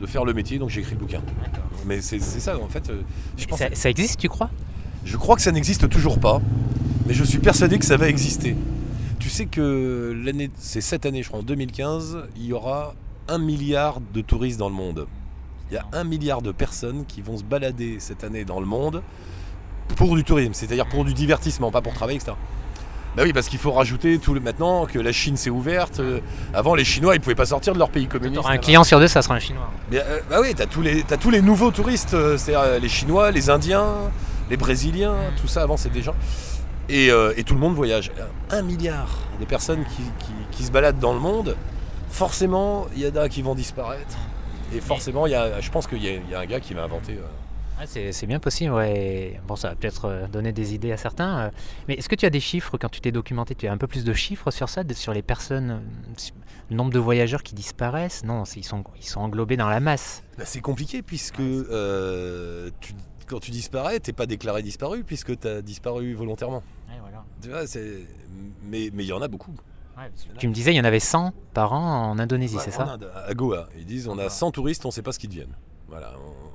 de 0.00 0.06
faire 0.06 0.24
le 0.24 0.32
métier, 0.34 0.58
donc 0.58 0.70
j'ai 0.70 0.80
écrit 0.80 0.94
le 0.94 1.00
bouquin. 1.00 1.22
Mais 1.86 2.00
c'est 2.00 2.18
ça, 2.20 2.58
en 2.58 2.68
fait. 2.68 2.90
euh, 2.90 3.02
je, 3.36 3.46
pense, 3.46 3.58
Ça, 3.58 3.68
ça 3.72 3.90
existe, 3.90 4.18
tu 4.18 4.28
crois? 4.28 4.50
Je 5.04 5.16
crois 5.16 5.36
que 5.36 5.42
ça 5.42 5.52
n'existe 5.52 5.88
toujours 5.88 6.18
pas, 6.18 6.40
mais 7.06 7.14
je 7.14 7.22
suis 7.22 7.38
persuadé 7.38 7.78
que 7.78 7.84
ça 7.84 7.96
va 7.96 8.08
exister. 8.08 8.56
Tu 9.20 9.28
sais 9.30 9.46
que 9.46 10.20
l'année, 10.24 10.50
c'est 10.58 10.80
cette 10.80 11.06
année, 11.06 11.22
je 11.22 11.28
crois, 11.28 11.40
en 11.40 11.44
2015, 11.44 12.18
il 12.36 12.46
y 12.46 12.52
aura 12.52 12.94
un 13.28 13.38
milliard 13.38 14.00
de 14.00 14.20
touristes 14.20 14.58
dans 14.58 14.68
le 14.68 14.74
monde. 14.74 15.06
Il 15.70 15.74
y 15.74 15.78
a 15.78 15.84
un 15.92 16.04
milliard 16.04 16.42
de 16.42 16.52
personnes 16.52 17.04
qui 17.06 17.22
vont 17.22 17.36
se 17.38 17.42
balader 17.44 17.96
cette 17.98 18.22
année 18.24 18.44
dans 18.44 18.60
le 18.60 18.66
monde 18.66 19.02
pour 19.96 20.14
du 20.16 20.24
tourisme, 20.24 20.52
c'est-à-dire 20.54 20.86
pour 20.86 21.04
du 21.04 21.12
divertissement, 21.14 21.70
pas 21.70 21.80
pour 21.80 21.94
travailler, 21.94 22.18
etc. 22.18 22.32
Bah 23.16 23.22
oui, 23.24 23.32
parce 23.32 23.48
qu'il 23.48 23.58
faut 23.58 23.72
rajouter 23.72 24.18
tout 24.18 24.34
le 24.34 24.40
maintenant 24.40 24.84
que 24.84 24.98
la 24.98 25.10
Chine 25.10 25.36
s'est 25.38 25.48
ouverte. 25.50 26.00
euh, 26.00 26.20
avant, 26.52 26.74
les 26.74 26.84
Chinois, 26.84 27.14
ils 27.14 27.20
pouvaient 27.20 27.34
pas 27.34 27.46
sortir 27.46 27.72
de 27.72 27.78
leur 27.78 27.88
pays 27.88 28.06
communiste. 28.08 28.42
Un 28.46 28.58
client 28.58 28.84
sur 28.84 29.00
deux, 29.00 29.08
ça 29.08 29.22
sera 29.22 29.34
un 29.34 29.38
chinois. 29.38 29.70
Mais, 29.90 30.00
euh, 30.00 30.20
bah 30.28 30.36
oui, 30.42 30.54
t'as 30.54 30.66
tous 30.66 30.82
les, 30.82 31.02
t'as 31.02 31.16
tous 31.16 31.30
les 31.30 31.40
nouveaux 31.40 31.70
touristes, 31.70 32.12
euh, 32.14 32.36
c'est-à-dire 32.36 32.78
les 32.78 32.88
Chinois, 32.90 33.30
les 33.30 33.48
Indiens, 33.48 33.86
les 34.50 34.58
Brésiliens, 34.58 35.14
tout 35.40 35.48
ça 35.48 35.62
avant 35.62 35.76
c'était 35.78 35.94
des 35.96 36.02
gens. 36.02 36.14
Et, 36.90 37.06
et 37.08 37.42
tout 37.42 37.54
le 37.54 37.60
monde 37.60 37.74
voyage. 37.74 38.12
Un 38.50 38.62
milliard 38.62 39.08
de 39.40 39.44
personnes 39.46 39.84
qui, 39.84 40.02
qui- 40.24 40.32
qui 40.58 40.62
se 40.62 40.70
baladent 40.70 41.00
dans 41.00 41.12
le 41.14 41.18
monde, 41.18 41.56
forcément, 42.10 42.86
il 42.94 43.02
y 43.02 43.08
en 43.08 43.16
a 43.20 43.28
qui 43.28 43.42
vont 43.42 43.54
disparaître. 43.56 44.16
Et 44.74 44.80
forcément, 44.80 45.26
il 45.26 45.32
y 45.32 45.34
a, 45.34 45.60
je 45.60 45.70
pense 45.70 45.86
qu'il 45.86 46.02
y, 46.02 46.08
a- 46.08 46.14
il 46.14 46.28
y 46.30 46.34
a 46.34 46.40
un 46.40 46.46
gars 46.46 46.60
qui 46.60 46.74
va 46.74 46.84
inventer. 46.84 47.14
euh, 47.14 47.22
Ouais, 47.78 48.12
c'est 48.12 48.26
bien 48.26 48.38
possible, 48.40 48.72
ouais. 48.72 49.38
Bon, 49.46 49.54
ça 49.54 49.68
va 49.68 49.74
peut-être 49.74 50.06
euh, 50.06 50.26
donner 50.28 50.50
des 50.52 50.74
idées 50.74 50.92
à 50.92 50.96
certains. 50.96 51.38
euh, 51.38 51.50
Mais 51.88 51.94
est-ce 51.94 52.08
que 52.08 52.14
tu 52.14 52.24
as 52.24 52.30
des 52.30 52.40
chiffres 52.40 52.78
quand 52.78 52.88
tu 52.88 53.02
t'es 53.02 53.12
documenté? 53.12 53.54
Tu 53.54 53.66
as 53.68 53.72
un 53.72 53.76
peu 53.76 53.86
plus 53.86 54.02
de 54.02 54.14
chiffres 54.14 54.50
sur 54.50 54.70
ça, 54.70 54.82
sur 54.94 55.12
les 55.12 55.20
personnes, 55.20 55.82
le 56.70 56.76
nombre 56.76 56.90
de 56.90 56.98
voyageurs 56.98 57.42
qui 57.42 57.54
disparaissent? 57.54 58.24
Non, 58.24 58.44
ils 58.44 58.64
sont, 58.64 58.82
ils 58.98 59.04
sont 59.04 59.20
englobés 59.20 59.58
dans 59.58 59.68
la 59.68 59.80
masse. 59.80 60.22
bah, 60.38 60.44
c'est 60.46 60.62
compliqué 60.62 61.02
puisque 61.02 61.38
euh, 61.40 62.70
tu- 62.80 62.94
quand 63.26 63.40
tu 63.40 63.50
disparais, 63.50 64.00
t'es 64.00 64.14
pas 64.14 64.24
déclaré 64.26 64.62
disparu 64.62 65.04
puisque 65.04 65.38
tu 65.38 65.46
as 65.46 65.60
disparu 65.60 66.14
volontairement. 66.14 66.62
Tu 67.42 67.50
vois, 67.50 67.64
mais 68.62 68.86
il 68.86 69.02
y 69.02 69.12
en 69.12 69.20
a 69.20 69.28
beaucoup. 69.28 69.54
Tu 70.38 70.48
me 70.48 70.52
disais, 70.52 70.72
il 70.72 70.76
y 70.76 70.80
en 70.80 70.84
avait 70.84 71.00
100 71.00 71.32
par 71.54 71.72
an 71.72 72.10
en 72.10 72.18
Indonésie, 72.18 72.56
Ouais, 72.56 72.62
c'est 72.64 72.70
ça 72.70 72.84
Inde, 72.84 73.10
à 73.26 73.32
Goa. 73.34 73.68
Ils 73.78 73.86
disent 73.86 74.08
on 74.08 74.18
a 74.18 74.28
100 74.28 74.50
touristes, 74.52 74.84
on 74.84 74.88
ne 74.88 74.92
sait 74.92 75.02
pas 75.02 75.12
ce 75.12 75.18
qu'ils 75.18 75.30
deviennent. 75.30 75.54
Voilà, 75.88 76.12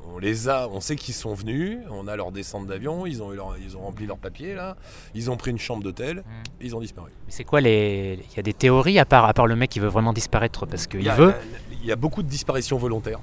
on, 0.10 0.16
on 0.16 0.18
les 0.20 0.50
a, 0.50 0.68
on 0.68 0.82
sait 0.82 0.98
qu'ils 0.98 1.14
sont 1.14 1.34
venus, 1.34 1.80
on 1.90 2.08
a 2.08 2.16
leur 2.18 2.34
descente 2.34 2.68
d'avion, 2.68 3.06
ils 3.06 3.24
ont, 3.24 3.32
eu 3.32 3.38
leur- 3.38 3.56
ils 3.66 3.78
ont 3.78 3.82
rempli 3.82 4.06
leurs 4.06 4.18
papiers 4.18 4.54
là, 4.54 4.76
ils 5.16 5.32
ont 5.32 5.38
pris 5.38 5.52
une 5.52 5.58
chambre 5.58 5.82
d'hôtel, 5.84 6.24
ils 6.60 6.76
ont 6.76 6.82
disparu. 6.82 7.12
Mais 7.26 7.32
C'est 7.32 7.46
quoi 7.46 7.62
les. 7.62 8.20
Il 8.32 8.36
y 8.36 8.40
a 8.40 8.44
des 8.44 8.54
théories 8.54 9.00
à 9.00 9.06
part, 9.06 9.24
à 9.26 9.34
part 9.34 9.48
le 9.48 9.56
mec 9.56 9.70
qui 9.70 9.80
veut 9.80 9.88
vraiment 9.88 10.12
disparaître 10.12 10.66
parce 10.66 10.86
qu'il 10.86 11.10
veut 11.12 11.34
il 11.72 11.86
y 11.86 11.92
a 11.94 11.96
beaucoup 11.96 12.24
de 12.24 12.28
disparitions 12.28 12.78
volontaires. 12.78 13.20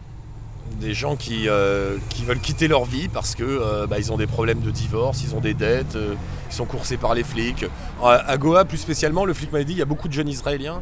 Des 0.80 0.94
gens 0.94 1.16
qui, 1.16 1.48
euh, 1.48 1.96
qui 2.08 2.24
veulent 2.24 2.40
quitter 2.40 2.68
leur 2.68 2.84
vie 2.84 3.08
parce 3.08 3.34
que 3.34 3.42
euh, 3.42 3.86
bah, 3.86 3.98
ils 3.98 4.12
ont 4.12 4.16
des 4.16 4.28
problèmes 4.28 4.60
de 4.60 4.70
divorce, 4.70 5.22
ils 5.24 5.34
ont 5.34 5.40
des 5.40 5.54
dettes, 5.54 5.96
euh, 5.96 6.14
ils 6.50 6.54
sont 6.54 6.66
coursés 6.66 6.96
par 6.96 7.14
les 7.14 7.24
flics. 7.24 7.64
À, 8.02 8.36
Goa, 8.38 8.64
plus 8.64 8.78
spécialement, 8.78 9.24
le 9.24 9.34
flic 9.34 9.52
m'a 9.52 9.64
dit 9.64 9.72
il 9.72 9.78
y 9.78 9.82
a 9.82 9.86
beaucoup 9.86 10.06
de 10.06 10.12
jeunes 10.12 10.28
israéliens 10.28 10.80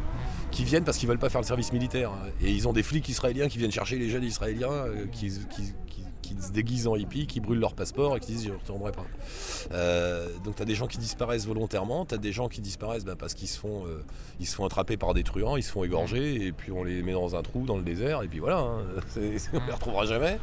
qui 0.51 0.63
viennent 0.63 0.83
parce 0.83 0.97
qu'ils 0.97 1.09
veulent 1.09 1.17
pas 1.17 1.29
faire 1.29 1.41
le 1.41 1.47
service 1.47 1.73
militaire. 1.73 2.11
Et 2.43 2.51
ils 2.51 2.67
ont 2.67 2.73
des 2.73 2.83
flics 2.83 3.09
israéliens 3.09 3.47
qui 3.47 3.57
viennent 3.57 3.71
chercher 3.71 3.97
les 3.97 4.09
jeunes 4.09 4.23
israéliens 4.23 4.85
qui- 5.11 5.31
qui- 6.35 6.41
se 6.41 6.51
déguisent 6.51 6.87
en 6.87 6.95
hippies, 6.95 7.27
qui 7.27 7.39
brûlent 7.39 7.59
leur 7.59 7.73
passeport 7.73 8.15
et 8.17 8.19
qui 8.19 8.31
disent 8.33 8.45
je 8.45 8.49
ne 8.51 8.57
retournerai 8.57 8.91
pas. 8.91 9.05
Euh, 9.73 10.27
donc 10.43 10.55
tu 10.55 10.61
as 10.61 10.65
des 10.65 10.75
gens 10.75 10.87
qui 10.87 10.97
disparaissent 10.97 11.45
volontairement, 11.47 12.05
tu 12.05 12.15
as 12.15 12.17
des 12.17 12.31
gens 12.31 12.47
qui 12.47 12.61
disparaissent 12.61 13.05
bah, 13.05 13.15
parce 13.17 13.33
qu'ils 13.33 13.47
se, 13.47 13.57
font, 13.59 13.83
euh, 13.87 14.03
ils 14.39 14.45
se 14.45 14.55
font 14.55 14.65
attraper 14.65 14.97
par 14.97 15.13
des 15.13 15.23
truands, 15.23 15.57
ils 15.57 15.63
se 15.63 15.71
font 15.71 15.83
égorger 15.83 16.45
et 16.45 16.51
puis 16.51 16.71
on 16.71 16.83
les 16.83 17.01
met 17.03 17.13
dans 17.13 17.35
un 17.35 17.41
trou 17.41 17.65
dans 17.65 17.77
le 17.77 17.83
désert 17.83 18.23
et 18.23 18.27
puis 18.27 18.39
voilà, 18.39 18.57
hein, 18.59 18.81
on 19.17 19.19
les 19.65 19.73
retrouvera 19.73 20.05
jamais. 20.05 20.37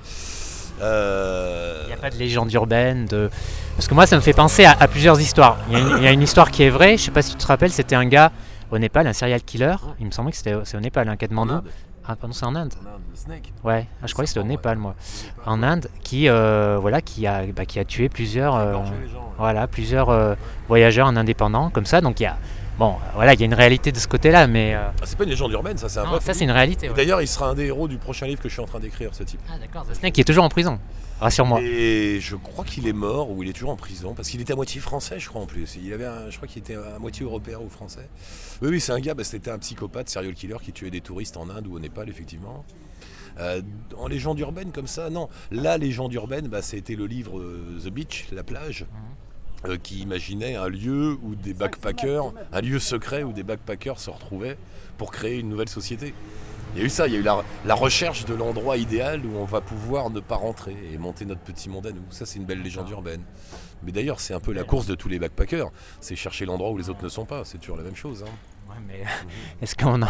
Euh, 0.81 1.83
Il 1.85 1.87
n'y 1.89 1.93
a 1.93 1.97
pas 1.97 2.11
de 2.11 2.17
légende 2.17 2.53
urbaine 2.53 3.07
de... 3.07 3.31
Parce 3.77 3.87
que 3.89 3.95
moi, 3.95 4.07
ça 4.07 4.17
me 4.17 4.21
fait 4.21 4.33
penser 4.33 4.65
à, 4.65 4.73
à 4.73 4.89
plusieurs 4.89 5.21
histoires. 5.21 5.59
Il 5.71 5.75
y, 5.75 5.77
a 5.77 5.81
une, 5.81 5.97
il 5.99 6.03
y 6.03 6.07
a 6.07 6.13
une 6.13 6.23
histoire 6.23 6.51
qui 6.51 6.63
est 6.65 6.71
vraie, 6.71 6.97
je 6.97 7.05
sais 7.05 7.11
pas 7.11 7.23
si 7.23 7.31
tu 7.33 7.37
te 7.37 7.47
rappelles, 7.47 7.71
c'était 7.73 7.95
un 7.95 8.07
gars 8.07 8.33
au 8.71 8.79
Népal, 8.79 9.07
un 9.07 9.13
serial 9.13 9.43
killer. 9.43 9.77
Il 10.01 10.07
me 10.07 10.11
semblait 10.11 10.33
que 10.33 10.37
c'était 10.39 10.55
au 10.55 10.81
Népal, 10.81 11.09
un 11.09 11.17
Katmandou. 11.17 11.61
Ah, 12.07 12.17
pardon, 12.17 12.35
c'est 12.35 12.45
en 12.45 12.55
Inde. 12.55 12.75
En 12.85 12.87
Inde, 12.97 13.01
le 13.11 13.17
Snake. 13.17 13.53
Ouais, 13.63 13.87
ah, 14.03 14.07
je 14.07 14.13
croyais 14.13 14.27
que 14.27 14.29
c'était 14.29 14.41
au 14.41 14.49
Népal, 14.49 14.77
ouais. 14.77 14.83
moi. 14.83 14.95
En. 15.47 15.63
Inde, 15.63 15.89
qui, 16.03 16.29
euh, 16.29 16.77
voilà, 16.81 17.01
qui, 17.01 17.27
a, 17.27 17.47
bah, 17.47 17.65
qui 17.65 17.79
a 17.79 17.85
tué 17.85 18.09
plusieurs, 18.11 18.55
euh, 18.57 18.73
gens, 18.75 19.33
voilà, 19.39 19.67
plusieurs 19.67 20.11
euh, 20.11 20.35
voyageurs 20.69 21.07
en 21.07 21.17
indépendant, 21.17 21.71
comme 21.71 21.87
ça. 21.87 22.03
Donc 22.03 22.21
il 22.21 22.25
y 22.25 22.27
a, 22.27 22.37
bon, 22.79 22.97
voilà, 23.15 23.33
il 23.33 23.41
y 23.41 23.43
a 23.43 23.47
une 23.47 23.55
réalité 23.55 23.91
de 23.91 23.99
ce 23.99 24.07
côté-là, 24.07 24.47
mais 24.47 24.75
Ah, 24.75 24.93
c'est 25.05 25.17
pas 25.17 25.25
une 25.25 25.31
légende 25.31 25.53
urbaine, 25.53 25.79
ça, 25.79 25.89
c'est 25.89 26.01
un 26.01 26.05
non, 26.05 26.11
vrai 26.11 26.21
ça 26.21 26.35
c'est 26.35 26.45
une 26.45 26.51
réalité. 26.51 26.89
Ouais. 26.91 26.95
D'ailleurs, 26.95 27.23
il 27.23 27.29
sera 27.29 27.49
un 27.49 27.55
des 27.55 27.65
héros 27.67 27.89
du 27.89 27.97
prochain 27.97 28.27
livre 28.27 28.43
que 28.43 28.49
je 28.51 28.53
suis 28.55 28.63
en 28.63 28.67
train 28.67 28.81
d'écrire, 28.81 29.11
ce 29.15 29.23
type. 29.23 29.41
Ah 29.49 29.55
d'accord, 29.59 29.87
The 29.87 29.95
Snake 29.95 30.13
qui 30.13 30.21
est 30.21 30.25
toujours 30.25 30.45
en 30.45 30.51
prison. 30.51 30.79
Rassure-moi. 31.21 31.61
Et 31.63 32.19
je 32.21 32.37
crois 32.37 32.65
qu'il 32.65 32.87
est 32.87 32.93
mort 32.93 33.31
ou 33.31 33.43
il 33.43 33.49
est 33.49 33.53
toujours 33.53 33.71
en 33.71 33.77
prison 33.77 34.15
parce 34.15 34.29
qu'il 34.29 34.41
était 34.41 34.53
à 34.53 34.57
moitié 34.57 34.81
français, 34.81 35.19
je 35.21 35.29
crois 35.29 35.41
en 35.41 35.47
plus. 35.47 35.79
Il 35.83 35.93
avait, 35.93 36.05
un- 36.07 36.29
je 36.29 36.37
crois 36.37 36.49
qu'il 36.49 36.61
était 36.61 36.75
à 36.75 36.99
moitié 36.99 37.25
européen 37.25 37.59
ou 37.65 37.69
français. 37.69 38.09
Oui, 38.63 38.69
oui, 38.71 38.81
c'est 38.81 38.93
un 38.93 39.01
gars. 39.01 39.15
bah, 39.15 39.25
c'était 39.25 39.51
un 39.51 39.59
psychopathe, 39.59 40.09
serial 40.11 40.35
killer 40.35 40.57
qui 40.63 40.73
tuait 40.73 40.91
des 40.91 41.01
touristes 41.01 41.37
en 41.37 41.49
Inde 41.51 41.67
ou 41.69 41.77
au 41.77 41.79
Népal, 41.79 42.09
effectivement. 42.09 42.65
Euh, 43.39 43.63
en 43.97 44.07
légende 44.09 44.39
urbaine 44.41 44.71
comme 44.73 44.87
ça, 44.87 45.09
non. 45.11 45.29
La 45.51 45.79
légende 45.79 46.13
urbaine, 46.13 46.49
bah, 46.49 46.63
c'était 46.63 46.95
le 46.97 47.07
livre 47.07 47.39
euh, 47.39 47.81
The 47.85 47.89
Beach, 47.89 48.27
la 48.33 48.43
plage, 48.43 48.85
euh, 49.67 49.77
qui 49.77 50.01
imaginait 50.01 50.57
un 50.57 50.69
lieu 50.69 51.17
où 51.23 51.35
des 51.37 51.55
backpackers, 51.55 52.33
un 52.53 52.61
lieu 52.61 52.79
secret 52.79 53.23
où 53.23 53.33
des 53.33 53.43
backpackers 53.45 53.99
se 53.99 54.11
retrouvaient 54.11 54.57
pour 54.99 55.11
créer 55.11 55.39
une 55.39 55.49
nouvelle 55.49 55.69
société. 55.69 56.13
Il 56.75 56.81
y 56.81 56.83
a 56.83 56.87
eu 56.87 56.89
ça, 56.91 57.07
il 57.07 57.13
y 57.13 57.17
a 57.17 57.21
eu 57.21 57.23
la, 57.23 57.43
la 57.65 57.75
recherche 57.75 58.25
de 58.25 58.35
l'endroit 58.35 58.77
idéal 58.77 59.25
où 59.25 59.37
on 59.39 59.45
va 59.45 59.61
pouvoir 59.61 60.11
ne 60.11 60.19
pas 60.21 60.35
rentrer 60.37 60.77
et 60.93 60.99
monter 60.99 61.25
notre 61.25 61.41
petit 61.43 61.69
monde 61.69 61.87
à 61.87 61.93
nous. 61.93 62.03
Ça, 62.11 62.27
c'est 62.27 62.39
une 62.39 62.45
belle 62.47 62.63
légende 62.63 62.91
urbaine. 62.91 63.23
Mais 63.85 63.93
d'ailleurs, 63.93 64.19
c'est 64.19 64.35
un 64.35 64.41
peu 64.41 64.53
la 64.53 64.65
course 64.65 64.87
de 64.87 64.95
tous 64.95 65.09
les 65.09 65.19
backpackers. 65.19 65.69
C'est 66.01 66.17
chercher 66.17 66.47
l'endroit 66.47 66.71
où 66.71 66.79
les 66.79 66.91
autres 66.91 67.05
ne 67.05 67.09
sont 67.09 67.27
pas. 67.27 67.45
C'est 67.45 67.59
toujours 67.59 67.77
la 67.77 67.83
même 67.85 67.95
chose. 67.97 68.25
hein. 68.27 68.31
Ouais, 68.71 68.77
mais 68.89 69.05
est-ce 69.63 69.77
qu'on 69.77 70.03
a, 70.03 70.09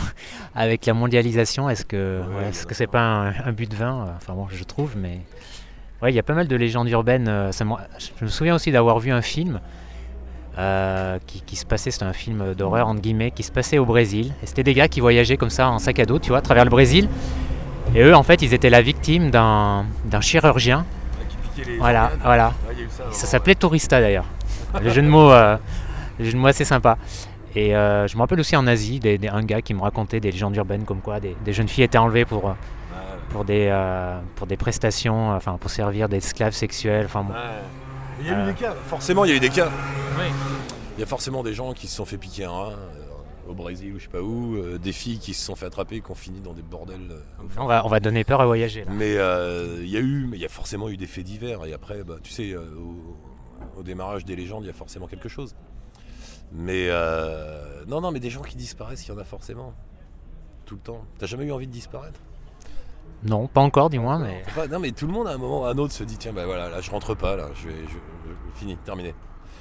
avec 0.55 0.87
la 0.87 0.94
mondialisation, 0.94 1.68
est-ce 1.68 1.85
que, 1.85 2.22
Ouais, 2.38 2.48
est-ce 2.48 2.66
que 2.66 2.74
c'est 2.74 2.87
pas 2.87 3.00
un, 3.03 3.29
un 3.46 3.53
but 3.53 3.70
de 3.70 3.77
vin? 3.77 4.14
Enfin 4.16 4.33
bon, 4.35 4.46
je 4.48 4.64
trouve, 4.64 4.96
mais 4.96 5.20
ouais, 6.00 6.12
il 6.12 6.14
y 6.14 6.18
a 6.20 6.22
pas 6.22 6.35
mal 6.35 6.48
de 6.48 6.57
légendes 6.57 6.88
urbaines. 6.88 7.29
euh, 7.29 7.53
ça 7.53 7.64
je 7.98 8.24
me 8.24 8.31
souviens 8.31 8.55
aussi 8.55 8.70
d'avoir 8.72 9.00
vu 9.00 9.11
un 9.11 9.22
film 9.22 9.61
euh, 10.59 11.19
qui, 11.27 11.57
se 11.57 11.67
passait, 11.67 11.90
c'était 11.90 12.05
un 12.05 12.12
film 12.12 12.55
d'horreur 12.55 12.87
entre 12.88 13.01
guillemets, 13.01 13.31
qui 13.33 13.43
se 13.43 13.51
passait 13.53 13.79
au 13.79 13.85
Brésil. 13.85 14.33
Et 14.43 14.47
c'était 14.47 14.62
des 14.62 14.75
gars 14.75 14.88
qui 14.88 15.01
voyageaient 15.01 15.37
comme 15.37 15.51
ça 15.51 15.69
en 15.69 15.79
sac 15.79 15.99
à 15.99 16.07
dos, 16.07 16.19
tu 16.19 16.29
vois, 16.29 16.38
à 16.38 16.43
travers 16.43 16.64
le 16.64 16.71
Brésil. 16.71 17.09
Et 17.95 18.03
eux, 18.03 18.14
en 18.14 18.23
fait, 18.23 18.40
ils 18.43 18.55
étaient 18.55 18.71
la 18.71 18.83
victime 18.83 19.31
d'un 19.31 19.85
d'un 20.05 20.21
chirurgien. 20.21 20.85
Voilà, 21.79 22.11
voilà. 22.23 22.53
Ça 23.12 23.27
s'appelait 23.27 23.55
Tourista 23.55 24.01
d'ailleurs. 24.01 24.25
le 24.83 24.90
jeu 24.90 25.03
de 25.03 25.09
mots, 25.09 25.31
euh, 25.31 25.57
le 26.19 26.25
jeu 26.25 26.33
de 26.33 26.38
mots 26.38 26.49
assez 26.49 26.64
sympa. 26.64 26.99
Et 27.55 27.77
euh, 27.77 28.09
je 28.09 28.17
me 28.17 28.21
rappelle 28.23 28.40
aussi 28.40 28.57
en 28.57 28.67
Asie, 28.67 28.99
des, 28.99 29.19
des- 29.19 29.29
un 29.29 29.43
gars 29.45 29.62
qui 29.62 29.75
me 29.75 29.81
racontait 29.83 30.19
des 30.19 30.33
légendes 30.33 30.57
urbaines 30.57 30.85
comme 30.85 31.01
quoi 31.01 31.21
des, 31.21 31.37
jeunes 31.53 31.69
filles 31.69 31.85
étaient 31.85 31.99
enlevées 31.99 32.25
pour, 32.25 32.53
pour, 33.31 33.45
des, 33.45 33.73
pour 34.35 34.49
des 34.49 34.57
prestations, 34.57 35.31
enfin 35.31 35.57
pour 35.61 35.71
servir 35.71 36.09
d'esclaves 36.09 36.53
sexuels. 36.55 37.05
Enfin, 37.07 37.23
bon. 37.23 37.35
Il 38.20 38.27
y 38.27 38.31
a 38.31 38.33
eu 38.33 38.37
Euh. 38.37 38.46
des 38.46 38.55
cas. 38.55 38.74
Forcément, 38.87 39.24
il 39.24 39.31
y 39.31 39.33
a 39.33 39.37
eu 39.37 39.40
des 39.40 39.48
cas. 39.50 39.70
Oui. 40.18 40.24
Il 40.96 41.00
y 41.00 41.03
a 41.03 41.07
forcément 41.07 41.42
des 41.42 41.55
gens 41.55 41.72
qui 41.72 41.88
se 41.88 41.96
sont 41.96 42.05
fait 42.05 42.18
piquer 42.18 42.44
un 42.44 42.50
rein 42.50 42.70
euh, 42.72 43.50
au 43.50 43.55
Brésil 43.55 43.94
ou 43.94 43.98
je 43.98 44.05
sais 44.05 44.09
pas 44.11 44.20
où. 44.22 44.57
euh, 44.57 44.79
des 44.79 44.92
filles 44.92 45.18
qui 45.18 45.35
se 45.35 45.44
sont 45.44 45.57
fait 45.57 45.66
attraper 45.66 45.96
et 45.96 46.00
qui 46.00 46.11
ont 46.11 46.14
fini 46.14 46.40
dans 46.40 46.53
des 46.53 46.62
bordels. 46.62 47.11
euh, 47.11 47.20
On, 47.59 47.66
va, 47.66 47.85
on 47.85 47.88
va 47.88 47.98
donner 48.00 48.22
peur 48.24 48.40
à 48.40 48.46
voyager. 48.46 48.85
Là. 48.85 48.92
Mais 48.92 49.16
euh, 49.16 49.79
il 49.81 49.88
y 49.88 49.96
a 49.96 50.00
eu, 50.00 50.27
mais 50.31 50.37
il 50.37 50.40
y 50.40 50.46
a 50.46 50.48
forcément 50.50 50.88
eu 50.88 50.96
des 50.96 51.07
faits 51.09 51.24
divers. 51.24 51.64
Et 51.64 51.72
après, 51.72 52.05
bah, 52.05 52.16
tu 52.22 52.31
sais, 52.31 52.53
euh, 52.53 52.61
au, 52.79 53.81
au 53.81 53.83
démarrage 53.83 54.24
des 54.24 54.37
légendes, 54.37 54.62
il 54.64 54.68
y 54.68 54.70
a 54.70 54.74
forcément 54.74 55.07
quelque 55.09 55.29
chose. 55.29 55.55
Mais 56.53 56.87
euh, 56.90 57.85
non, 57.88 58.00
non, 58.00 58.12
mais 58.12 58.20
des 58.20 58.31
gens 58.31 58.42
qui 58.42 58.57
disparaissent, 58.57 59.05
il 59.07 59.11
y 59.11 59.14
en 59.14 59.18
a 59.18 59.24
forcément. 59.24 59.74
Tout 60.64 60.77
le 60.77 60.81
temps. 60.81 61.05
T'as 61.18 61.27
jamais 61.27 61.44
eu 61.44 61.53
envie 61.53 61.66
de 61.66 61.72
disparaître? 61.72 62.20
Non, 63.25 63.47
pas 63.47 63.61
encore 63.63 63.91
du 63.91 63.99
moins, 63.99 64.19
mais 64.19 64.43
pas- 64.55 64.67
Non, 64.69 64.79
mais 64.79 64.93
tout 64.93 65.07
le 65.07 65.13
monde 65.13 65.27
à 65.27 65.33
un 65.33 65.39
moment 65.39 65.63
ou 65.63 65.65
à 65.65 65.71
un 65.71 65.79
autre 65.79 65.93
se 65.93 66.05
dit 66.05 66.17
tiens, 66.19 66.33
bah 66.33 66.45
voilà, 66.47 66.69
là 66.69 66.81
je 66.81 66.91
rentre 66.91 67.15
pas, 67.15 67.37
là, 67.37 67.49
je 67.55 67.69
vais, 67.69 67.75
je, 67.89 67.93
je- 67.95 68.59
fini, 68.59 68.77
terminé. 68.77 69.15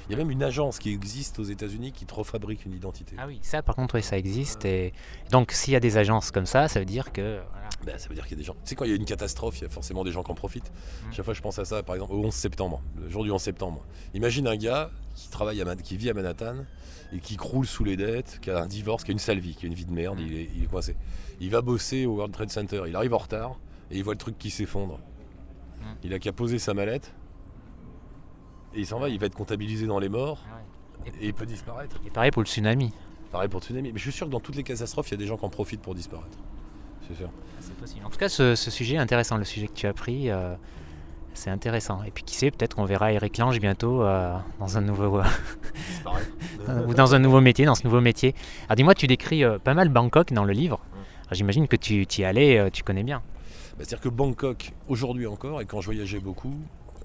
Il 0.06 0.12
y 0.12 0.14
a 0.14 0.18
même 0.18 0.30
une 0.30 0.42
agence 0.42 0.78
qui 0.78 0.92
existe 0.92 1.38
aux 1.38 1.44
États-Unis 1.44 1.92
qui 1.92 2.04
te 2.04 2.12
refabrique 2.14 2.66
une 2.66 2.74
identité. 2.74 3.16
ah 3.18 3.24
oui, 3.26 3.38
ça 3.42 3.62
par 3.62 3.74
contre, 3.74 3.94
oui, 3.94 4.02
ça 4.02 4.18
existe. 4.18 4.66
Et 4.66 4.92
donc 5.30 5.50
s'il 5.52 5.72
y 5.72 5.76
a 5.76 5.80
des 5.80 5.96
agences 5.96 6.30
comme 6.30 6.44
ça, 6.46 6.68
ça 6.68 6.78
veut 6.78 6.84
dire 6.84 7.10
que 7.12 7.40
voilà. 7.52 7.68
Ben, 7.86 7.98
ça 7.98 8.08
veut 8.08 8.14
dire 8.14 8.24
qu'il 8.24 8.32
y 8.32 8.40
a 8.40 8.42
des 8.42 8.44
gens. 8.44 8.52
Tu 8.54 8.60
sais, 8.64 8.74
quand 8.74 8.84
il 8.84 8.90
y 8.90 8.92
a 8.94 8.96
une 8.96 9.04
catastrophe, 9.06 9.58
il 9.60 9.62
y 9.62 9.66
a 9.66 9.70
forcément 9.70 10.04
des 10.04 10.10
gens 10.12 10.22
qui 10.22 10.30
en 10.30 10.34
profitent. 10.34 10.70
Chaque 11.10 11.24
fois, 11.24 11.34
je 11.34 11.40
pense 11.42 11.58
à 11.58 11.64
ça, 11.66 11.82
par 11.82 11.94
exemple, 11.96 12.12
au 12.14 12.24
11 12.24 12.32
septembre, 12.34 12.82
le 12.98 13.08
jour 13.10 13.24
du 13.24 13.30
11 13.30 13.40
septembre. 13.40 13.82
Imagine 14.14 14.46
un 14.46 14.56
gars 14.56 14.90
qui, 15.14 15.28
travaille 15.28 15.60
à 15.60 15.64
Man- 15.66 15.80
qui 15.82 15.96
vit 15.98 16.08
à 16.10 16.14
Manhattan 16.14 16.56
et 17.14 17.20
qui 17.20 17.36
croule 17.36 17.66
sous 17.66 17.84
les 17.84 17.96
dettes, 17.96 18.38
qui 18.42 18.50
a 18.50 18.60
un 18.60 18.66
divorce, 18.66 19.04
qui 19.04 19.10
a 19.10 19.12
une 19.12 19.18
sale 19.18 19.38
vie, 19.38 19.54
qui 19.54 19.66
a 19.66 19.68
une 19.68 19.74
vie 19.74 19.84
de 19.86 19.92
merde, 19.92 20.18
il, 20.20 20.34
est, 20.34 20.50
il 20.54 20.64
est 20.64 20.66
coincé. 20.66 20.96
Il 21.40 21.50
va 21.50 21.62
bosser 21.62 22.06
au 22.06 22.14
World 22.16 22.34
Trade 22.34 22.50
Center, 22.50 22.82
il 22.88 22.96
arrive 22.96 23.14
en 23.14 23.18
retard 23.18 23.58
et 23.90 23.96
il 23.96 24.02
voit 24.04 24.14
le 24.14 24.18
truc 24.18 24.36
qui 24.36 24.50
s'effondre. 24.50 24.98
Il 26.02 26.12
a 26.12 26.18
qu'à 26.18 26.32
poser 26.32 26.58
sa 26.58 26.74
mallette 26.74 27.14
et 28.74 28.80
il 28.80 28.86
s'en 28.86 28.98
va, 28.98 29.08
il 29.08 29.18
va 29.18 29.26
être 29.26 29.34
comptabilisé 29.36 29.86
dans 29.86 29.98
les 29.98 30.08
morts 30.08 30.42
et 31.20 31.26
il 31.28 31.34
peut 31.34 31.46
disparaître. 31.46 32.00
Et 32.06 32.10
pareil 32.10 32.30
pour 32.30 32.42
le 32.42 32.46
tsunami. 32.46 32.92
Pareil 33.30 33.48
pour 33.48 33.60
le 33.60 33.64
tsunami. 33.64 33.92
Mais 33.92 33.98
je 33.98 34.02
suis 34.04 34.12
sûr 34.12 34.26
que 34.26 34.32
dans 34.32 34.40
toutes 34.40 34.56
les 34.56 34.62
catastrophes, 34.62 35.08
il 35.08 35.12
y 35.12 35.14
a 35.14 35.18
des 35.18 35.26
gens 35.26 35.36
qui 35.36 35.44
en 35.44 35.50
profitent 35.50 35.82
pour 35.82 35.94
disparaître. 35.94 36.38
C'est 37.06 37.14
sûr. 37.14 37.30
C'est 37.60 37.74
possible. 37.76 38.06
En 38.06 38.10
tout 38.10 38.18
cas, 38.18 38.28
ce, 38.28 38.54
ce 38.54 38.70
sujet 38.70 38.94
est 38.94 38.98
intéressant, 38.98 39.36
le 39.36 39.44
sujet 39.44 39.68
que 39.68 39.74
tu 39.74 39.86
as 39.86 39.92
pris. 39.92 40.30
euh, 40.30 40.54
c'est 41.34 41.50
intéressant. 41.50 42.02
Et 42.04 42.10
puis 42.10 42.24
qui 42.24 42.36
sait, 42.36 42.50
peut-être 42.50 42.76
qu'on 42.76 42.84
verra 42.84 43.12
Eric 43.12 43.36
Lange 43.38 43.58
bientôt 43.60 44.02
euh, 44.02 44.36
dans 44.60 44.78
un 44.78 44.80
nouveau 44.80 45.20
Disparaître. 45.88 46.30
Ou 46.86 46.94
dans 46.94 47.14
un 47.14 47.18
nouveau 47.18 47.40
métier, 47.40 47.64
dans 47.64 47.74
ce 47.74 47.84
nouveau 47.84 48.00
métier. 48.00 48.34
Alors 48.66 48.76
dis-moi, 48.76 48.94
tu 48.94 49.06
décris 49.06 49.44
euh, 49.44 49.58
pas 49.58 49.74
mal 49.74 49.88
Bangkok 49.88 50.32
dans 50.32 50.44
le 50.44 50.52
livre. 50.52 50.80
Alors, 51.26 51.34
J'imagine 51.34 51.68
que 51.68 51.76
tu 51.76 52.04
y 52.18 52.24
allais, 52.24 52.58
euh, 52.58 52.70
tu 52.70 52.82
connais 52.82 53.02
bien. 53.02 53.18
Bah, 53.18 53.78
C'est-à-dire 53.78 54.00
que 54.00 54.08
Bangkok, 54.08 54.72
aujourd'hui 54.88 55.26
encore, 55.26 55.60
et 55.60 55.66
quand 55.66 55.80
je 55.80 55.86
voyageais 55.86 56.20
beaucoup, 56.20 56.54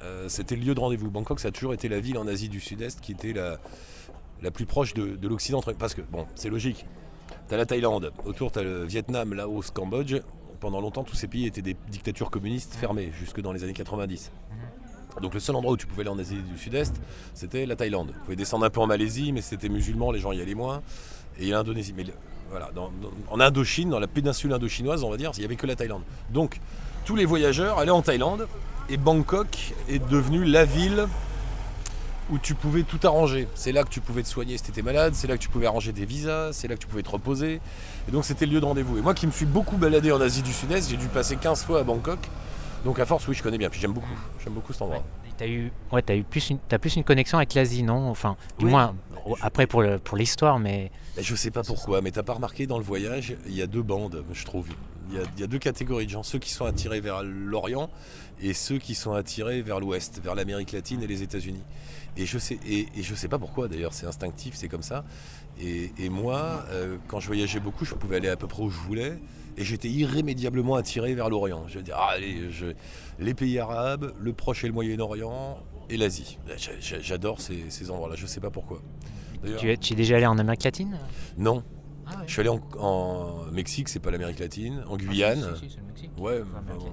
euh, 0.02 0.30
c'était 0.30 0.56
le 0.56 0.62
lieu 0.62 0.76
de 0.76 0.80
rendez-vous. 0.80 1.10
Bangkok, 1.10 1.39
ça 1.39 1.50
a 1.50 1.52
toujours 1.52 1.74
été 1.74 1.89
la 1.89 2.00
ville 2.00 2.17
en 2.17 2.28
Asie 2.28 2.50
du 2.50 2.60
Sud-Est 2.60 3.02
qui 3.02 3.12
était 3.12 3.34
la, 3.34 3.58
la 4.41 4.52
plus 4.52 4.65
proche 4.65 4.93
de, 4.93 5.15
de 5.15 5.28
l'Occident. 5.28 5.62
Parce 5.78 5.93
que, 5.93 6.02
bon, 6.02 6.26
c'est 6.36 6.50
logique. 6.50 6.86
T'as 7.48 7.58
la 7.58 7.65
Thaïlande, 7.65 8.12
autour 8.26 8.52
t'as 8.52 8.63
le 8.63 8.84
Vietnam, 8.86 9.34
Laos, 9.34 9.72
Cambodge. 9.72 10.15
Pendant 10.60 10.82
longtemps, 10.82 11.04
tous 11.04 11.15
ces 11.15 11.28
pays 11.28 11.45
étaient 11.45 11.62
des 11.62 11.76
dictatures 11.89 12.30
communistes 12.30 12.76
fermées, 12.76 13.12
jusque 13.17 13.39
dans 13.41 13.54
les 13.54 13.63
années 13.63 13.74
90. 13.74 14.32
Donc 15.22 15.34
le 15.34 15.39
seul 15.39 15.56
endroit 15.56 15.74
où 15.74 15.78
tu 15.78 15.86
pouvais 15.88 16.02
aller 16.02 16.10
en 16.10 16.19
Asie 16.19 16.38
du 16.38 16.58
Sud-Est, 16.58 16.95
c'était 17.34 17.65
la 17.65 17.76
Thaïlande. 17.76 18.12
Tu 18.13 18.19
pouvais 18.26 18.36
descendre 18.36 18.65
un 18.65 18.69
peu 18.69 18.80
en 18.80 18.88
Malaisie, 18.88 19.32
mais 19.34 19.41
c'était 19.41 19.69
musulman, 19.69 20.12
les 20.12 20.19
gens 20.19 20.32
y 20.32 20.41
allaient 20.41 20.54
moins. 20.56 20.82
Et 21.39 21.48
l'Indonésie. 21.48 21.93
Mais 21.95 22.06
voilà, 22.50 22.69
dans- 22.74 22.91
en 23.30 23.39
Indochine, 23.39 23.89
dans 23.89 24.00
la 24.00 24.08
péninsule 24.08 24.54
indochinoise, 24.54 25.04
on 25.04 25.10
va 25.10 25.17
dire, 25.17 25.32
il 25.36 25.39
n'y 25.39 25.45
avait 25.45 25.56
que 25.56 25.67
la 25.67 25.76
Thaïlande. 25.76 26.04
Donc 26.32 26.60
tous 27.06 27.15
les 27.15 27.26
voyageurs 27.26 27.80
allaient 27.80 27.91
en 27.91 28.02
Thaïlande 28.02 28.48
et 28.89 28.98
Bangkok 28.98 29.74
est 29.89 30.00
devenue 30.10 30.45
la 30.45 30.65
ville 30.65 31.08
où 32.32 32.38
tu 32.38 32.54
pouvais 32.54 32.84
tout 32.84 33.00
arranger. 33.08 33.48
C'est 33.56 33.72
là 33.72 33.84
que 33.84 33.89
tu 33.89 34.02
pouvais 34.02 34.22
te 34.22 34.28
soigner 34.28 34.58
si 34.58 34.63
tu 34.63 34.69
étais 34.72 34.84
malade, 34.84 35.13
c'est 35.15 35.26
là 35.28 35.36
que 35.38 35.41
tu 35.41 35.50
pouvais 35.50 35.65
arranger 35.65 35.91
des 35.93 36.06
visas, 36.06 36.54
c'est 36.54 36.67
là 36.67 36.76
que 36.76 36.80
tu 36.80 36.88
pouvais 36.88 37.02
te 37.04 37.10
reposer. 37.10 37.60
Et 38.08 38.12
donc 38.12 38.24
c'était 38.26 38.45
le 38.45 38.54
lieu 38.54 38.60
de 38.60 38.65
rendez-vous. 38.65 38.98
Et 39.00 39.02
moi 39.02 39.13
qui 39.15 39.26
me 39.26 39.32
suis 39.32 39.45
beaucoup 39.48 39.78
baladé 39.78 40.12
en 40.12 40.22
Asie 40.22 40.43
du 40.43 40.54
Sud-Est, 40.54 40.89
j'ai 40.89 40.98
dû 40.98 41.08
passer 41.08 41.38
15 41.38 41.63
fois 41.63 41.80
à 41.80 41.84
Bangkok. 41.84 42.19
Donc 42.85 42.99
à 42.99 43.05
force, 43.05 43.27
oui, 43.27 43.35
je 43.35 43.43
connais 43.43 43.57
bien. 43.57 43.69
Puis 43.69 43.79
j'aime 43.79 43.93
beaucoup. 43.93 44.07
J'aime 44.43 44.53
beaucoup 44.53 44.73
cet 44.73 44.81
endroit. 44.83 45.03
Tu 45.37 45.43
as 45.43 45.47
eu, 45.47 45.71
ouais, 45.93 46.01
t'as 46.01 46.15
eu 46.17 46.23
plus 46.23 46.49
une, 46.49 46.59
t'as 46.59 46.77
plus 46.79 46.95
une 46.97 47.03
connexion 47.05 47.37
avec 47.37 47.53
l'Asie, 47.53 47.81
non? 47.83 48.09
Enfin, 48.09 48.35
du 48.57 48.65
Oui. 48.65 48.71
moins, 48.71 48.93
après 49.41 49.67
pour, 49.67 49.81
le, 49.81 49.97
pour 49.97 50.17
l'histoire, 50.17 50.59
mais 50.59 50.91
Ben, 51.15 51.23
je 51.23 51.33
sais 51.33 51.49
pas 51.51 51.63
pourquoi, 51.63 52.01
mais 52.01 52.11
t'as 52.11 52.23
pas 52.23 52.33
remarqué 52.33 52.67
dans 52.67 52.77
le 52.77 52.83
voyage, 52.83 53.35
il 53.47 53.53
y 53.53 53.61
a 53.61 53.67
deux 53.67 53.81
bandes, 53.81 54.25
je 54.33 54.43
trouve. 54.45 54.67
Il 55.09 55.15
y, 55.15 55.17
a, 55.17 55.23
il 55.37 55.39
y 55.39 55.43
a 55.43 55.47
deux 55.47 55.57
catégories 55.57 56.05
de 56.05 56.11
gens, 56.11 56.23
ceux 56.23 56.39
qui 56.39 56.51
sont 56.51 56.65
attirés 56.65 56.99
vers 56.99 57.23
l'Orient 57.23 57.89
et 58.41 58.53
ceux 58.53 58.77
qui 58.79 58.95
sont 58.95 59.13
attirés 59.13 59.61
vers 59.61 59.79
l'Ouest, 59.79 60.19
vers 60.21 60.35
l'Amérique 60.35 60.71
latine 60.73 61.01
et 61.01 61.07
les 61.07 61.23
États-Unis. 61.23 61.63
Et 62.17 62.25
je 62.25 62.37
sais, 62.37 62.59
et, 62.67 62.87
et 62.95 63.01
je 63.01 63.15
sais 63.15 63.27
pas 63.29 63.39
pourquoi 63.39 63.67
d'ailleurs, 63.69 63.93
c'est 63.93 64.05
instinctif, 64.07 64.55
c'est 64.55 64.67
comme 64.67 64.83
ça. 64.83 65.05
Et, 65.61 65.91
et 65.97 66.09
moi, 66.09 66.65
euh, 66.69 66.97
quand 67.07 67.19
je 67.21 67.27
voyageais 67.27 67.59
beaucoup, 67.61 67.85
je 67.85 67.95
pouvais 67.95 68.17
aller 68.17 68.29
à 68.29 68.35
peu 68.35 68.47
près 68.47 68.61
où 68.61 68.69
je 68.69 68.77
voulais, 68.77 69.17
et 69.60 69.63
j'étais 69.63 69.89
irrémédiablement 69.89 70.76
attiré 70.76 71.13
vers 71.13 71.30
l'Orient. 71.30 71.67
Je 71.67 71.80
dire, 71.80 71.95
ah, 72.00 72.13
allez, 72.13 72.50
je- 72.50 72.74
les 73.19 73.34
pays 73.34 73.60
arabes, 73.60 74.13
le 74.19 74.34
Proche 74.34 74.63
et 74.63 74.67
le 74.67 74.74
Moyen-Orient 74.74 75.58
et 75.89 75.98
l'Asie. 75.98 76.39
J'a- 76.58 77.00
J'adore 77.02 77.41
ces, 77.41 77.69
ces 77.69 77.91
endroits-là, 77.91 78.15
je 78.15 78.26
sais 78.26 78.39
pas 78.39 78.50
pourquoi. 78.50 78.82
Tu 79.58 79.69
es, 79.72 79.78
tu 79.78 79.93
es 79.93 79.95
déjà 79.95 80.15
allé 80.17 80.26
en 80.26 80.38
Amérique 80.38 80.63
latine? 80.63 80.98
Non, 81.38 81.63
Ah 82.08 82.12
ouais. 82.17 82.24
je 82.26 82.32
suis 82.32 82.39
allé 82.41 82.50
en, 82.50 82.62
en 82.80 83.45
Mexique, 83.52 83.88
c'est 83.89 84.00
pas 84.00 84.12
l'Amérique 84.12 84.39
latine, 84.39 84.84
en 84.88 84.98
Guyane. 84.98 85.45
Ah, 85.52 85.56
si, 85.56 85.67
si, 85.69 85.76
c'est 85.76 85.82
le 85.82 85.86
Mexique. 85.88 86.12
Ouais, 86.17 86.39
latine. 86.39 86.91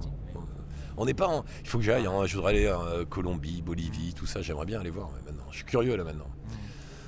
on 0.97 1.05
n'est 1.05 1.13
pas 1.13 1.27
en... 1.27 1.43
Il 1.63 1.67
faut 1.69 1.77
que 1.77 1.83
j'aille, 1.83 2.05
hein, 2.05 2.25
je 2.25 2.35
voudrais 2.35 2.51
aller 2.53 2.67
à 2.67 2.79
Colombie, 3.09 3.61
Bolivie, 3.61 4.13
tout 4.13 4.25
ça, 4.25 4.41
j'aimerais 4.41 4.65
bien 4.65 4.79
aller 4.79 4.89
voir 4.89 5.09
maintenant. 5.25 5.43
Je 5.51 5.57
suis 5.57 5.65
curieux 5.65 5.95
là 5.95 6.03
maintenant. 6.03 6.27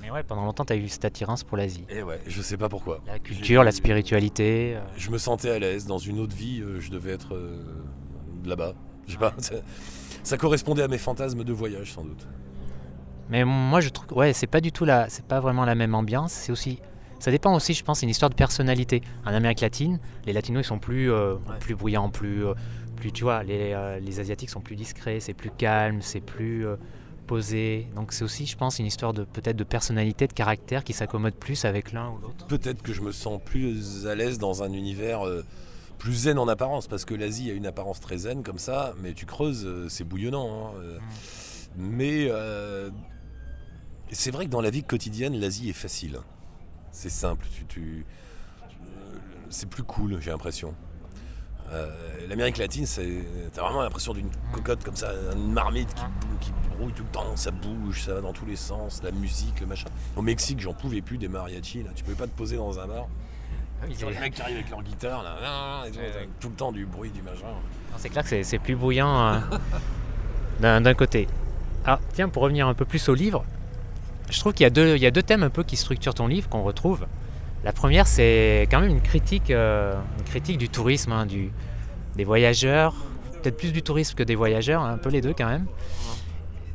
Mais 0.02 0.10
ouais, 0.10 0.22
pendant 0.22 0.44
longtemps, 0.44 0.64
tu 0.64 0.72
as 0.72 0.76
eu 0.76 0.88
cette 0.88 1.04
attirance 1.04 1.44
pour 1.44 1.56
l'Asie. 1.56 1.84
Et 1.90 2.02
ouais, 2.02 2.20
je 2.26 2.40
sais 2.42 2.56
pas 2.56 2.68
pourquoi. 2.68 3.00
La 3.06 3.18
culture, 3.18 3.62
la 3.64 3.72
spiritualité. 3.72 4.76
euh, 4.76 4.80
Je 4.96 5.10
me 5.10 5.18
sentais 5.18 5.50
à 5.50 5.58
l'aise, 5.58 5.86
dans 5.86 5.98
une 5.98 6.18
autre 6.20 6.34
vie, 6.34 6.60
euh, 6.62 6.80
je 6.80 6.90
devais 6.90 7.12
être 7.12 7.34
euh, 7.34 7.62
là-bas. 8.44 8.74
Je 9.06 9.12
sais 9.12 9.18
pas, 9.18 9.34
ça, 9.38 9.54
ça 10.22 10.36
correspondait 10.36 10.82
à 10.82 10.88
mes 10.88 10.98
fantasmes 10.98 11.44
de 11.44 11.52
voyage 11.52 11.92
sans 11.92 12.04
doute. 12.04 12.26
Mais 13.28 13.44
moi, 13.44 13.80
je 13.80 13.90
trouve 13.90 14.16
ouais, 14.18 14.32
c'est 14.32 14.46
pas 14.46 14.60
du 14.60 14.72
tout 14.72 14.84
la, 14.84 15.08
c'est 15.08 15.24
pas 15.24 15.40
vraiment 15.40 15.64
la 15.64 15.74
même 15.74 15.94
ambiance. 15.94 16.32
C'est 16.32 16.50
aussi, 16.52 16.80
ça 17.20 17.30
dépend 17.30 17.54
aussi, 17.54 17.74
je 17.74 17.84
pense, 17.84 18.00
c'est 18.00 18.06
une 18.06 18.10
histoire 18.10 18.30
de 18.30 18.34
personnalité. 18.34 19.02
En 19.24 19.32
Amérique 19.34 19.60
latine, 19.60 20.00
les 20.26 20.32
latinos 20.32 20.64
ils 20.64 20.68
sont 20.68 20.78
plus, 20.78 21.12
euh, 21.12 21.34
plus 21.60 21.74
bruyants, 21.76 22.08
plus, 22.10 22.46
euh, 22.46 22.54
plus, 22.96 23.12
tu 23.12 23.22
vois, 23.22 23.42
les, 23.44 23.72
euh, 23.74 24.00
les 24.00 24.18
asiatiques 24.18 24.50
sont 24.50 24.60
plus 24.60 24.74
discrets, 24.76 25.20
c'est 25.20 25.34
plus 25.34 25.50
calme, 25.50 26.02
c'est 26.02 26.20
plus 26.20 26.66
euh, 26.66 26.76
posé. 27.30 27.86
Donc 27.94 28.12
c'est 28.12 28.24
aussi, 28.24 28.44
je 28.44 28.56
pense, 28.56 28.80
une 28.80 28.86
histoire 28.86 29.12
de 29.12 29.22
peut-être 29.22 29.54
de 29.56 29.62
personnalité, 29.62 30.26
de 30.26 30.32
caractère 30.32 30.82
qui 30.82 30.92
s'accommode 30.92 31.34
plus 31.34 31.64
avec 31.64 31.92
l'un 31.92 32.10
ou 32.10 32.18
l'autre. 32.18 32.44
Peut-être 32.48 32.82
que 32.82 32.92
je 32.92 33.02
me 33.02 33.12
sens 33.12 33.40
plus 33.44 34.06
à 34.08 34.16
l'aise 34.16 34.38
dans 34.38 34.64
un 34.64 34.72
univers 34.72 35.24
euh, 35.24 35.44
plus 35.98 36.14
zen 36.24 36.40
en 36.40 36.48
apparence, 36.48 36.88
parce 36.88 37.04
que 37.04 37.14
l'Asie 37.14 37.48
a 37.48 37.54
une 37.54 37.66
apparence 37.66 38.00
très 38.00 38.18
zen 38.18 38.42
comme 38.42 38.58
ça, 38.58 38.94
mais 39.00 39.12
tu 39.12 39.26
creuses, 39.26 39.64
euh, 39.64 39.88
c'est 39.88 40.02
bouillonnant. 40.02 40.48
hein, 40.66 40.80
euh. 40.82 40.98
Mais 41.76 42.26
euh, 42.30 42.90
c'est 44.10 44.32
vrai 44.32 44.46
que 44.46 44.50
dans 44.50 44.60
la 44.60 44.70
vie 44.70 44.82
quotidienne, 44.82 45.38
l'Asie 45.38 45.70
est 45.70 45.72
facile. 45.86 46.18
C'est 46.90 47.10
simple, 47.10 47.46
tu, 47.54 47.64
tu- 47.66 48.06
c'est 49.50 49.68
plus 49.68 49.84
cool, 49.84 50.18
j'ai 50.20 50.30
l'impression. 50.32 50.74
Euh, 51.72 51.88
L'Amérique 52.28 52.58
latine, 52.58 52.86
c'est- 52.86 53.24
t'as 53.52 53.62
vraiment 53.62 53.82
l'impression 53.82 54.12
d'une 54.12 54.28
cocotte 54.52 54.84
comme 54.84 54.94
ça, 54.94 55.10
une 55.34 55.52
marmite 55.52 55.92
qui, 55.94 56.46
qui 56.46 56.52
brouille 56.76 56.92
tout 56.92 57.02
le 57.02 57.08
temps, 57.08 57.34
ça 57.34 57.50
bouge, 57.50 58.02
ça 58.04 58.14
va 58.14 58.20
dans 58.20 58.32
tous 58.32 58.46
les 58.46 58.54
sens, 58.54 59.00
la 59.02 59.10
musique, 59.10 59.58
le 59.60 59.66
machin. 59.66 59.88
Au 60.14 60.22
Mexique, 60.22 60.60
j'en 60.60 60.72
pouvais 60.72 61.00
plus 61.00 61.18
des 61.18 61.26
mariachis, 61.26 61.82
là. 61.82 61.90
tu 61.94 62.04
pouvais 62.04 62.16
pas 62.16 62.26
te 62.28 62.36
poser 62.36 62.56
dans 62.56 62.78
un 62.78 62.86
bar. 62.86 63.06
Sur 63.94 64.10
les 64.10 64.18
mecs 64.20 64.34
qui 64.34 64.42
arrivent 64.42 64.58
avec 64.58 64.70
leur 64.70 64.82
guitare, 64.84 65.22
là, 65.24 65.34
ah, 65.44 65.84
et 65.88 65.90
tout, 65.90 65.98
Ouais, 65.98 66.12
avec 66.14 66.38
tout 66.38 66.50
le 66.50 66.54
temps 66.54 66.70
du 66.70 66.86
bruit, 66.86 67.10
du 67.10 67.22
machin. 67.22 67.46
C'est 67.96 68.10
clair 68.10 68.22
que 68.22 68.42
c'est- 68.44 68.58
plus 68.60 68.76
bouillant 68.76 69.26
euh, 69.28 69.38
d'un 70.60 70.80
d'un 70.80 70.94
côté. 70.94 71.26
Ah, 71.84 71.98
tiens, 72.12 72.28
pour 72.28 72.42
revenir 72.44 72.68
un 72.68 72.74
peu 72.74 72.84
plus 72.84 73.08
au 73.08 73.14
livre, 73.14 73.44
je 74.28 74.38
trouve 74.38 74.52
qu'il 74.52 74.64
y, 74.64 74.66
a 74.66 74.70
deux- 74.70 74.94
il 74.96 75.02
y 75.02 75.06
a 75.06 75.10
deux 75.10 75.22
thèmes 75.22 75.42
un 75.42 75.50
peu 75.50 75.64
qui 75.64 75.76
structurent 75.76 76.14
ton 76.14 76.26
livre, 76.28 76.48
qu'on 76.48 76.62
retrouve. 76.62 77.06
La 77.64 77.72
première, 77.72 78.06
c'est 78.06 78.66
quand 78.70 78.80
même 78.80 78.90
une 78.90 79.02
critique, 79.02 79.50
euh, 79.50 79.94
une 80.18 80.24
critique 80.24 80.56
du 80.58 80.68
tourisme, 80.68 81.12
hein, 81.12 81.26
du, 81.26 81.50
des 82.16 82.24
voyageurs, 82.24 82.94
peut-être 83.42 83.56
plus 83.58 83.72
du 83.72 83.82
tourisme 83.82 84.14
que 84.14 84.22
des 84.22 84.34
voyageurs, 84.34 84.82
hein, 84.82 84.92
un 84.94 84.98
peu 84.98 85.10
les 85.10 85.20
deux 85.20 85.34
quand 85.36 85.46
même. 85.48 85.66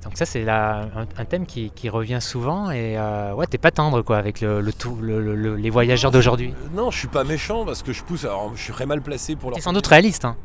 Donc 0.04 0.16
ça, 0.18 0.26
c'est 0.28 0.48
un, 0.48 0.88
un 1.18 1.26
thème 1.26 1.48
qui, 1.48 1.72
qui 1.72 1.90
revient 1.90 2.20
souvent 2.22 2.70
et 2.70 2.96
euh, 2.96 3.34
ouais, 3.34 3.48
t'es 3.48 3.58
pas 3.58 3.72
tendre 3.72 4.04
quoi 4.04 4.18
avec 4.18 4.40
le, 4.42 4.62
le 4.62 4.72
tout- 4.72 4.98
le- 5.02 5.20
le- 5.20 5.36
le- 5.36 5.56
les 5.56 5.70
voyageurs 5.72 6.12
d'aujourd'hui. 6.12 6.54
Non, 6.76 6.92
je 6.92 7.00
suis 7.00 7.08
pas 7.08 7.24
méchant 7.24 7.66
parce 7.66 7.82
que 7.82 7.92
je 7.92 8.04
pousse. 8.04 8.24
Alors, 8.24 8.52
je 8.56 8.62
suis 8.62 8.72
très 8.74 8.86
mal 8.86 9.02
placé 9.02 9.36
pour 9.36 9.50
leur. 9.50 9.56
T'es 9.58 9.64
sans 9.64 9.74
doute 9.74 9.88
réaliste. 9.88 10.24
Hein. 10.26 10.36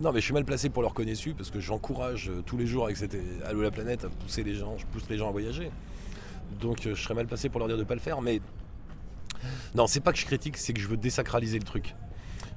Non, 0.00 0.12
mais 0.12 0.20
je 0.20 0.24
suis 0.24 0.34
mal 0.34 0.44
placé 0.44 0.68
pour 0.70 0.82
leur 0.82 0.94
connaissu 0.94 1.34
parce 1.36 1.50
que 1.50 1.58
j'encourage 1.58 2.28
euh, 2.30 2.42
tous 2.46 2.56
les 2.56 2.66
jours 2.68 2.84
avec 2.84 2.96
cette 2.96 3.16
Allo 3.44 3.62
la 3.62 3.72
planète 3.72 4.04
à 4.04 4.08
pousser 4.08 4.44
les 4.44 4.54
gens, 4.54 4.76
je 4.78 4.86
pousse 4.86 5.08
les 5.10 5.18
gens 5.18 5.28
à 5.28 5.32
voyager. 5.32 5.72
Donc 6.60 6.78
je 6.82 6.94
serais 6.94 7.14
mal 7.14 7.26
placé 7.26 7.48
pour 7.48 7.58
leur 7.58 7.66
dire 7.66 7.76
de 7.76 7.82
pas 7.84 7.94
le 7.94 8.00
faire. 8.00 8.22
Mais 8.22 8.40
non, 9.74 9.86
c'est 9.86 10.00
pas 10.00 10.12
que 10.12 10.18
je 10.18 10.26
critique, 10.26 10.56
c'est 10.56 10.72
que 10.72 10.80
je 10.80 10.88
veux 10.88 10.96
désacraliser 10.96 11.58
le 11.58 11.64
truc. 11.64 11.94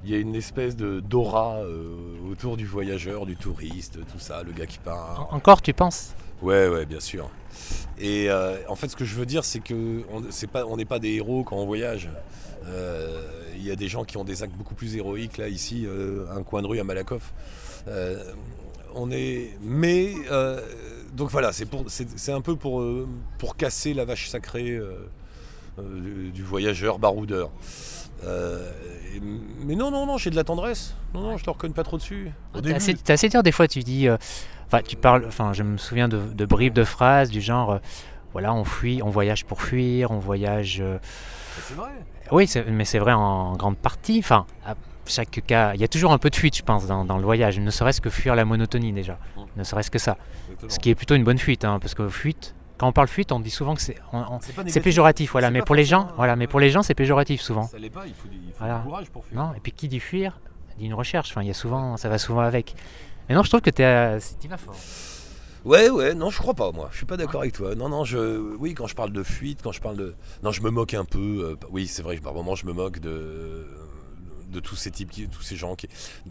Il 0.04 0.10
y 0.10 0.14
a 0.14 0.18
une 0.18 0.34
espèce 0.34 0.74
de 0.74 0.98
d'aura 1.00 1.58
euh, 1.58 2.16
autour 2.30 2.56
du 2.56 2.66
voyageur, 2.66 3.24
du 3.24 3.36
touriste, 3.36 3.98
tout 4.10 4.18
ça, 4.18 4.42
le 4.42 4.50
gars 4.52 4.66
qui 4.66 4.78
part. 4.78 5.28
En- 5.30 5.36
Encore, 5.36 5.62
tu 5.62 5.72
penses? 5.72 6.14
Ouais, 6.42 6.66
ouais, 6.68 6.86
bien 6.86 6.98
sûr. 6.98 7.30
Et 7.98 8.28
euh, 8.28 8.56
en 8.68 8.74
fait, 8.74 8.88
ce 8.88 8.96
que 8.96 9.04
je 9.04 9.14
veux 9.14 9.26
dire, 9.26 9.44
c'est 9.44 9.60
que 9.60 10.02
on 10.10 10.22
pas, 10.48 10.64
n'est 10.76 10.84
pas 10.84 10.98
des 10.98 11.10
héros 11.12 11.44
quand 11.44 11.56
on 11.56 11.66
voyage. 11.66 12.08
Euh, 12.66 13.20
Il 13.56 13.62
y 13.64 13.70
a 13.70 13.76
des 13.76 13.86
gens 13.86 14.04
qui 14.04 14.16
ont 14.16 14.24
des 14.24 14.42
actes 14.42 14.56
beaucoup 14.56 14.74
plus 14.74 14.96
héroïques 14.96 15.38
là, 15.38 15.46
ici, 15.48 15.86
un 16.34 16.42
coin 16.42 16.62
de 16.62 16.66
rue 16.66 16.80
à 16.80 16.84
Malakoff. 16.84 17.32
On 18.94 19.10
est, 19.12 19.56
mais 19.62 20.14
donc 21.14 21.30
voilà, 21.30 21.52
c'est 21.52 22.32
un 22.32 22.40
peu 22.40 22.56
pour 22.56 22.82
pour 23.38 23.56
casser 23.56 23.94
la 23.94 24.04
vache 24.04 24.28
sacrée 24.28 24.80
du, 25.78 26.30
du 26.30 26.42
voyageur 26.42 26.98
baroudeur. 26.98 27.50
Euh, 28.24 28.70
mais 29.64 29.74
non, 29.74 29.90
non, 29.90 30.06
non, 30.06 30.16
j'ai 30.16 30.30
de 30.30 30.36
la 30.36 30.44
tendresse. 30.44 30.94
Non, 31.14 31.22
non, 31.22 31.36
je 31.36 31.44
ne 31.44 31.50
recogne 31.50 31.72
pas 31.72 31.82
trop 31.82 31.96
dessus. 31.96 32.30
Au 32.54 32.60
début, 32.60 32.74
assez, 32.74 32.94
assez 33.08 33.28
dur 33.28 33.42
des 33.42 33.52
fois, 33.52 33.66
tu 33.68 33.80
dis. 33.80 34.08
euh, 34.08 34.16
Enfin, 34.66 34.80
tu 34.86 34.96
parles. 34.96 35.24
Enfin, 35.26 35.52
je 35.52 35.62
me 35.62 35.76
souviens 35.76 36.08
de, 36.08 36.18
de 36.18 36.44
bribes 36.46 36.72
de 36.72 36.84
phrases 36.84 37.30
du 37.30 37.40
genre. 37.40 37.72
euh, 37.72 37.78
voilà, 38.32 38.54
on 38.54 38.64
fuit, 38.64 39.02
on 39.02 39.10
voyage 39.10 39.44
pour 39.44 39.60
fuir, 39.60 40.10
on 40.10 40.18
voyage. 40.18 40.78
euh, 40.80 40.98
c'est 41.68 41.74
vrai. 41.74 41.90
Oui, 42.30 42.48
mais 42.70 42.84
c'est 42.86 42.98
vrai 42.98 43.12
en 43.12 43.56
grande 43.56 43.76
partie. 43.76 44.20
Enfin, 44.20 44.46
à 44.64 44.74
chaque 45.06 45.42
cas, 45.46 45.74
il 45.74 45.80
y 45.80 45.84
a 45.84 45.88
toujours 45.88 46.12
un 46.12 46.18
peu 46.18 46.30
de 46.30 46.36
fuite, 46.36 46.56
je 46.56 46.62
pense, 46.62 46.86
dans, 46.86 47.04
dans 47.04 47.18
le 47.18 47.24
voyage. 47.24 47.58
Ne 47.58 47.70
serait-ce 47.70 48.00
que 48.00 48.08
fuir 48.08 48.34
la 48.34 48.44
monotonie 48.46 48.92
déjà. 48.92 49.18
Mm. 49.36 49.40
Ne 49.56 49.64
serait-ce 49.64 49.90
que 49.90 49.98
ça. 49.98 50.16
Exactement. 50.46 50.70
Ce 50.70 50.78
qui 50.78 50.88
est 50.90 50.94
plutôt 50.94 51.14
une 51.16 51.24
bonne 51.24 51.38
fuite, 51.38 51.64
hein, 51.64 51.78
parce 51.80 51.94
que 51.94 52.08
fuite. 52.08 52.54
Quand 52.82 52.88
on 52.88 52.92
parle 52.92 53.06
fuite, 53.06 53.30
on 53.30 53.38
dit 53.38 53.48
souvent 53.48 53.76
que 53.76 53.80
c'est 53.80 53.94
C'est 54.66 54.80
péjoratif, 54.80 55.30
voilà. 55.30 55.52
Mais 55.52 55.62
pour 55.62 55.76
les 55.76 55.84
gens, 55.84 56.08
voilà. 56.16 56.34
Mais 56.34 56.48
pour 56.48 56.58
les 56.58 56.68
gens, 56.68 56.82
c'est 56.82 56.96
péjoratif 56.96 57.40
souvent. 57.40 57.62
Ça 57.68 57.78
l'est 57.78 57.90
pas, 57.90 58.02
il 58.08 58.12
faut, 58.12 58.26
du- 58.26 58.34
il 58.44 58.50
faut 58.50 58.56
Voilà. 58.58 58.78
du 58.78 58.84
courage 58.86 59.08
pour 59.10 59.24
fuir. 59.24 59.38
Non, 59.40 59.52
et 59.56 59.60
puis 59.60 59.70
qui 59.70 59.86
dit 59.86 60.00
fuir 60.00 60.40
dit 60.78 60.86
une 60.86 60.94
recherche. 60.94 61.30
Enfin, 61.30 61.42
il 61.42 61.46
y 61.46 61.50
a 61.52 61.54
souvent, 61.54 61.96
ça 61.96 62.08
va 62.08 62.18
souvent 62.18 62.40
avec. 62.40 62.74
Mais 63.28 63.36
non, 63.36 63.44
je 63.44 63.50
trouve 63.50 63.60
que 63.60 63.70
tu 63.70 64.48
vas 64.48 64.56
fort. 64.56 64.74
Ouais, 65.64 65.90
ouais, 65.90 66.12
non, 66.14 66.28
je 66.30 66.38
crois 66.38 66.54
pas, 66.54 66.72
moi. 66.72 66.88
Je 66.90 66.96
suis 66.96 67.06
pas 67.06 67.16
d'accord 67.16 67.42
avec 67.42 67.54
toi. 67.54 67.76
Non, 67.76 67.88
non, 67.88 68.02
je, 68.04 68.40
oui, 68.58 68.74
quand 68.74 68.88
je 68.88 68.96
parle 68.96 69.12
de 69.12 69.22
fuite, 69.22 69.60
quand 69.62 69.70
je 69.70 69.80
parle 69.80 69.96
de, 69.96 70.16
non, 70.42 70.50
je 70.50 70.60
me 70.60 70.70
moque 70.70 70.94
un 70.94 71.04
peu. 71.04 71.18
euh, 71.62 71.66
oui, 71.70 71.86
c'est 71.86 72.02
vrai, 72.02 72.16
par 72.16 72.34
moments, 72.34 72.56
je 72.56 72.66
me 72.66 72.72
moque 72.72 72.98
de, 72.98 73.64
de 74.52 74.60
tous 74.60 74.76
ces 74.76 74.90
types, 74.90 75.10
qui, 75.10 75.26
tous 75.28 75.42
ces 75.42 75.56
gens 75.56 75.74
qui. 75.74 75.88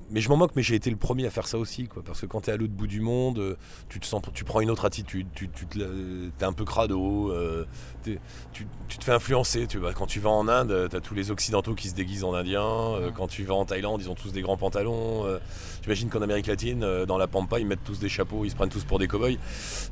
Mais 0.10 0.22
je 0.22 0.30
m'en 0.30 0.38
moque, 0.38 0.52
mais 0.56 0.64
j'ai 0.64 0.76
été 0.76 0.90
le 0.90 0.96
premier 0.96 1.26
à 1.28 1.30
faire 1.32 1.48
ça 1.48 1.58
aussi, 1.58 1.88
quoi. 1.88 2.04
Parce 2.06 2.22
que 2.22 2.26
quand 2.26 2.42
t'es 2.42 2.52
à 2.52 2.58
l'autre 2.58 2.74
bout 2.74 2.88
du 2.88 3.02
monde, 3.02 3.40
euh, 3.40 3.56
tu 3.90 4.00
te 4.00 4.06
sens, 4.06 4.22
tu 4.34 4.44
prends 4.44 4.62
une 4.62 4.70
autre 4.70 4.86
attitude. 4.86 5.28
Tu, 5.34 5.50
tu 5.50 5.66
t'es 5.66 6.46
un 6.46 6.54
peu 6.54 6.64
crado. 6.66 7.32
euh, 7.32 7.66
tu, 8.04 8.20
tu 8.88 8.98
te 8.98 9.04
fais 9.04 9.12
influencer. 9.12 9.68
Tu 9.68 9.78
vois, 9.78 9.94
quand 9.94 10.06
tu 10.08 10.20
vas 10.20 10.30
en 10.30 10.48
Inde, 10.48 10.88
t'as 10.90 11.00
tous 11.02 11.14
les 11.16 11.32
occidentaux 11.32 11.76
qui 11.76 11.90
se 11.90 11.96
déguisent 11.96 12.24
en 12.24 12.34
indiens. 12.34 12.62
euh, 12.64 13.12
quand 13.12 13.28
tu 13.28 13.44
vas 13.44 13.56
en 13.56 13.66
Thaïlande, 13.66 14.02
ils 14.02 14.10
ont 14.10 14.16
tous 14.16 14.32
des 14.32 14.42
grands 14.42 14.58
pantalons. 14.58 15.26
euh, 15.26 15.40
J'imagine 15.84 16.10
qu'en 16.10 16.22
Amérique 16.22 16.48
latine, 16.48 16.84
euh, 16.84 17.06
dans 17.06 17.18
la 17.18 17.28
pampa, 17.28 17.60
ils 17.60 17.66
mettent 17.66 17.84
tous 17.84 18.00
des 18.00 18.10
chapeaux, 18.10 18.46
ils 18.46 18.52
se 18.52 18.56
prennent 18.56 18.70
tous 18.70 18.84
pour 18.84 19.00
des 19.00 19.08
cow-boys. 19.08 19.38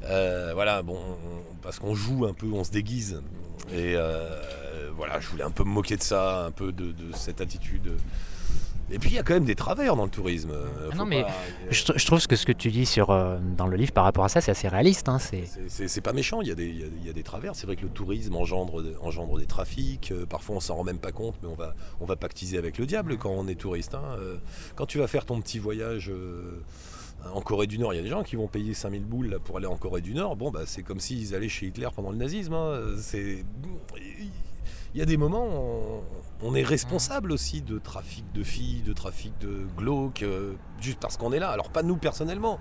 Euh, 0.06 0.52
voilà, 0.54 0.82
bon, 0.84 0.98
on- 0.98 1.56
parce 1.62 1.80
qu'on 1.80 1.96
joue 1.96 2.26
un 2.26 2.34
peu, 2.34 2.48
on 2.54 2.64
se 2.64 2.72
déguise. 2.72 3.22
Et 3.72 3.94
euh, 3.96 4.30
voilà, 5.00 5.20
je 5.20 5.28
voulais 5.30 5.44
un 5.44 5.50
peu 5.52 5.64
me 5.64 5.70
moquer 5.72 5.98
de 5.98 6.04
ça, 6.04 6.46
un 6.46 6.52
peu 6.52 6.72
de, 6.72 6.92
de 6.92 7.12
cette 7.16 7.42
attitude. 7.42 7.92
Et 8.92 8.98
puis 8.98 9.12
il 9.12 9.16
y 9.16 9.20
a 9.20 9.24
quand 9.24 9.36
même 9.36 9.46
des 9.46 9.54
travers 9.54 9.96
dans 9.96 10.06
le 10.06 10.10
tourisme. 10.10 10.50
Ah 10.52 10.92
faut 10.92 10.98
non, 10.98 11.06
mais 11.06 11.22
pas- 11.22 11.30
Je, 11.70 11.84
tr- 11.84 11.94
je 12.00 12.06
trouve 12.08 12.26
que 12.26 12.36
ce 12.36 12.46
que 12.48 12.52
tu 12.52 12.72
dis 12.72 12.88
sur, 12.88 13.12
euh, 13.12 13.38
dans 13.56 13.68
le 13.68 13.78
livre 13.78 13.92
par 13.92 14.04
rapport 14.04 14.24
à 14.26 14.30
ça, 14.30 14.42
c'est 14.42 14.50
assez 14.50 14.68
réaliste. 14.68 15.08
hein, 15.10 15.20
c'est... 15.20 15.44
Pas 16.02 16.12
méchant, 16.12 16.42
il 16.42 16.48
y, 16.48 16.52
a 16.52 16.56
des, 16.56 16.66
il, 16.68 16.80
y 16.80 16.84
a, 16.84 16.88
il 17.02 17.06
y 17.06 17.10
a 17.10 17.14
des 17.14 17.22
travers. 17.22 17.56
C'est 17.56 17.68
vrai 17.68 17.76
que 17.76 17.84
le 17.84 17.90
tourisme 17.90 18.36
engendre, 18.36 18.82
des- 18.82 18.96
engendre 19.02 19.38
des 19.38 19.46
trafics. 19.46 20.12
euh, 20.12 20.26
parfois 20.26 20.56
on 20.56 20.60
s'en 20.60 20.74
rend 20.76 20.84
même 20.84 20.98
pas 20.98 21.12
compte, 21.12 21.36
mais 21.44 21.50
on 21.50 21.54
va, 21.54 21.76
on 22.02 22.06
va 22.06 22.16
pactiser 22.16 22.58
avec 22.58 22.80
le 22.80 22.88
diable 22.88 23.18
quand 23.18 23.30
on 23.30 23.48
est 23.48 23.54
touriste. 23.60 23.94
hein. 23.94 24.02
Euh, 24.20 24.38
quand 24.76 24.88
tu 24.88 24.98
vas 24.98 25.06
faire 25.08 25.26
ton 25.26 25.40
petit 25.40 25.60
voyage 25.60 26.12
en 27.36 27.42
Corée 27.42 27.68
du 27.68 27.78
Nord, 27.78 27.94
il 27.94 27.98
y 27.98 28.00
a 28.00 28.04
des 28.04 28.10
gens 28.10 28.24
qui 28.24 28.38
vont 28.38 28.48
payer 28.48 28.74
5000 28.74 29.04
boules 29.06 29.28
là, 29.28 29.38
pour 29.40 29.58
aller 29.58 29.68
en 29.68 29.76
Corée 29.78 30.02
du 30.02 30.16
Nord. 30.16 30.36
Bon, 30.36 30.50
bah, 30.50 30.62
c'est 30.66 30.82
comme 30.82 31.00
s'ils 31.00 31.36
allaient 31.36 31.48
chez 31.50 31.68
Hitler 31.68 31.90
pendant 31.96 32.10
le 32.10 32.18
nazisme. 32.18 32.54
hein. 32.54 32.80
C'est- 32.98 33.44
Il 34.94 35.00
y 35.00 35.02
a 35.04 35.06
des 35.06 35.18
moments, 35.18 35.46
on, 35.46 36.02
on 36.42 36.56
est 36.56 36.64
responsable 36.64 37.32
aussi 37.32 37.62
de 37.62 37.78
trafic 37.78 38.26
de 38.34 38.44
filles, 38.44 38.82
de 38.82 38.94
trafic 38.94 39.38
de 39.40 39.68
glauques, 39.78 40.24
euh, 40.24 40.54
juste 40.82 41.00
parce 41.00 41.16
qu'on 41.18 41.32
est 41.32 41.40
là. 41.40 41.50
Alors 41.52 41.70
pas 41.70 41.84
nous 41.84 41.98
personnellement, 41.98 42.60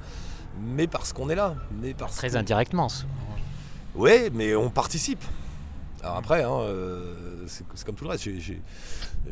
mais 0.61 0.87
parce 0.87 1.13
qu'on 1.13 1.31
est 1.31 1.35
là. 1.35 1.55
Mais 1.81 1.95
parce 1.95 2.17
Très 2.17 2.31
qu'on- 2.31 2.37
indirectement. 2.37 2.89
souvent. 2.89 3.13
Ouais, 3.95 4.31
mais 4.33 4.55
on 4.55 4.69
participe. 4.71 5.25
Alors 6.03 6.17
après, 6.17 6.45
hein, 6.45 6.53
euh, 6.61 7.45
c'est 7.49 7.65
c'est 7.75 7.85
comme 7.87 7.95
tout 7.97 8.05
le 8.05 8.11
reste. 8.11 8.25
j'ai- 8.25 8.39
j'ai- 8.41 8.63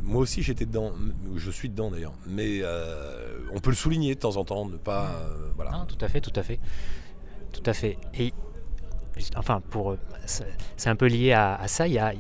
Moi 0.03 0.23
aussi, 0.23 0.43
j'étais 0.43 0.67
dedans. 0.67 0.93
Je 1.37 1.51
suis 1.51 1.69
dedans 1.69 1.91
d'ailleurs. 1.91 2.15
Mais 2.27 2.61
euh, 2.63 3.39
on 3.55 3.61
peut 3.61 3.71
le 3.71 3.77
souligner 3.77 4.15
de 4.15 4.21
temps 4.21 4.37
en 4.37 4.45
temps, 4.45 4.67
ne 4.67 4.77
pas. 4.77 5.11
euh, 5.11 5.51
voilà. 5.55 5.71
Non, 5.73 5.85
tout 5.87 5.99
à 6.05 6.09
fait, 6.09 6.21
tout 6.21 6.33
à 6.35 6.43
fait. 6.43 6.59
Tout 7.53 7.63
à 7.67 7.73
fait. 7.73 7.99
Et 8.15 8.33
enfin, 9.37 9.61
pour, 9.71 9.97
c'est 10.27 10.47
c'est 10.77 10.91
un 10.91 10.97
peu 10.97 11.07
lié 11.07 11.33
à, 11.33 11.55
à 11.55 11.69
ça. 11.69 11.87
Il 11.87 11.95
y 11.95 11.99
a, 11.99 12.13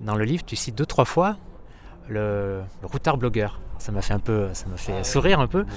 dans 0.00 0.14
le 0.14 0.24
livre, 0.24 0.44
tu 0.44 0.56
cites 0.56 0.74
deux, 0.76 0.86
trois 0.86 1.04
fois 1.04 1.36
le, 2.08 2.60
le 2.82 2.86
routard 2.86 3.16
blogueur. 3.16 3.60
Ça 3.78 3.92
m'a 3.92 4.02
fait 4.02 4.14
un 4.14 4.18
peu, 4.18 4.48
ça 4.52 4.66
m'a 4.68 4.76
fait 4.76 5.04
sourire 5.04 5.40
un 5.40 5.46
peu. 5.48 5.64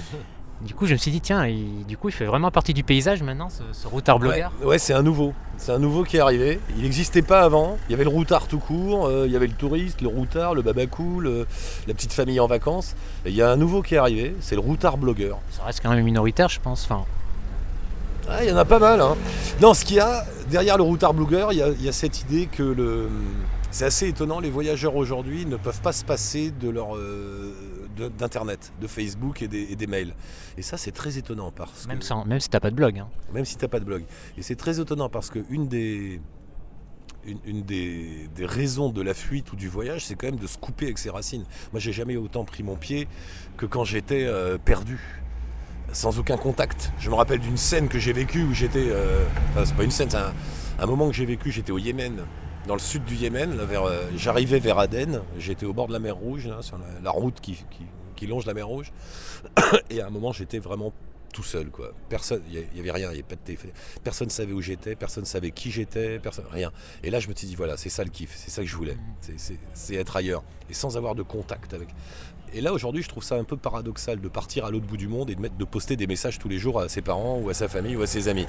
Du 0.62 0.74
coup, 0.76 0.86
je 0.88 0.92
me 0.92 0.98
suis 0.98 1.10
dit, 1.10 1.22
tiens, 1.22 1.46
il- 1.48 1.86
du 1.86 1.96
coup, 1.96 2.10
il 2.10 2.12
fait 2.12 2.26
vraiment 2.26 2.52
partie 2.52 2.74
du 2.74 2.84
paysage 2.84 3.24
maintenant, 3.24 3.48
ce, 3.50 3.64
ce 3.72 3.88
routard 3.88 4.20
blogueur. 4.20 4.52
Ouais, 4.60 4.66
ouais, 4.66 4.78
c'est 4.78 4.92
un 4.94 5.02
nouveau. 5.04 5.34
C'est 5.56 5.72
un 5.72 5.80
nouveau 5.80 6.04
qui 6.04 6.18
est 6.18 6.20
arrivé. 6.20 6.60
Il 6.76 6.84
n'existait 6.84 7.22
pas 7.22 7.44
avant. 7.44 7.78
Il 7.88 7.92
y 7.92 7.94
avait 7.96 8.04
le 8.04 8.10
routard 8.10 8.46
tout 8.46 8.60
court, 8.60 9.08
euh, 9.08 9.24
il 9.26 9.32
y 9.32 9.38
avait 9.38 9.48
le 9.48 9.54
touriste, 9.54 10.02
le 10.02 10.10
routard, 10.10 10.56
le 10.56 10.62
babacou, 10.62 11.22
le- 11.22 11.48
la 11.88 11.94
petite 11.94 12.12
famille 12.12 12.42
en 12.42 12.48
vacances. 12.48 12.98
Et 13.26 13.30
il 13.30 13.36
y 13.38 13.42
a 13.42 13.50
un 13.50 13.56
nouveau 13.56 13.82
qui 13.82 13.96
est 13.96 14.00
arrivé, 14.00 14.36
c'est 14.42 14.56
le 14.56 14.60
routard 14.60 14.98
blogueur. 14.98 15.40
Ça 15.52 15.64
reste 15.64 15.80
quand 15.82 15.92
même 15.92 16.04
minoritaire, 16.04 16.50
je 16.50 16.60
pense. 16.60 16.84
Enfin, 16.84 17.06
Ah, 18.30 18.44
il 18.44 18.50
y 18.50 18.52
en 18.52 18.58
a 18.58 18.66
pas 18.66 18.80
mal. 18.80 19.00
Hein. 19.00 19.16
Non, 19.62 19.74
ce 19.74 19.86
qu'il 19.86 19.96
y 19.96 20.02
a 20.02 20.26
derrière 20.50 20.76
le 20.76 20.84
routard 20.84 21.14
blogueur, 21.14 21.54
il 21.54 21.60
y 21.60 21.62
a, 21.64 21.70
il 21.70 21.82
y 21.86 21.88
a 21.88 21.94
cette 21.94 22.20
idée 22.20 22.48
que 22.52 22.64
le. 22.64 23.08
C'est 23.72 23.86
assez 23.86 24.08
étonnant, 24.08 24.40
les 24.40 24.50
voyageurs 24.50 24.96
aujourd'hui 24.96 25.46
ne 25.46 25.56
peuvent 25.56 25.82
pas 25.82 25.94
se 25.94 26.04
passer 26.04 26.50
de 26.50 26.70
leur 26.70 26.96
euh, 26.96 27.54
d'internet, 28.18 28.72
de, 28.82 28.88
Facebook 28.88 29.44
et 29.44 29.48
des, 29.48 29.72
et 29.72 29.76
des 29.76 29.86
mails. 29.86 30.16
Et 30.58 30.64
ça, 30.64 30.78
c'est 30.78 30.92
très 30.92 31.18
étonnant 31.18 31.52
parce 31.52 31.88
même, 31.88 32.00
que, 32.00 32.06
sans, 32.06 32.26
même 32.26 32.40
si 32.40 32.50
t'as 32.50 32.60
pas 32.60 32.72
de 32.72 32.76
blog. 32.76 32.98
hein. 32.98 33.08
même 33.32 33.46
si 33.46 33.58
t'as 33.58 33.68
pas 33.68 33.80
de 33.80 33.86
blog. 33.86 34.04
Et 34.38 34.42
c'est 34.42 34.56
très 34.56 34.80
étonnant 34.80 35.10
parce 35.10 35.30
que 35.30 35.40
une 35.50 35.68
des 35.68 36.20
une, 37.46 37.64
des, 37.64 38.30
raisons 38.40 38.90
de 38.90 39.02
la 39.02 39.14
fuite 39.14 39.52
ou 39.52 39.56
du 39.56 39.68
voyage, 39.68 40.06
c'est 40.06 40.16
quand 40.16 40.28
même 40.28 40.40
de 40.40 40.48
se 40.48 40.58
couper 40.58 40.86
avec 40.86 40.98
ses 40.98 41.10
racines. 41.10 41.44
Moi, 41.72 41.80
j'ai 41.80 41.92
jamais 41.92 42.16
autant 42.16 42.46
pris 42.46 42.64
mon 42.64 42.76
pied 42.76 43.08
que 43.58 43.66
quand 43.66 43.84
j'étais 43.84 44.24
euh, 44.26 44.58
perdu, 44.58 45.00
sans 45.92 46.20
aucun 46.20 46.38
contact. 46.38 46.92
Je 47.00 47.10
me 47.10 47.16
rappelle 47.16 47.40
d'une 47.40 47.58
scène 47.58 47.88
que 47.88 48.00
j'ai 48.00 48.14
vécue 48.14 48.44
où 48.44 48.54
j'étais. 48.54 48.88
Euh, 48.90 49.26
enfin, 49.52 49.66
c'est 49.66 49.76
pas 49.76 49.84
une 49.84 49.92
scène, 49.92 50.10
c'est 50.10 50.18
un, 50.18 50.86
moment 50.86 51.10
que 51.10 51.16
j'ai 51.16 51.26
vécu. 51.26 51.52
J'étais 51.52 51.72
au 51.72 51.78
Yémen, 51.78 52.26
dans 52.70 52.76
le 52.76 52.80
sud 52.80 53.04
du 53.04 53.16
Yémen. 53.16 53.58
Euh, 53.60 54.10
j'arrivais 54.16 54.60
vers 54.60 54.78
Aden. 54.78 55.24
J'étais 55.40 55.66
au 55.66 55.74
bord 55.74 55.88
de 55.88 55.94
la 55.94 55.98
mer 55.98 56.16
Rouge, 56.16 56.50
sur 56.62 56.78
la, 57.04 57.10
route 57.10 57.42
qui, 57.42 58.28
longe 58.28 58.46
la 58.46 58.54
mer 58.54 58.68
Rouge. 58.68 58.94
Et 59.90 60.02
à 60.02 60.08
un 60.08 60.10
moment, 60.12 60.32
j'étais 60.32 60.60
vraiment 60.60 60.94
tout 61.34 61.44
seul 61.44 61.70
quoi. 61.70 61.94
Personne, 62.10 62.42
il 62.52 62.68
n'y 62.74 62.80
avait 62.80 62.92
rien, 62.92 63.08
il 63.08 63.14
n'y 63.14 63.20
avait 63.20 63.24
pas 63.24 63.36
de 63.36 63.42
téléphone. 63.42 63.72
Personne 64.04 64.28
ne 64.28 64.32
savait 64.32 64.54
où 64.54 64.62
j'étais, 64.62 64.96
personne 64.96 65.24
ne 65.24 65.28
savait 65.28 65.50
qui 65.50 65.72
j'étais, 65.72 66.20
personne, 66.20 66.46
rien. 66.52 66.72
Et 67.04 67.10
là 67.12 67.20
je 67.20 67.28
me 67.28 67.36
suis 67.36 67.48
dit 67.48 67.54
voilà, 67.54 67.78
c'est 67.78 67.90
ça 67.90 68.04
le 68.04 68.10
kiff, 68.10 68.34
c'est 68.36 68.50
ça 68.50 68.64
que 68.64 68.68
je 68.68 68.76
voulais, 68.76 68.98
c'est 69.76 69.94
être 69.94 70.16
ailleurs 70.16 70.42
et 70.72 70.74
sans 70.74 70.98
avoir 70.98 71.14
de 71.14 71.22
contact 71.22 71.76
avec. 71.76 71.90
Et 72.52 72.62
là 72.62 72.74
aujourd'hui 72.74 73.04
je 73.04 73.10
trouve 73.10 73.24
ça 73.24 73.36
un 73.36 73.44
peu 73.44 73.58
paradoxal 73.58 74.20
de 74.20 74.28
partir 74.28 74.66
à 74.66 74.72
l'autre 74.72 74.88
bout 74.88 74.98
du 74.98 75.08
monde 75.08 75.30
et 75.30 75.36
de 75.36 75.40
mettre, 75.40 75.56
de 75.56 75.66
poster 75.66 75.96
des 75.96 76.08
messages 76.08 76.40
tous 76.40 76.50
les 76.50 76.58
jours 76.58 76.80
à 76.80 76.90
ses 76.90 77.04
parents 77.04 77.38
ou 77.38 77.50
à 77.52 77.54
sa 77.54 77.68
famille 77.68 77.96
ou 77.96 78.02
à 78.02 78.08
ses 78.08 78.28
amis. 78.28 78.48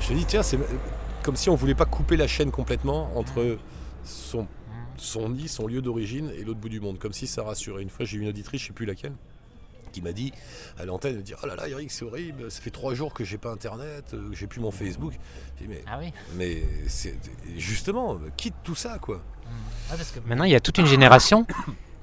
Je 0.00 0.14
me 0.14 0.18
dis 0.18 0.24
tiens 0.24 0.42
c'est 0.42 0.58
comme 1.28 1.36
si 1.36 1.50
on 1.50 1.56
voulait 1.56 1.74
pas 1.74 1.84
couper 1.84 2.16
la 2.16 2.26
chaîne 2.26 2.50
complètement 2.50 3.14
entre 3.14 3.58
son 4.02 4.46
son 4.96 5.28
nid, 5.28 5.46
son 5.46 5.66
lieu 5.66 5.82
d'origine 5.82 6.32
et 6.34 6.42
l'autre 6.42 6.58
bout 6.58 6.70
du 6.70 6.80
monde, 6.80 6.98
comme 6.98 7.12
si 7.12 7.26
ça 7.26 7.42
rassurait. 7.42 7.82
Une 7.82 7.90
fois 7.90 8.06
j'ai 8.06 8.16
eu 8.16 8.22
une 8.22 8.30
auditrice, 8.30 8.62
je 8.62 8.68
sais 8.68 8.72
plus 8.72 8.86
laquelle 8.86 9.12
qui 9.92 10.00
m'a 10.00 10.12
dit 10.12 10.32
à 10.78 10.86
l'antenne, 10.86 11.16
de 11.16 11.20
dire 11.20 11.36
oh 11.42 11.46
là 11.46 11.54
là 11.54 11.68
Eric 11.68 11.90
c'est 11.90 12.06
horrible, 12.06 12.50
ça 12.50 12.62
fait 12.62 12.70
trois 12.70 12.94
jours 12.94 13.12
que 13.12 13.24
j'ai 13.24 13.36
pas 13.36 13.50
internet, 13.50 14.06
que 14.10 14.16
euh, 14.16 14.32
j'ai 14.32 14.46
plus 14.46 14.62
mon 14.62 14.70
Facebook. 14.70 15.12
mais, 15.68 15.82
ah 15.86 15.98
oui. 16.00 16.14
mais 16.36 16.62
justement, 17.58 18.18
quitte 18.38 18.54
tout 18.64 18.74
ça 18.74 18.98
quoi. 18.98 19.20
Ah, 19.90 19.96
parce 19.98 20.10
que 20.12 20.20
maintenant 20.20 20.44
il 20.44 20.52
y 20.52 20.56
a 20.56 20.60
toute 20.60 20.78
une 20.78 20.86
génération 20.86 21.46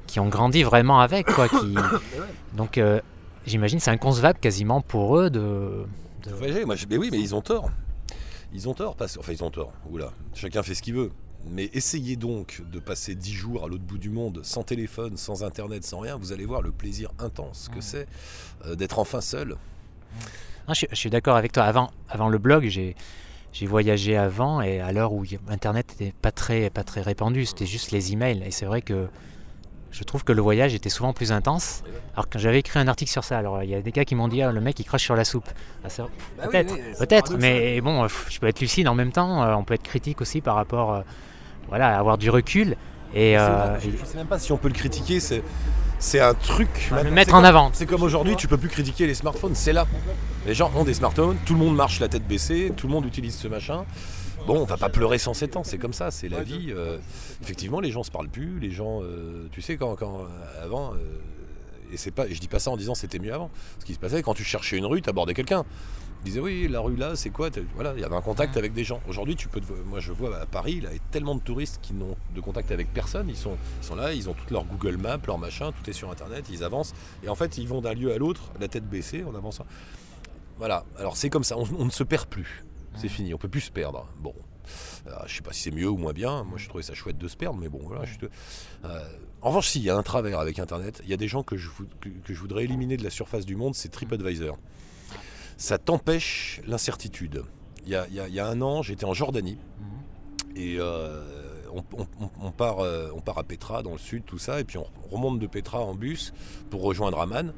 qui 0.05 0.19
ont 0.19 0.29
grandi 0.29 0.61
vraiment 0.61 0.99
avec 0.99 1.25
quoi. 1.25 1.49
Qui... 1.49 1.75
Donc 2.53 2.77
euh, 2.77 3.01
j'imagine 3.47 3.79
c'est 3.79 3.89
inconcevable 3.89 4.37
quasiment 4.37 4.81
pour 4.81 5.17
eux 5.17 5.31
de. 5.31 5.87
de... 6.25 6.63
Moi, 6.63 6.75
mais 6.87 6.97
oui, 6.97 7.09
mais 7.11 7.19
ils 7.19 7.33
ont 7.33 7.41
tort. 7.41 7.71
Ils 8.55 8.69
ont 8.69 8.73
tort, 8.73 8.95
parce... 8.95 9.17
enfin 9.17 9.33
ils 9.33 9.43
ont 9.43 9.51
tort. 9.51 9.73
Oula, 9.91 10.13
chacun 10.33 10.63
fait 10.63 10.75
ce 10.75 10.81
qu'il 10.81 10.93
veut. 10.93 11.11
Mais 11.47 11.69
essayez 11.73 12.15
donc 12.15 12.63
de 12.71 12.79
passer 12.79 13.13
10 13.13 13.33
jours 13.33 13.65
à 13.65 13.67
l'autre 13.67 13.83
bout 13.83 13.97
du 13.97 14.09
monde, 14.09 14.39
sans 14.43 14.63
téléphone, 14.63 15.17
sans 15.17 15.43
internet, 15.43 15.83
sans 15.83 15.99
rien, 15.99 16.15
vous 16.15 16.31
allez 16.31 16.45
voir 16.45 16.61
le 16.61 16.71
plaisir 16.71 17.11
intense 17.19 17.69
que 17.71 17.81
c'est 17.81 18.07
euh, 18.65 18.75
d'être 18.75 18.97
enfin 18.97 19.19
seul. 19.19 19.57
je, 20.69 20.85
suis 20.93 21.09
d'accord 21.09 21.35
avec 21.35 21.51
toi. 21.51 21.63
Avant, 21.65 21.91
avant 22.09 22.29
le 22.29 22.37
blog, 22.37 22.67
j'ai, 22.69 22.95
j'ai 23.51 23.67
voyagé 23.67 24.15
avant 24.15 24.61
et 24.61 24.79
à 24.79 24.93
l'heure 24.93 25.11
où 25.11 25.23
internet 25.49 25.89
n'était 25.89 26.13
pas 26.19 26.31
très, 26.31 26.69
pas 26.69 26.85
très 26.85 27.01
répandu, 27.01 27.45
c'était 27.45 27.67
juste 27.67 27.91
les 27.91 28.13
emails. 28.13 28.41
Et 28.45 28.51
c'est 28.51 28.65
vrai 28.65 28.81
que 28.81 29.09
je 29.91 30.03
trouve 30.03 30.23
que 30.23 30.33
le 30.33 30.41
voyage 30.41 30.73
était 30.73 30.89
souvent 30.89 31.13
plus 31.13 31.31
intense. 31.31 31.83
Alors 32.13 32.29
que 32.29 32.39
j'avais 32.39 32.59
écrit 32.59 32.79
un 32.79 32.87
article 32.87 33.11
sur 33.11 33.23
ça, 33.23 33.37
alors 33.37 33.63
il 33.63 33.69
y 33.69 33.75
a 33.75 33.81
des 33.81 33.91
gars 33.91 34.05
qui 34.05 34.15
m'ont 34.15 34.27
dit 34.27 34.41
ah, 34.41 34.51
le 34.51 34.61
mec 34.61 34.79
il 34.79 34.83
crache 34.83 35.03
sur 35.03 35.15
la 35.15 35.25
soupe. 35.25 35.47
Ah, 35.83 35.87
bah 35.97 36.47
peut-être, 36.47 36.75
peut-être, 36.99 37.37
mais 37.37 37.81
bon, 37.81 38.07
je 38.07 38.39
peux 38.39 38.47
être 38.47 38.59
lucide 38.59 38.87
en 38.87 38.95
même 38.95 39.11
temps. 39.11 39.43
Euh, 39.43 39.53
on 39.53 39.63
peut 39.63 39.73
être 39.73 39.83
critique 39.83 40.21
aussi 40.21 40.41
par 40.41 40.55
rapport 40.55 40.93
euh, 40.93 41.01
voilà, 41.69 41.97
avoir 41.97 42.17
du 42.17 42.29
recul. 42.29 42.75
Et, 43.13 43.37
euh, 43.37 43.79
je 43.79 43.87
ne 43.87 44.05
sais 44.05 44.17
même 44.17 44.27
pas 44.27 44.39
si 44.39 44.51
on 44.51 44.57
peut 44.57 44.67
le 44.67 44.73
critiquer. 44.73 45.19
C'est, 45.19 45.41
c'est 45.99 46.19
un 46.19 46.33
truc. 46.33 46.91
le 46.91 47.11
mettre 47.11 47.33
en 47.33 47.43
avant. 47.43 47.69
C'est 47.73 47.85
comme 47.85 48.03
aujourd'hui, 48.03 48.35
tu 48.35 48.47
peux 48.47 48.57
plus 48.57 48.69
critiquer 48.69 49.07
les 49.07 49.13
smartphones. 49.13 49.55
C'est 49.55 49.73
là. 49.73 49.85
Les 50.45 50.53
gens 50.53 50.71
ont 50.75 50.83
des 50.83 50.93
smartphones, 50.93 51.37
tout 51.45 51.53
le 51.53 51.59
monde 51.59 51.75
marche 51.75 51.99
la 51.99 52.07
tête 52.07 52.27
baissée, 52.27 52.71
tout 52.75 52.87
le 52.87 52.93
monde 52.93 53.05
utilise 53.05 53.35
ce 53.35 53.47
machin. 53.47 53.85
Bon, 54.45 54.59
on 54.59 54.65
va 54.65 54.77
pas 54.77 54.89
pleurer 54.89 55.17
sans 55.17 55.33
7 55.33 55.57
ans, 55.57 55.63
c'est 55.63 55.77
comme 55.77 55.93
ça, 55.93 56.11
c'est 56.11 56.29
la 56.29 56.43
vie. 56.43 56.67
Euh, 56.69 56.99
effectivement, 57.41 57.79
les 57.79 57.91
gens 57.91 58.03
se 58.03 58.11
parlent 58.11 58.29
plus, 58.29 58.59
les 58.59 58.69
gens, 58.69 59.01
euh, 59.01 59.47
tu 59.51 59.61
sais, 59.61 59.75
quand, 59.75 59.95
quand 59.95 60.27
avant, 60.61 60.93
et 61.91 61.97
c'est 61.97 62.11
pas, 62.11 62.27
je 62.27 62.39
dis 62.39 62.47
pas 62.47 62.59
ça 62.59 62.71
en 62.71 62.77
disant 62.77 62.95
c'était 62.95 63.19
mieux 63.19 63.33
avant. 63.33 63.49
Ce 63.79 63.85
qui 63.85 63.93
se 63.93 63.99
passait 63.99 64.21
quand 64.21 64.33
tu 64.33 64.43
cherchais 64.43 64.77
une 64.77 64.85
rue, 64.85 65.01
tu 65.01 65.09
abordais 65.09 65.33
quelqu'un 65.33 65.65
disait 66.25 66.39
oui 66.39 66.67
la 66.67 66.79
rue 66.79 66.95
là 66.95 67.15
c'est 67.15 67.29
quoi? 67.29 67.49
Voilà 67.75 67.93
il 67.95 68.01
y 68.01 68.03
avait 68.03 68.15
un 68.15 68.21
contact 68.21 68.57
avec 68.57 68.73
des 68.73 68.83
gens. 68.83 68.99
Aujourd'hui 69.07 69.35
tu 69.35 69.47
peux 69.47 69.61
moi 69.85 69.99
je 69.99 70.11
vois 70.11 70.35
à 70.37 70.45
Paris 70.45 70.73
il 70.77 70.83
y 70.83 70.87
a 70.87 70.99
tellement 71.11 71.35
de 71.35 71.39
touristes 71.39 71.79
qui 71.81 71.93
n'ont 71.93 72.17
de 72.33 72.41
contact 72.41 72.71
avec 72.71 72.91
personne. 72.93 73.29
Ils 73.29 73.37
sont, 73.37 73.57
sont 73.81 73.95
là 73.95 74.11
ils 74.11 74.29
ont 74.29 74.33
toutes 74.33 74.51
leur 74.51 74.65
Google 74.65 74.97
Maps 74.97 75.19
leur 75.25 75.37
machin 75.37 75.71
tout 75.71 75.89
est 75.89 75.93
sur 75.93 76.11
internet 76.11 76.47
ils 76.49 76.63
avancent. 76.63 76.93
Et 77.23 77.29
en 77.29 77.35
fait 77.35 77.57
ils 77.57 77.67
vont 77.67 77.79
d'un 77.79 77.93
lieu 77.93 78.11
à 78.11 78.17
l'autre 78.17 78.51
la 78.59 78.67
tête 78.67 78.89
baissée 78.89 79.23
en 79.23 79.35
avançant. 79.35 79.65
Voilà. 80.57 80.83
Alors 80.97 81.15
c'est 81.15 81.29
comme 81.29 81.43
ça. 81.43 81.55
On, 81.57 81.85
ne 81.85 81.91
se 81.91 82.03
perd 82.03 82.25
plus 82.25 82.64
c'est 82.95 83.09
fini 83.09 83.33
on 83.33 83.37
peut 83.37 83.49
plus 83.49 83.61
se 83.61 83.71
perdre 83.71 84.07
bon 84.19 84.33
euh, 85.07 85.11
je 85.27 85.35
sais 85.35 85.41
pas 85.41 85.53
si 85.53 85.61
c'est 85.61 85.71
mieux 85.71 85.89
ou 85.89 85.97
moins 85.97 86.13
bien 86.13 86.43
moi 86.43 86.57
je 86.57 86.67
trouvais 86.67 86.83
ça 86.83 86.93
chouette 86.93 87.17
de 87.17 87.27
se 87.27 87.37
perdre 87.37 87.59
mais 87.59 87.69
bon 87.69 87.81
voilà 87.83 88.03
euh, 88.83 88.99
en 89.41 89.49
revanche 89.49 89.69
si 89.69 89.79
il 89.79 89.85
y 89.85 89.89
a 89.89 89.95
un 89.95 90.03
travers 90.03 90.39
avec 90.39 90.59
internet 90.59 91.01
il 91.03 91.09
y 91.09 91.13
a 91.13 91.17
des 91.17 91.27
gens 91.27 91.43
que 91.43 91.57
je, 91.57 91.69
que 92.01 92.33
je 92.33 92.39
voudrais 92.39 92.63
éliminer 92.63 92.97
de 92.97 93.03
la 93.03 93.09
surface 93.09 93.45
du 93.45 93.55
monde 93.55 93.75
c'est 93.75 93.89
TripAdvisor 93.89 94.57
ça 95.57 95.77
t'empêche 95.77 96.61
l'incertitude. 96.67 97.43
Il 97.85 97.91
y, 97.91 98.39
a, 98.39 98.47
un 98.47 98.61
an, 98.61 98.81
j'étais 98.81 99.05
en 99.05 99.13
Jordanie 99.13 99.59
mhm. 99.79 100.57
et 100.57 100.77
euh, 100.79 101.34
on, 102.41 102.51
part, 102.51 102.79
euh, 102.79 103.09
on 103.15 103.21
part 103.21 103.37
à 103.37 103.43
Petra 103.43 103.83
dans 103.83 103.91
le 103.91 103.97
sud, 103.97 104.23
tout 104.25 104.37
ça, 104.37 104.59
et 104.59 104.63
puis 104.63 104.77
on 104.77 104.85
remonte 105.11 105.39
de 105.39 105.47
Petra 105.47 105.81
en 105.81 105.93
bus 105.93 106.33
pour 106.69 106.81
rejoindre 106.81 107.19
Amman. 107.19 107.53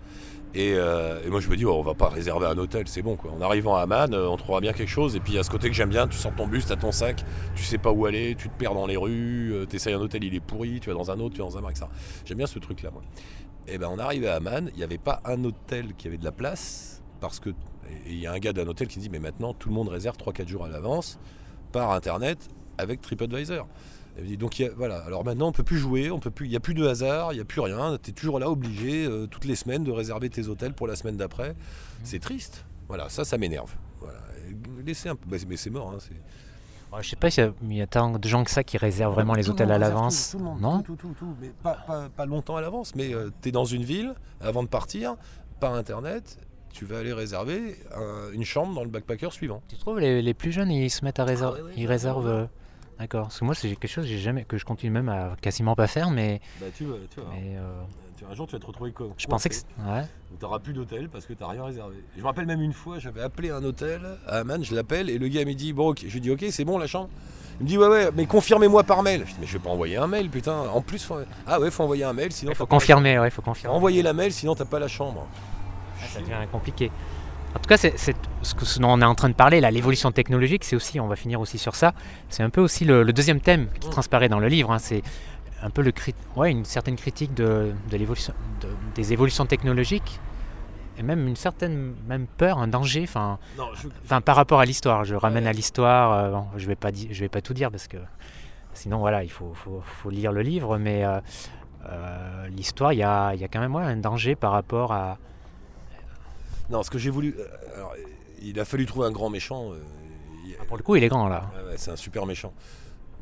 Et, 0.54 0.74
euh, 0.76 1.30
moi 1.30 1.40
je 1.40 1.50
me 1.50 1.58
dis, 1.58 1.66
oh, 1.66 1.74
on 1.74 1.82
va 1.82 1.94
pas 1.94 2.10
réserver 2.10 2.48
un 2.48 2.58
hôtel, 2.58 2.88
c'est 2.88 3.02
bon 3.02 3.16
quoi. 3.16 3.32
En 3.32 3.42
arrivant 3.42 3.76
à 3.76 3.82
Amman, 3.82 4.14
on 4.14 4.38
trouvera 4.38 4.62
bien 4.62 4.74
quelque 4.74 4.90
chose. 4.90 5.16
Et 5.16 5.20
puis 5.20 5.38
à 5.38 5.44
ce 5.44 5.50
côté 5.50 5.70
que 5.70 5.76
j'aime 5.76 5.90
bien, 5.90 6.08
tu 6.08 6.18
sors 6.18 6.34
ton 6.34 6.48
bus, 6.48 6.66
tu 6.66 6.72
as 6.72 6.78
ton 6.78 6.92
sac, 6.92 7.24
tu 7.56 7.64
sais 7.64 7.78
pas 7.78 7.92
où 7.92 8.06
aller, 8.06 8.36
tu 8.36 8.50
te 8.50 8.58
perds 8.58 8.74
dans 8.74 8.88
les 8.88 8.98
rues, 8.98 9.54
tu 9.70 9.76
essayes 9.76 9.94
un 9.94 10.00
hôtel, 10.00 10.24
il 10.24 10.34
est 10.34 10.40
pourri, 10.40 10.80
tu 10.80 10.90
vas 10.90 10.96
dans 10.96 11.12
un 11.12 11.20
autre, 11.20 11.36
tu 11.36 11.42
vas 11.42 11.48
dans 11.48 11.58
un 11.58 11.62
bar, 11.62 11.76
ça. 11.76 11.90
J'aime 12.26 12.38
bien 12.38 12.48
ce 12.48 12.60
truc 12.60 12.82
là 12.82 12.92
moi. 12.92 13.02
Et 13.68 13.78
ben 13.78 13.90
on 13.92 14.00
arrive 14.00 14.26
à 14.26 14.36
Amman, 14.36 14.70
il 14.74 14.78
n'y 14.78 14.84
avait 14.84 14.98
pas 14.98 15.22
un 15.26 15.44
hôtel 15.44 15.94
qui 15.96 16.08
avait 16.08 16.18
de 16.18 16.24
la 16.24 16.32
place 16.32 17.04
parce 17.20 17.40
que 17.40 17.50
il 18.06 18.20
y 18.20 18.28
a 18.28 18.32
un 18.32 18.40
gars 18.40 18.54
d'un 18.54 18.68
hôtel 18.68 18.88
qui 18.88 19.00
dit 19.00 19.10
Mais 19.10 19.20
maintenant, 19.20 19.54
tout 19.54 19.70
le 19.70 19.76
monde 19.76 19.90
réserve 19.90 20.18
3-4 20.18 20.48
jours 20.48 20.66
à 20.66 20.70
l'avance 20.70 21.20
par 21.72 21.92
internet 21.92 22.50
avec 22.78 23.02
TripAdvisor. 23.02 23.68
Donc 24.38 24.64
voilà, 24.76 25.00
alors 25.00 25.24
maintenant 25.24 25.48
on 25.48 25.52
peut 25.52 25.64
plus 25.64 25.78
jouer, 25.78 26.10
on 26.12 26.20
peut 26.20 26.32
plus, 26.32 26.48
il 26.48 26.50
n'y 26.50 26.56
a 26.56 26.60
plus 26.60 26.74
de 26.74 26.86
hasard, 26.86 27.34
il 27.34 27.36
n'y 27.36 27.42
a 27.42 27.46
plus 27.46 27.62
rien, 27.62 27.98
tu 28.02 28.10
es 28.10 28.14
toujours 28.14 28.40
là 28.40 28.50
obligé 28.50 29.06
euh, 29.06 29.28
toutes 29.28 29.46
les 29.46 29.56
semaines 29.56 29.84
de 29.84 29.92
réserver 29.92 30.30
tes 30.30 30.48
hôtels 30.48 30.74
pour 30.74 30.88
la 30.88 30.96
semaine 30.96 31.18
d'après. 31.18 31.56
C'est 32.04 32.20
triste. 32.20 32.66
Voilà, 32.88 33.10
ça, 33.10 33.26
ça 33.26 33.38
m'énerve. 33.38 33.72
Voilà. 34.00 34.20
Laissez 34.86 35.10
un 35.10 35.16
peu, 35.16 35.26
bah, 35.28 35.38
mais 35.48 35.58
c'est 35.58 35.70
mort. 35.70 35.94
Hein, 35.94 37.00
je 37.02 37.10
sais 37.10 37.16
pas 37.16 37.30
s'il 37.30 37.54
y, 37.70 37.82
a 37.82 37.88
tant 37.88 38.18
de 38.18 38.28
gens 38.28 38.44
que 38.44 38.50
ça 38.50 38.64
qui 38.64 38.78
réservent 38.78 39.14
vraiment 39.14 39.34
les 39.34 39.50
hôtels 39.50 39.72
à 39.72 39.78
l'avance. 39.78 40.36
non 40.36 40.82
tout, 40.82 40.96
tout, 40.96 41.14
tout, 41.20 41.36
mais 41.42 41.52
pas, 41.62 42.10
pas, 42.16 42.26
longtemps 42.26 42.56
à 42.56 42.62
l'avance. 42.62 42.96
Mais 42.96 43.14
euh, 43.14 43.30
tu 43.42 43.50
es 43.50 43.52
dans 43.52 43.66
une 43.66 43.84
ville 43.84 44.16
avant 44.40 44.64
de 44.64 44.70
partir, 44.70 45.16
par 45.60 45.74
internet, 45.74 46.40
tu 46.72 46.86
vas 46.86 47.00
aller 47.00 47.14
réserver 47.14 47.78
une 48.34 48.46
chambre 48.46 48.74
dans 48.74 48.84
le 48.84 48.90
backpacker 48.90 49.32
suivant. 49.32 49.62
Tu 49.68 49.78
trouves 49.78 50.00
les, 50.00 50.22
les 50.22 50.34
plus 50.34 50.52
jeunes 50.52 50.72
ils 50.72 50.90
se 50.90 51.04
mettent 51.04 51.20
à 51.20 51.26
réserver, 51.26 51.62
ah 51.64 51.72
ils 51.76 51.88
réservent. 51.88 52.28
Euh, 52.28 52.46
d'accord. 53.00 53.24
Parce 53.24 53.40
que 53.40 53.46
moi 53.46 53.56
c'est 53.56 53.70
quelque 53.70 53.88
chose 53.88 54.06
que 54.06 54.18
jamais 54.18 54.44
que 54.44 54.58
je 54.58 54.66
continue 54.66 54.92
même 54.92 55.10
à 55.10 55.36
quasiment 55.42 55.76
pas 55.76 55.88
faire, 55.88 56.12
mais. 56.12 56.42
Bah 56.60 56.68
tu 56.76 56.86
vois, 56.86 56.98
tu 57.14 57.20
vois. 57.20 57.30
Euh, 57.34 57.82
un 58.30 58.34
jour 58.34 58.48
tu 58.48 58.54
vas 58.54 58.60
te 58.60 58.66
retrouver 58.66 58.92
comme. 58.92 59.14
Je 59.18 59.28
pensais 59.28 59.50
que. 59.50 59.56
Ouais. 59.56 60.06
Tu 60.38 60.44
n'auras 60.44 60.60
plus 60.60 60.74
d'hôtel 60.74 61.10
parce 61.10 61.26
que 61.26 61.34
tu 61.34 61.44
n'as 61.44 61.50
rien 61.50 61.64
réservé. 61.64 61.96
Je 62.16 62.22
me 62.22 62.26
rappelle 62.26 62.46
même 62.46 62.62
une 62.62 62.74
fois, 62.74 63.00
j'avais 63.00 63.22
appelé 63.22 63.50
un 63.50 63.64
hôtel 63.64 64.02
à 64.28 64.40
Amman, 64.40 64.64
je 64.64 64.76
l'appelle 64.76 65.10
et 65.10 65.18
le 65.18 65.28
gars 65.28 65.46
me 65.46 65.54
dit 65.54 65.74
bon, 65.74 65.90
ok. 65.90 66.04
je 66.08 66.14
lui 66.14 66.22
dis 66.22 66.32
ok, 66.32 66.46
c'est 66.50 66.66
bon 66.66 66.78
la 66.78 66.88
chambre. 66.88 67.10
Il 67.60 67.64
me 67.64 67.70
dit 67.70 67.78
ouais 67.78 67.88
ouais, 67.88 68.10
mais 68.16 68.26
confirmez-moi 68.26 68.84
par 68.84 69.04
mail. 69.04 69.24
Je 69.26 69.32
dis 69.32 69.38
mais 69.42 69.48
je 69.48 69.54
vais 69.54 69.64
pas 69.64 69.70
envoyer 69.70 69.98
un 69.98 70.08
mail, 70.08 70.30
putain. 70.30 70.58
En 70.58 70.82
plus, 70.82 71.04
faut... 71.04 71.18
ah 71.48 71.60
ouais, 71.60 71.72
faut 71.72 71.84
envoyer 71.84 72.04
un 72.04 72.14
mail, 72.14 72.32
sinon. 72.32 72.52
Il 72.52 72.56
faut 72.56 72.68
confirmer, 72.68 73.20
ouais, 73.20 73.30
faut 73.30 73.42
confirmer. 73.42 73.76
Envoyer 73.76 74.02
la 74.02 74.14
mail, 74.14 74.32
sinon 74.32 74.56
t'as 74.56 74.66
pas 74.66 74.80
la 74.80 74.88
chambre. 74.88 75.28
Ah, 76.02 76.06
ça 76.08 76.20
devient 76.20 76.36
compliqué. 76.52 76.92
En 77.56 77.60
tout 77.60 77.68
cas, 77.68 77.78
c'est 77.78 77.98
ce, 77.98 78.54
que, 78.54 78.66
ce 78.66 78.80
dont 78.80 78.90
on 78.90 79.02
est 79.02 79.06
en 79.06 79.16
train 79.16 79.30
de 79.30 79.34
parler, 79.34 79.62
l'évolution 79.72 80.12
technologique, 80.12 80.64
c'est 80.64 80.76
aussi, 80.76 81.00
on 81.00 81.08
va 81.08 81.16
finir 81.16 81.42
aussi 81.42 81.58
sur 81.58 81.76
ça, 81.76 81.94
c'est 82.30 82.44
un 82.44 82.50
peu 82.50 82.62
aussi 82.62 82.86
le, 82.86 83.06
deuxième 83.12 83.40
thème 83.40 83.68
qui 83.80 83.90
transparaît 83.90 84.30
dans 84.30 84.40
le 84.40 84.48
livre. 84.48 84.72
Hein. 84.72 84.80
c'est 84.80 85.02
un 85.62 85.70
peu 85.70 85.82
le 85.82 85.92
ouais, 86.36 86.52
une 86.52 86.66
certaine 86.66 86.96
critique 86.96 87.34
de, 87.34 87.72
l'évolution, 87.92 88.34
des 88.96 89.14
évolutions 89.14 89.46
technologiques 89.46 90.20
et 91.00 91.04
même 91.04 91.28
une 91.28 91.36
certaine 91.36 91.94
même 92.08 92.26
peur, 92.26 92.58
un 92.58 92.68
danger, 92.68 93.04
enfin, 93.04 93.40
par 94.22 94.36
rapport 94.36 94.60
à 94.60 94.66
l'histoire. 94.66 95.06
Je 95.06 95.16
ramène 95.16 95.46
à 95.46 95.54
l'histoire. 95.54 96.14
Euh, 96.14 96.40
je 96.58 96.68
vais 96.68 96.76
pas 96.76 96.90
je 96.92 97.20
vais 97.20 97.30
pas 97.30 97.42
tout 97.42 97.54
dire 97.54 97.70
parce 97.70 97.88
que 97.88 97.98
sinon 98.74 99.00
voilà, 99.00 99.24
il 99.24 99.32
faut, 99.32 99.54
faut, 99.54 100.10
lire 100.10 100.32
le 100.32 100.42
livre, 100.42 100.78
mais 100.78 101.04
euh, 101.04 101.20
euh, 101.90 102.48
l'histoire, 102.48 102.94
il 102.94 103.00
y 103.00 103.04
a, 103.04 103.34
y 103.36 103.44
a, 103.44 103.48
quand 103.48 103.60
même 103.60 103.76
un 103.76 103.98
danger 103.98 104.36
par 104.36 104.52
rapport 104.52 104.92
à, 104.92 105.18
non, 106.70 106.84
ce 106.84 106.90
que 106.90 106.98
j'ai 106.98 107.10
voulu. 107.10 107.36
Euh, 107.40 107.46
alors, 107.76 107.94
il 108.42 108.60
a 108.60 108.66
fallu 108.66 108.86
trouver 108.86 109.08
un 109.08 109.12
grand 109.12 109.30
méchant. 109.30 109.72
Euh, 109.72 109.78
ah, 110.60 110.66
pour 110.66 110.78
le 110.78 110.84
coup, 110.84 110.96
il 110.96 111.04
est 111.04 111.08
grand 111.10 111.28
là. 111.28 111.50
c'est 111.76 111.92
un 111.92 111.96
super 111.96 112.26
méchant. 112.26 112.54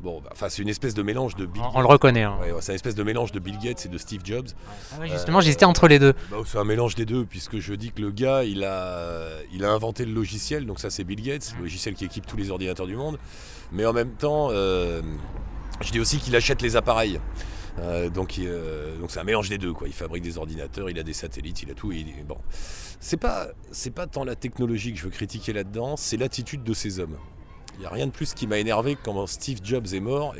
Bon, 0.00 0.20
bah, 0.20 0.28
enfin, 0.32 0.50
c'est 0.50 0.60
une 0.60 0.68
espèce 0.68 0.92
de 0.92 1.02
mélange 1.02 1.36
de 1.36 1.46
Bill 1.46 1.62
On, 1.72 1.78
on 1.78 1.80
le 1.80 1.86
reconnaît. 1.86 2.22
hein. 2.22 2.36
Ouais, 2.42 2.52
ouais, 2.52 2.60
c'est 2.60 2.72
une 2.72 2.76
espèce 2.76 2.94
de 2.94 3.02
mélange 3.02 3.32
de 3.32 3.38
Bill 3.38 3.58
Gates 3.58 3.86
et 3.86 3.88
de 3.88 3.96
Steve 3.96 4.20
Jobs. 4.24 4.48
Ah 4.94 5.00
ouais, 5.00 5.08
justement, 5.08 5.40
j'hésitais 5.40 5.64
entre 5.64 5.88
les 5.88 5.98
deux. 5.98 6.12
Bah, 6.30 6.36
c'est 6.44 6.58
un 6.58 6.64
mélange 6.64 6.94
des 6.96 7.06
deux, 7.06 7.24
puisque 7.24 7.58
je 7.60 7.72
dis 7.74 7.92
que 7.92 8.02
le 8.02 8.10
gars, 8.10 8.44
il 8.44 8.62
a, 8.62 9.28
il 9.54 9.64
a 9.64 9.70
inventé 9.72 10.04
le 10.04 10.12
logiciel, 10.12 10.66
donc 10.66 10.80
ça 10.80 10.90
c'est 10.90 11.02
Bill 11.04 11.22
Gates, 11.22 11.54
le 11.56 11.62
logiciel 11.62 11.94
qui 11.94 12.04
équipe 12.04 12.26
tous 12.26 12.36
les 12.36 12.50
ordinateurs 12.50 12.86
du 12.86 12.94
monde. 12.94 13.18
Mais 13.72 13.86
en 13.86 13.94
même 13.94 14.10
temps, 14.12 14.48
euh, 14.50 15.00
je 15.80 15.90
dis 15.92 15.98
aussi 16.00 16.18
qu'il 16.18 16.36
achète 16.36 16.60
les 16.60 16.76
appareils. 16.76 17.18
Euh, 17.78 18.08
euh, 18.08 18.98
donc 18.98 19.10
c'est 19.10 19.20
un 19.20 19.24
mélange 19.24 19.48
des 19.48 19.58
deux, 19.58 19.72
quoi. 19.72 19.88
Il 19.88 19.94
fabrique 19.94 20.22
des 20.22 20.38
ordinateurs, 20.38 20.90
il 20.90 20.98
a 20.98 21.02
des 21.02 21.12
satellites, 21.12 21.62
il 21.62 21.70
a 21.70 21.74
tout. 21.74 21.92
bon, 22.26 22.38
c'est 23.00 23.16
pas, 23.16 23.52
tant 24.10 24.24
la 24.24 24.36
technologie 24.36 24.92
que 24.92 24.98
je 24.98 25.04
veux 25.04 25.10
critiquer 25.10 25.52
là-dedans, 25.52 25.96
c'est 25.96 26.16
l'attitude 26.16 26.62
de 26.62 26.72
ces 26.72 27.00
hommes. 27.00 27.16
Il 27.74 27.80
n'y 27.80 27.86
a 27.86 27.90
rien 27.90 28.06
de 28.06 28.12
plus 28.12 28.32
qui 28.32 28.46
m'a 28.46 28.58
énervé 28.58 28.96
quand 29.02 29.26
Steve 29.26 29.60
Jobs 29.62 29.86
est 29.92 30.00
mort 30.00 30.34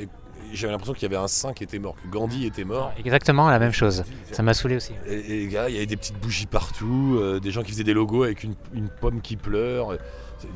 j'avais 0.52 0.72
l'impression 0.72 0.94
qu'il 0.94 1.02
y 1.02 1.06
avait 1.06 1.22
un 1.22 1.28
saint 1.28 1.52
qui 1.52 1.64
était 1.64 1.78
mort, 1.78 1.94
que 2.02 2.08
Gandhi 2.08 2.46
était 2.46 2.64
mort. 2.64 2.92
Exactement 2.98 3.48
la 3.48 3.58
même 3.58 3.72
chose. 3.72 4.04
Ça 4.32 4.42
m'a 4.42 4.54
saoulé 4.54 4.76
aussi. 4.76 4.92
Et, 5.06 5.14
et 5.14 5.38
les 5.44 5.48
gars, 5.48 5.68
il 5.68 5.74
y 5.74 5.78
avait 5.78 5.86
des 5.86 5.96
petites 5.96 6.18
bougies 6.20 6.46
partout, 6.46 7.18
euh, 7.20 7.40
des 7.40 7.50
gens 7.50 7.62
qui 7.62 7.70
faisaient 7.72 7.84
des 7.84 7.94
logos 7.94 8.24
avec 8.24 8.44
une, 8.44 8.54
une 8.74 8.88
pomme 8.88 9.20
qui 9.20 9.36
pleure, 9.36 9.92
euh, 9.92 9.96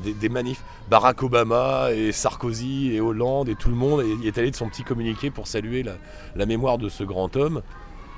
des, 0.03 0.13
des 0.13 0.29
manifs. 0.29 0.63
Barack 0.89 1.23
Obama 1.23 1.91
et 1.91 2.11
Sarkozy 2.11 2.93
et 2.93 3.01
Hollande 3.01 3.49
et 3.49 3.55
tout 3.55 3.69
le 3.69 3.75
monde 3.75 4.03
il 4.21 4.27
est 4.27 4.37
allé 4.37 4.51
de 4.51 4.55
son 4.55 4.67
petit 4.69 4.83
communiqué 4.83 5.31
pour 5.31 5.47
saluer 5.47 5.83
la, 5.83 5.93
la 6.35 6.45
mémoire 6.45 6.77
de 6.77 6.89
ce 6.89 7.03
grand 7.03 7.35
homme. 7.35 7.61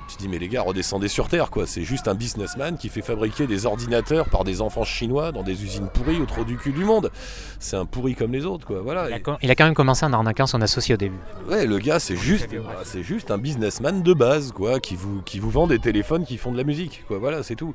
Tu 0.08 0.16
te 0.16 0.20
dis 0.22 0.28
mais 0.28 0.38
les 0.38 0.48
gars 0.48 0.62
redescendez 0.62 1.08
sur 1.08 1.28
terre 1.28 1.50
quoi, 1.50 1.66
c'est 1.66 1.82
juste 1.82 2.08
un 2.08 2.14
businessman 2.14 2.76
qui 2.76 2.88
fait 2.90 3.00
fabriquer 3.02 3.46
des 3.46 3.64
ordinateurs 3.66 4.28
par 4.28 4.44
des 4.44 4.60
enfants 4.60 4.84
chinois 4.84 5.32
dans 5.32 5.42
des 5.42 5.64
usines 5.64 5.88
pourries 5.88 6.20
au 6.20 6.26
trou 6.26 6.44
du 6.44 6.56
cul 6.58 6.72
du 6.72 6.84
monde. 6.84 7.10
C'est 7.58 7.76
un 7.76 7.86
pourri 7.86 8.14
comme 8.14 8.30
les 8.32 8.44
autres 8.44 8.66
quoi, 8.66 8.80
voilà. 8.82 9.08
Il 9.08 9.14
a, 9.14 9.38
il 9.42 9.54
quand 9.56 9.64
même 9.64 9.74
commencé 9.74 10.04
en 10.04 10.12
arnaquant 10.12 10.46
son 10.46 10.60
associé 10.60 10.94
au 10.94 10.98
début. 10.98 11.16
Ouais, 11.48 11.66
le 11.66 11.78
gars, 11.78 11.98
c'est 11.98 12.16
juste, 12.16 12.48
c'est 12.84 13.02
juste 13.02 13.30
un 13.30 13.38
businessman 13.38 14.02
de 14.02 14.12
base, 14.12 14.52
quoi, 14.52 14.78
qui 14.78 14.94
vous, 14.94 15.22
qui 15.22 15.38
vous 15.38 15.50
vend 15.50 15.66
des 15.66 15.78
téléphones 15.78 16.24
qui 16.26 16.36
font 16.36 16.52
de 16.52 16.58
la 16.58 16.64
musique, 16.64 17.02
quoi. 17.08 17.18
Voilà, 17.18 17.42
c'est 17.42 17.56
tout. 17.56 17.74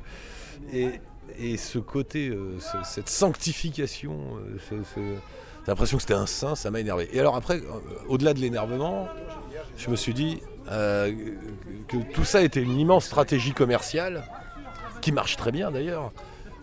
Et, 0.72 0.88
et 1.38 1.56
ce 1.56 1.78
côté, 1.78 2.28
euh, 2.28 2.58
ce- 2.60 2.88
cette 2.88 3.08
sanctification, 3.08 4.12
euh, 4.36 4.56
ce- 4.68 4.84
ce- 4.94 5.18
j'ai 5.64 5.72
l'impression 5.72 5.98
que 5.98 6.02
c'était 6.02 6.14
un 6.14 6.26
saint, 6.26 6.54
ça 6.54 6.70
m'a 6.70 6.80
énervé. 6.80 7.08
Et 7.12 7.20
alors 7.20 7.36
après, 7.36 7.56
euh, 7.56 7.62
au-delà 8.08 8.34
de 8.34 8.40
l'énervement, 8.40 9.08
je 9.76 9.90
me 9.90 9.96
suis 9.96 10.14
dit 10.14 10.40
euh, 10.70 11.12
que 11.88 11.96
tout 12.12 12.24
ça 12.24 12.42
était 12.42 12.62
une 12.62 12.78
immense 12.78 13.04
stratégie 13.04 13.52
commerciale, 13.52 14.24
qui 15.00 15.12
marche 15.12 15.36
très 15.36 15.52
bien 15.52 15.70
d'ailleurs, 15.70 16.12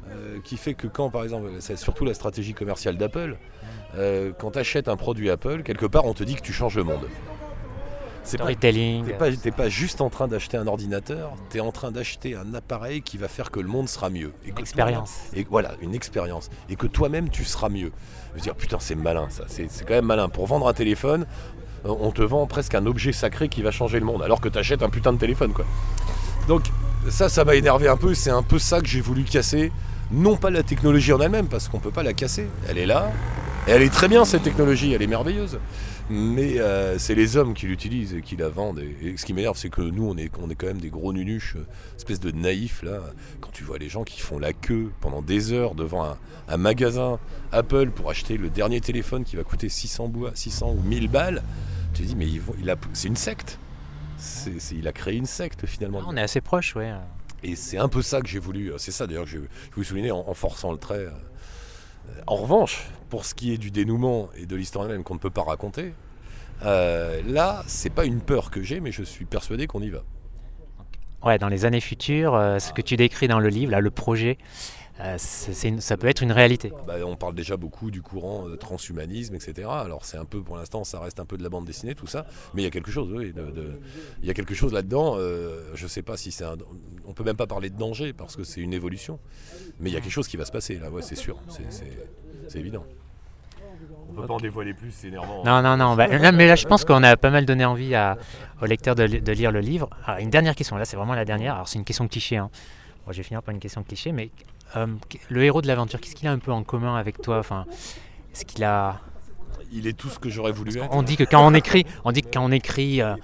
euh, 0.09 0.39
qui 0.43 0.57
fait 0.57 0.73
que 0.73 0.87
quand, 0.87 1.09
par 1.09 1.23
exemple, 1.23 1.49
c'est 1.59 1.77
surtout 1.77 2.05
la 2.05 2.13
stratégie 2.13 2.53
commerciale 2.53 2.97
d'Apple, 2.97 3.37
quand 4.37 4.51
tu 4.51 4.59
achètes 4.59 4.89
un 4.89 4.97
produit 4.97 5.31
Apple, 5.31 5.63
quelque 5.63 5.87
part, 5.87 6.05
on 6.05 6.13
te 6.13 6.23
dit 6.23 6.35
que 6.35 6.41
tu 6.41 6.53
changes 6.53 6.75
le 6.75 6.83
monde. 6.83 7.07
C'est 8.27 8.37
pas, 8.37 8.43
Storytelling. 8.43 9.05
T'es 9.05 9.13
pas, 9.13 9.31
t'es 9.31 9.51
pas 9.51 9.69
juste 9.69 10.01
en 10.01 10.09
train 10.09 10.27
d'acheter 10.27 10.57
un 10.57 10.67
ordinateur, 10.67 11.31
tu 11.49 11.57
es 11.57 11.59
en 11.61 11.71
train 11.71 11.91
d'acheter 11.91 12.35
un 12.35 12.53
appareil 12.53 13.01
qui 13.01 13.17
va 13.17 13.27
faire 13.29 13.51
que 13.51 13.59
le 13.61 13.69
monde 13.69 13.87
sera 13.87 14.09
mieux. 14.09 14.33
Et 14.45 14.49
Expérience. 14.59 15.11
toi- 15.29 15.39
Et 15.39 15.47
voilà, 15.49 15.71
une 15.81 15.95
expérience. 15.95 16.49
Et 16.69 16.75
que 16.75 16.87
toi-même, 16.87 17.29
tu 17.29 17.45
seras 17.45 17.69
mieux. 17.69 17.91
Je 18.31 18.35
veux 18.35 18.41
dire, 18.41 18.55
putain, 18.55 18.77
c'est 18.81 18.95
malin 18.95 19.27
ça. 19.29 19.43
C'est 19.47 19.67
c'est 19.71 19.85
quand 19.87 19.93
même 19.93 20.05
malin. 20.05 20.27
Pour 20.27 20.45
vendre 20.45 20.67
un 20.67 20.73
téléphone, 20.73 21.25
euh, 21.85 21.95
on 22.01 22.11
te 22.11 22.21
vend 22.21 22.45
presque 22.47 22.75
un 22.75 22.85
objet 22.85 23.13
sacré 23.13 23.47
qui 23.47 23.61
va 23.61 23.71
changer 23.71 23.99
le 23.99 24.05
monde, 24.05 24.21
alors 24.21 24.41
que 24.41 24.49
tu 24.49 24.57
achètes 24.59 24.83
un 24.83 24.89
putain 24.89 25.13
de 25.13 25.19
téléphone, 25.19 25.53
quoi. 25.53 25.65
Donc, 26.49 26.63
ça, 27.09 27.29
ça 27.29 27.45
m'a 27.45 27.55
énervé 27.55 27.87
un 27.87 27.95
peu. 27.97 28.13
C'est 28.13 28.29
un 28.31 28.43
peu 28.43 28.59
ça 28.59 28.81
que 28.81 28.87
j'ai 28.87 29.01
voulu 29.01 29.23
casser. 29.23 29.71
Non 30.11 30.35
pas 30.37 30.49
la 30.49 30.63
technologie 30.63 31.13
en 31.13 31.19
elle-même, 31.21 31.47
parce 31.47 31.69
qu'on 31.69 31.79
peut 31.79 31.91
pas 31.91 32.03
la 32.03 32.13
casser. 32.13 32.47
Elle 32.69 32.77
est 32.77 32.85
là. 32.85 33.09
Et 33.67 33.71
elle 33.71 33.81
est 33.81 33.89
très 33.93 34.07
bien, 34.09 34.23
cette 34.25 34.43
technologie. 34.43 34.93
Elle 34.93 35.01
est 35.01 35.07
merveilleuse. 35.07 35.59
Mais 36.09 36.59
euh, 36.59 36.97
c'est 36.97 37.15
les 37.15 37.35
hommes 37.35 37.53
qui 37.53 37.65
l'utilisent 37.67 38.13
et 38.13 38.21
qui 38.21 38.37
la 38.37 38.47
vendent. 38.47 38.79
Et, 38.79 38.95
et 39.09 39.17
ce 39.17 39.25
qui 39.25 39.33
m'énerve, 39.33 39.57
c'est 39.57 39.69
que 39.69 39.81
nous, 39.81 40.07
on 40.07 40.15
est, 40.17 40.31
on 40.41 40.49
est 40.49 40.55
quand 40.55 40.67
même 40.67 40.79
des 40.79 40.89
gros 40.89 41.11
nunuches, 41.11 41.55
euh, 41.57 41.65
espèce 41.97 42.19
de 42.21 42.31
naïfs, 42.31 42.81
là. 42.81 43.01
Quand 43.41 43.51
tu 43.51 43.63
vois 43.65 43.77
les 43.77 43.89
gens 43.89 44.03
qui 44.05 44.21
font 44.21 44.39
la 44.39 44.53
queue 44.53 44.91
pendant 45.01 45.21
des 45.21 45.51
heures 45.51 45.75
devant 45.75 46.05
un, 46.05 46.17
un 46.47 46.57
magasin 46.57 47.19
Apple 47.51 47.89
pour 47.89 48.09
acheter 48.09 48.37
le 48.37 48.49
dernier 48.49 48.79
téléphone 48.79 49.25
qui 49.25 49.35
va 49.35 49.43
coûter 49.43 49.67
600, 49.67 50.07
bou- 50.07 50.27
600 50.33 50.75
ou 50.77 50.81
1000 50.81 51.09
balles, 51.09 51.43
tu 51.93 52.03
te 52.03 52.07
dis, 52.07 52.15
mais 52.15 52.27
c'est 52.93 53.07
une 53.09 53.15
secte. 53.17 53.59
Il 54.71 54.87
a 54.87 54.93
créé 54.93 55.15
une 55.17 55.25
secte, 55.25 55.65
finalement. 55.65 55.99
Ah, 56.03 56.07
on 56.09 56.15
est 56.17 56.21
assez 56.21 56.41
proche, 56.41 56.75
ouais. 56.75 56.91
Et 57.43 57.55
c'est 57.55 57.77
un 57.77 57.87
peu 57.89 58.01
ça 58.01 58.19
que 58.21 58.27
j'ai 58.27 58.39
voulu, 58.39 58.71
c'est 58.77 58.91
ça 58.91 59.05
d'ailleurs 59.05 59.25
que 59.25 59.29
j'ai 59.29 59.41
voulu 59.73 59.85
souligner 59.85 60.11
en, 60.11 60.23
en 60.27 60.33
forçant 60.33 60.71
le 60.71 60.77
trait. 60.79 61.05
En 62.27 62.35
revanche, 62.35 62.89
pour 63.09 63.25
ce 63.25 63.33
qui 63.33 63.53
est 63.53 63.57
du 63.57 63.71
dénouement 63.71 64.29
et 64.35 64.45
de 64.45 64.55
l'histoire 64.55 64.85
elle-même 64.85 65.03
qu'on 65.03 65.15
ne 65.15 65.19
peut 65.19 65.29
pas 65.29 65.43
raconter, 65.43 65.93
euh, 66.65 67.21
là, 67.25 67.63
c'est 67.67 67.89
pas 67.89 68.05
une 68.05 68.21
peur 68.21 68.51
que 68.51 68.61
j'ai, 68.61 68.79
mais 68.79 68.91
je 68.91 69.03
suis 69.03 69.25
persuadé 69.25 69.67
qu'on 69.67 69.81
y 69.81 69.89
va. 69.89 70.03
Ouais, 71.23 71.37
dans 71.37 71.49
les 71.49 71.65
années 71.65 71.81
futures, 71.81 72.35
euh, 72.35 72.59
ce 72.59 72.73
que 72.73 72.81
tu 72.81 72.95
décris 72.95 73.27
dans 73.27 73.39
le 73.39 73.49
livre, 73.49 73.71
là, 73.71 73.81
le 73.81 73.91
projet, 73.91 74.37
une- 75.63 75.79
ça 75.81 75.95
peut 75.97 76.07
être 76.07 76.21
une 76.21 76.31
réalité. 76.31 76.71
Bah, 76.87 76.95
on 77.05 77.15
parle 77.15 77.35
déjà 77.35 77.55
beaucoup 77.57 77.91
du 77.91 78.01
courant 78.01 78.47
euh, 78.47 78.55
transhumanisme, 78.55 79.35
etc. 79.35 79.67
Alors 79.69 80.05
c'est 80.05 80.17
un 80.17 80.25
peu, 80.25 80.41
pour 80.41 80.57
l'instant, 80.57 80.83
ça 80.83 80.99
reste 80.99 81.19
un 81.19 81.25
peu 81.25 81.37
de 81.37 81.43
la 81.43 81.49
bande 81.49 81.65
dessinée, 81.65 81.93
tout 81.95 82.07
ça, 82.07 82.25
mais 82.53 82.61
il 82.61 82.65
y 82.65 82.67
a 82.67 82.71
quelque 82.71 82.91
chose, 82.91 83.11
oui, 83.11 83.31
de- 83.33 83.51
de- 83.51 83.79
il 84.21 84.27
y 84.27 84.31
a 84.31 84.33
quelque 84.33 84.55
chose 84.55 84.73
là-dedans. 84.73 85.15
euh, 85.17 85.71
je 85.75 85.85
sais 85.87 86.01
pas 86.01 86.17
si 86.17 86.31
c'est 86.31 86.45
un, 86.45 86.55
on 87.05 87.13
peut 87.13 87.23
même 87.23 87.37
pas 87.37 87.47
parler 87.47 87.69
de 87.69 87.77
danger 87.77 88.13
parce 88.13 88.35
que 88.35 88.43
c'est 88.43 88.61
une 88.61 88.73
évolution, 88.73 89.19
mais 89.79 89.89
il 89.89 89.93
y 89.93 89.97
a 89.97 90.01
quelque 90.01 90.11
chose 90.11 90.27
qui 90.27 90.37
va 90.37 90.45
se 90.45 90.51
passer 90.51 90.77
là, 90.79 90.89
ouais, 90.89 91.01
c'est 91.01 91.15
sûr, 91.15 91.37
c'est, 91.47 92.57
évident. 92.57 92.83
On 94.09 94.13
peut 94.21 94.25
pas 94.27 94.33
en 94.33 94.39
dévoiler 94.39 94.73
plus, 94.73 94.91
c'est 94.91 95.09
énervant. 95.09 95.43
Non, 95.43 95.61
non, 95.61 95.77
non. 95.77 95.95
bah, 95.95 96.07
là, 96.07 96.31
mais 96.31 96.47
là, 96.47 96.55
je 96.55 96.65
pense 96.65 96.85
qu'on 96.85 97.03
a 97.03 97.17
pas 97.17 97.29
mal 97.29 97.45
donné 97.45 97.65
envie 97.65 97.93
à, 97.93 98.17
aux 98.61 98.65
lecteurs 98.65 98.95
de, 98.95 99.03
li- 99.03 99.21
de 99.21 99.31
lire 99.33 99.51
le 99.51 99.59
livre. 99.59 99.89
Alors, 100.05 100.19
une 100.19 100.29
dernière 100.29 100.55
question. 100.55 100.77
Là, 100.77 100.85
c'est 100.85 100.95
vraiment 100.97 101.13
la 101.13 101.25
dernière. 101.25 101.53
Alors, 101.55 101.67
c'est 101.67 101.77
une 101.77 101.83
question 101.85 102.07
cliché. 102.07 102.37
Hein. 102.37 102.49
Bon, 103.07 103.13
je 103.13 103.19
vais 103.19 103.23
finir 103.23 103.41
par 103.41 103.53
une 103.53 103.61
question 103.61 103.83
cliché, 103.83 104.11
mais 104.11 104.29
euh, 104.75 104.85
le 105.29 105.43
héros 105.45 105.61
de 105.61 105.67
l'aventure, 105.67 106.01
qu'est-ce 106.01 106.13
qu'il 106.13 106.27
a 106.27 106.31
un 106.33 106.39
peu 106.39 106.51
en 106.51 106.63
commun 106.63 106.97
avec 106.97 107.21
toi? 107.21 107.39
Enfin, 107.39 107.65
est-ce 108.33 108.43
qu'il 108.43 108.65
a 108.65 108.99
Il 109.71 109.87
est 109.87 109.97
tout 109.97 110.09
ce 110.09 110.19
que 110.19 110.29
j'aurais 110.29 110.51
voulu 110.51 110.77
être. 110.77 110.89
On 110.91 111.03
dit 111.03 111.15
que 111.15 111.23
quand 111.23 111.47
on 111.47 111.53
écrit, 111.53 111.85
on 112.03 112.11
dit 112.11 112.21
que 112.21 112.27
quand 112.33 112.43
on 112.43 112.51
écrit, 112.51 113.01
euh, 113.01 113.15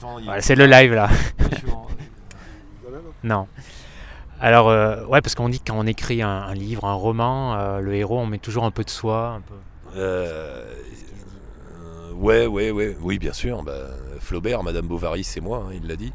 voilà, 0.00 0.40
c'est 0.40 0.54
le 0.54 0.64
live 0.64 0.94
là. 0.94 1.10
non. 3.22 3.48
Alors, 4.40 4.70
euh, 4.70 5.04
ouais, 5.04 5.20
parce 5.20 5.34
qu'on 5.34 5.50
dit 5.50 5.60
que 5.60 5.66
quand 5.70 5.78
on 5.78 5.86
écrit 5.86 6.22
un, 6.22 6.28
un 6.28 6.54
livre, 6.54 6.86
un 6.86 6.94
roman, 6.94 7.78
le 7.80 7.94
héros, 7.96 8.20
on 8.20 8.26
met 8.26 8.38
toujours 8.38 8.64
un 8.64 8.70
peu 8.70 8.82
de 8.82 8.90
soi. 8.90 9.40
Un 9.40 9.42
peu... 9.42 10.04
Ouais, 12.14 12.46
ouais, 12.46 12.70
ouais, 12.70 12.96
oui, 13.02 13.18
bien 13.18 13.34
sûr. 13.34 13.62
bah, 13.62 13.90
Flaubert, 14.20 14.62
Madame 14.62 14.86
Bovary, 14.86 15.22
c'est 15.22 15.42
moi, 15.42 15.66
hein, 15.68 15.74
il 15.74 15.86
l'a 15.86 15.96
dit. 15.96 16.14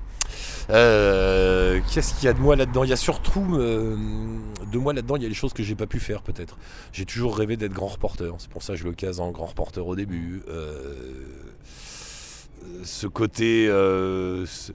Euh, 0.69 1.30
Qu'est-ce 1.89 2.13
qu'il 2.13 2.25
y 2.25 2.27
a 2.27 2.33
de 2.33 2.39
moi 2.39 2.55
là-dedans? 2.55 2.83
Il 2.83 2.89
y 2.89 2.93
a 2.93 2.97
surtout 2.97 3.55
euh, 3.55 3.95
de 4.71 4.77
moi 4.77 4.93
là-dedans, 4.93 5.15
il 5.17 5.23
y 5.23 5.25
a 5.25 5.29
les 5.29 5.35
choses 5.35 5.53
que 5.53 5.63
j'ai 5.63 5.75
pas 5.75 5.87
pu 5.87 5.99
faire 5.99 6.21
peut-être. 6.21 6.57
J'ai 6.93 7.05
toujours 7.05 7.37
rêvé 7.37 7.57
d'être 7.57 7.73
grand 7.73 7.87
reporter. 7.87 8.33
C'est 8.39 8.49
pour 8.49 8.63
ça 8.63 8.73
que 8.73 8.79
je 8.79 8.85
le 8.85 8.93
case 8.93 9.19
en 9.19 9.31
grand 9.31 9.47
reporter 9.47 9.85
au 9.85 9.95
début. 9.95 10.41
Euh, 10.47 10.93
ce 12.83 13.07
côté 13.07 13.67
euh, 13.67 14.45
ce- 14.45 14.71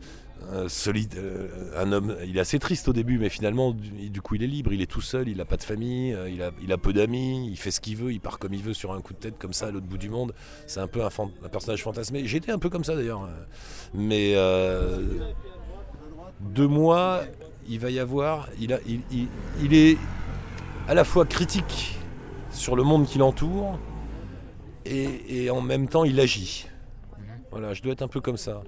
euh, 0.53 0.69
solide, 0.69 1.15
euh, 1.17 1.49
un 1.83 1.91
homme, 1.93 2.15
il 2.27 2.37
est 2.37 2.41
assez 2.41 2.59
triste 2.59 2.87
au 2.89 2.93
début, 2.93 3.19
mais 3.19 3.31
finalement, 3.31 3.73
du, 3.73 4.21
coup, 4.21 4.35
il 4.35 4.43
est 4.43 4.47
libre, 4.47 4.73
il 4.73 4.83
est 4.83 4.87
tout 4.91 5.01
seul, 5.01 5.29
il 5.29 5.39
n'a 5.39 5.47
pas 5.47 5.57
de 5.57 5.63
famille, 5.63 6.17
il 6.31 6.73
a, 6.73 6.79
peu 6.79 6.93
d'amis, 6.93 7.49
il 7.51 7.57
fait 7.57 7.71
ce 7.71 7.81
qu'il 7.81 7.97
veut, 7.97 8.13
il 8.13 8.21
part 8.21 8.39
comme 8.39 8.53
il 8.53 8.63
veut 8.63 8.75
sur 8.75 8.93
un 8.93 9.01
coup 9.01 9.15
de 9.15 9.19
tête 9.19 9.39
comme 9.39 9.55
ça 9.55 9.69
à 9.69 9.71
l'autre 9.71 9.87
bout 9.87 9.99
du 9.99 10.11
monde. 10.11 10.35
C'est 10.67 10.81
un 10.81 10.87
peu 10.89 11.03
un, 11.03 11.09
un 11.09 11.49
personnage 11.49 11.83
fantasmé. 11.83 12.27
J'étais 12.27 12.53
un 12.53 12.59
peu 12.59 12.69
comme 12.69 12.85
ça 12.85 12.95
d'ailleurs, 12.95 13.27
mais 13.95 14.35
de 16.41 16.67
moi, 16.67 17.23
il 17.69 17.79
va 17.79 17.91
y 17.91 17.99
avoir, 17.99 18.49
il, 18.61 19.75
est 19.75 19.99
à 20.89 20.95
la 20.95 21.05
fois 21.05 21.25
critique 21.27 21.99
sur 22.51 22.77
le 22.77 22.83
monde 22.83 23.07
qui 23.07 23.19
l'entoure 23.19 23.79
et, 24.85 25.51
en 25.51 25.61
même 25.61 25.89
temps, 25.89 26.05
il 26.05 26.21
agit. 26.21 26.67
Voilà, 27.51 27.73
je 27.75 27.83
dois 27.83 27.93
être 27.93 28.03
un 28.03 28.09
peu 28.09 28.21
comme 28.21 28.37
ça. 28.37 28.63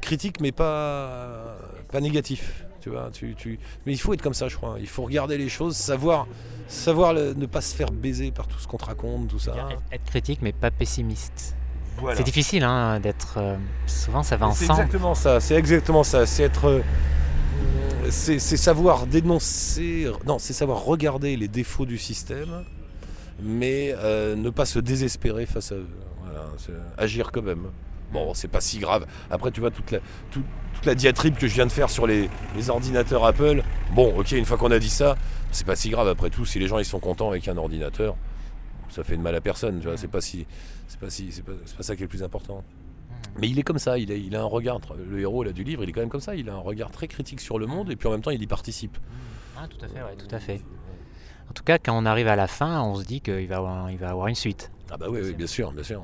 Critique, 0.00 0.40
mais 0.40 0.52
pas, 0.52 1.56
pas 1.92 2.00
négatif. 2.00 2.64
Mais 3.86 3.92
il 3.92 3.98
faut 3.98 4.14
être 4.14 4.22
comme 4.22 4.34
ça, 4.34 4.48
je 4.48 4.56
crois. 4.56 4.76
Il 4.80 4.86
faut 4.86 5.02
regarder 5.02 5.36
les 5.36 5.48
choses, 5.48 5.76
savoir, 5.76 6.26
savoir 6.66 7.12
ne 7.12 7.46
pas 7.46 7.60
se 7.60 7.74
faire 7.74 7.90
baiser 7.90 8.30
par 8.30 8.48
tout 8.48 8.58
ce 8.58 8.66
qu'on 8.66 8.78
te 8.78 8.86
raconte, 8.86 9.28
tout 9.28 9.38
ça. 9.38 9.68
Être 9.92 10.04
critique, 10.04 10.40
mais 10.42 10.52
pas 10.52 10.70
pessimiste. 10.70 11.56
Voilà. 12.00 12.16
C'est 12.16 12.22
difficile 12.24 12.64
hein, 12.64 12.98
d'être. 13.00 13.34
euh, 13.38 13.56
souvent, 13.86 14.22
ça 14.22 14.36
va 14.36 14.50
C'est 14.52 14.64
ensemble. 14.64 14.80
exactement 14.80 15.14
ça. 15.14 15.40
C'est 15.40 15.54
exactement 15.54 16.02
ça. 16.04 16.26
C'est 16.26 16.42
être, 16.44 16.66
euh, 16.68 16.80
c'est 18.10 18.38
c'est 18.38 18.56
savoir 18.56 19.06
dénoncer. 19.06 20.10
Non, 20.26 20.38
c'est 20.38 20.52
savoir 20.52 20.84
regarder 20.84 21.36
les 21.36 21.48
défauts 21.48 21.86
du 21.86 21.98
système, 21.98 22.64
mais 23.42 23.94
euh, 23.96 24.34
ne 24.36 24.50
pas 24.50 24.64
se 24.64 24.78
désespérer 24.78 25.46
face 25.46 25.72
à 25.72 25.76
eux. 25.76 25.88
Voilà, 26.22 26.46
c'est- 26.58 26.72
agir 27.02 27.30
quand 27.32 27.42
même. 27.42 27.66
Bon, 28.12 28.34
c'est 28.34 28.48
pas 28.48 28.60
si 28.60 28.78
grave. 28.80 29.06
Après, 29.30 29.50
tu 29.52 29.60
vois 29.60 29.70
toute 29.70 29.92
la, 29.92 29.98
tout- 30.32 30.42
toute 30.74 30.86
la 30.86 30.94
diatribe 30.96 31.36
que 31.36 31.46
je 31.46 31.54
viens 31.54 31.66
de 31.66 31.72
faire 31.72 31.90
sur 31.90 32.06
les, 32.08 32.28
les 32.56 32.70
ordinateurs 32.70 33.24
Apple. 33.24 33.62
Bon, 33.94 34.18
ok, 34.18 34.32
une 34.32 34.44
fois 34.44 34.56
qu'on 34.56 34.72
a 34.72 34.78
dit 34.80 34.90
ça, 34.90 35.16
c'est 35.52 35.66
pas 35.66 35.76
si 35.76 35.90
grave. 35.90 36.08
Après 36.08 36.30
tout, 36.30 36.44
si 36.44 36.58
les 36.58 36.66
gens 36.66 36.78
ils 36.78 36.84
sont 36.84 36.98
contents 36.98 37.28
avec 37.30 37.46
un 37.46 37.56
ordinateur, 37.56 38.16
ça 38.88 39.04
fait 39.04 39.16
de 39.16 39.22
mal 39.22 39.36
à 39.36 39.40
personne. 39.40 39.78
Tu 39.78 39.86
vois, 39.86 39.96
c'est 39.96 40.08
pas 40.08 40.20
si, 40.20 40.38
c'est 40.38 40.79
pas 41.00 41.10
si, 41.10 41.32
c'est 41.32 41.42
pas, 41.44 41.52
c'est 41.64 41.76
pas 41.76 41.82
ça 41.82 41.96
qui 41.96 42.02
est 42.02 42.06
le 42.06 42.08
plus 42.10 42.22
important. 42.22 42.62
Mais 43.38 43.48
il 43.48 43.58
est 43.58 43.62
comme 43.62 43.78
ça, 43.78 43.98
il 43.98 44.10
a, 44.10 44.14
il 44.14 44.34
a 44.34 44.40
un 44.40 44.44
regard. 44.46 44.80
Le 45.08 45.20
héros 45.20 45.42
là, 45.44 45.52
du 45.52 45.62
livre, 45.64 45.82
il 45.82 45.88
est 45.88 45.92
quand 45.92 46.00
même 46.00 46.08
comme 46.08 46.20
ça. 46.20 46.34
Il 46.34 46.48
a 46.48 46.54
un 46.54 46.58
regard 46.58 46.90
très 46.90 47.06
critique 47.08 47.40
sur 47.40 47.58
le 47.58 47.66
monde 47.66 47.90
et 47.90 47.96
puis 47.96 48.08
en 48.08 48.12
même 48.12 48.22
temps, 48.22 48.30
il 48.30 48.42
y 48.42 48.46
participe. 48.46 48.96
Ah, 49.56 49.66
tout 49.68 49.84
à 49.84 49.88
fait, 49.88 50.02
ouais, 50.02 50.16
tout 50.16 50.34
à 50.34 50.38
fait. 50.40 50.60
En 51.48 51.52
tout 51.52 51.64
cas, 51.64 51.78
quand 51.78 51.96
on 52.00 52.06
arrive 52.06 52.28
à 52.28 52.36
la 52.36 52.46
fin, 52.46 52.80
on 52.82 52.94
se 52.96 53.04
dit 53.04 53.20
qu'il 53.20 53.46
va 53.48 53.56
avoir, 53.56 53.90
il 53.90 53.98
va 53.98 54.10
avoir 54.10 54.28
une 54.28 54.34
suite. 54.34 54.70
Ah 54.92 54.96
bah 54.96 55.06
oui, 55.08 55.20
oui, 55.22 55.34
bien 55.34 55.46
sûr, 55.46 55.72
bien 55.72 55.84
sûr. 55.84 56.02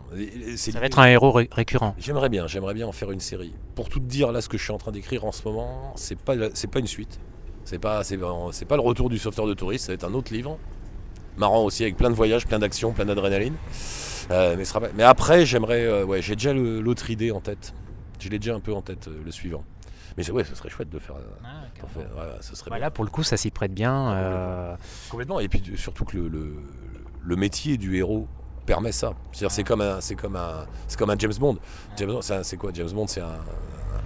Ça 0.57 0.79
va 0.79 0.87
être 0.87 0.99
un 0.99 1.07
héros 1.07 1.33
ré- 1.33 1.49
récurrent. 1.51 1.95
J'aimerais 1.99 2.29
bien, 2.29 2.47
j'aimerais 2.47 2.75
bien 2.75 2.87
en 2.87 2.93
faire 2.93 3.11
une 3.11 3.21
série. 3.21 3.53
Pour 3.75 3.89
tout 3.89 3.99
te 3.99 4.05
dire, 4.05 4.31
là, 4.31 4.41
ce 4.41 4.49
que 4.49 4.59
je 4.59 4.63
suis 4.63 4.73
en 4.73 4.79
train 4.79 4.93
d'écrire 4.93 5.25
en 5.25 5.33
ce 5.33 5.43
moment, 5.45 5.93
c'est 5.97 6.19
pas, 6.19 6.35
c'est 6.55 6.71
pas 6.71 6.79
une 6.79 6.87
suite. 6.87 7.19
C'est 7.65 7.81
pas, 7.81 8.05
c'est, 8.05 8.19
c'est 8.53 8.65
pas 8.65 8.77
le 8.77 8.83
retour 8.83 9.09
du 9.09 9.19
sauveteur 9.19 9.47
de 9.47 9.55
touristes, 9.55 9.87
ça 9.87 9.93
va 9.93 9.95
être 9.95 10.05
un 10.05 10.15
autre 10.15 10.33
livre. 10.33 10.59
Marrant 11.37 11.63
aussi, 11.65 11.83
avec 11.83 11.97
plein 11.97 12.11
de 12.11 12.15
voyages, 12.15 12.47
plein 12.47 12.59
d'actions, 12.59 12.93
plein 12.93 13.05
d'adrénaline. 13.05 13.55
Euh, 14.31 14.55
mais, 14.57 14.65
sera 14.65 14.81
après, 15.05 15.47
j'aimerais, 15.47 15.85
euh, 15.85 16.05
ouais, 16.05 16.23
j'ai 16.23 16.35
déjà 16.35 16.53
l'autre 16.53 17.11
idée 17.11 17.31
en 17.31 17.41
tête. 17.41 17.75
Je 18.19 18.29
l'ai 18.29 18.39
déjà 18.39 18.55
un 18.55 18.61
peu 18.61 18.73
en 18.73 18.83
tête, 18.83 19.09
euh, 19.09 19.21
le 19.25 19.31
suivant. 19.31 19.63
Mais 20.17 20.29
ouais, 20.31 20.45
ce 20.45 20.55
serait 20.55 20.71
chouette 20.71 20.89
de 20.89 20.99
faire. 20.99 21.17
d'en 21.17 21.87
faire- 21.89 22.03
ouais, 22.17 22.33
ce 22.41 22.57
serait 22.57 22.71
Voilà, 22.71 22.91
pour 22.91 23.05
le 23.05 23.11
coup, 23.11 23.23
ça 23.23 23.37
s'y 23.37 23.51
prête 23.51 23.75
bien. 23.75 24.77
Complètement. 25.11 25.41
Et 25.41 25.49
puis 25.49 25.63
surtout 25.77 26.05
que 26.07 26.17
le, 26.17 26.29
le, 26.29 26.55
le 27.23 27.37
métier 27.37 27.77
du 27.77 27.97
héros 27.97 28.27
permet 28.65 28.93
ça. 28.93 29.13
C'est-à-dire 29.33 29.51
c'est 29.51 29.63
comme 29.63 29.83
un, 29.83 30.01
c'est 30.01 30.15
comme 30.17 30.37
un, 30.37 30.65
c'est 30.89 30.99
comme 30.99 31.11
un 31.11 31.19
James 31.19 31.35
Bond. 31.39 31.59
James 31.99 32.09
Bond, 32.11 32.23
c'est 32.23 32.35
un- 32.35 32.43
c'est 32.43 32.57
quoi? 32.57 32.71
James 32.73 32.91
Bond, 32.91 33.07
c'est 33.07 33.21
un, 33.21 33.37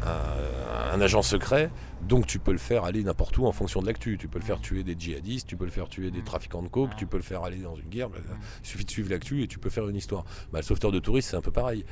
un- 0.03 0.95
un 0.95 1.01
agent 1.01 1.23
secret. 1.23 1.71
Donc 2.03 2.27
tu 2.27 2.39
peux 2.39 2.53
le 2.53 2.59
faire 2.59 2.85
aller 2.85 3.05
n'importe 3.05 3.37
où 3.39 3.47
en 3.47 3.53
fonction 3.53 3.81
de 3.83 3.87
l'actu. 3.87 4.17
Tu 4.19 4.27
peux 4.29 4.39
le 4.39 4.45
faire 4.45 4.61
tuer 4.61 4.83
des 4.83 4.97
djihadistes, 4.99 5.47
tu 5.47 5.57
peux 5.57 5.65
le 5.65 5.71
faire 5.71 5.89
tuer 5.89 6.11
des 6.11 6.23
trafiquants 6.23 6.63
de 6.63 6.69
coke, 6.69 6.91
tu 6.97 7.07
peux 7.07 7.17
le 7.19 7.23
faire 7.23 7.43
aller 7.45 7.59
dans 7.59 7.75
une 7.77 7.89
guerre. 7.89 8.09
Il 8.63 8.67
suffit 8.67 8.85
de 8.85 8.91
suivre 8.91 9.11
l'actu 9.11 9.43
et 9.43 9.47
tu 9.49 9.59
peux 9.59 9.71
faire 9.71 9.89
une 9.89 9.97
histoire. 9.97 10.25
Bah, 10.53 10.59
le 10.61 10.65
sauveteur 10.65 10.91
de 10.93 10.99
touristes, 10.99 11.31
c'est 11.31 11.37
un 11.37 11.43
peu 11.43 11.53
pareil. 11.53 11.85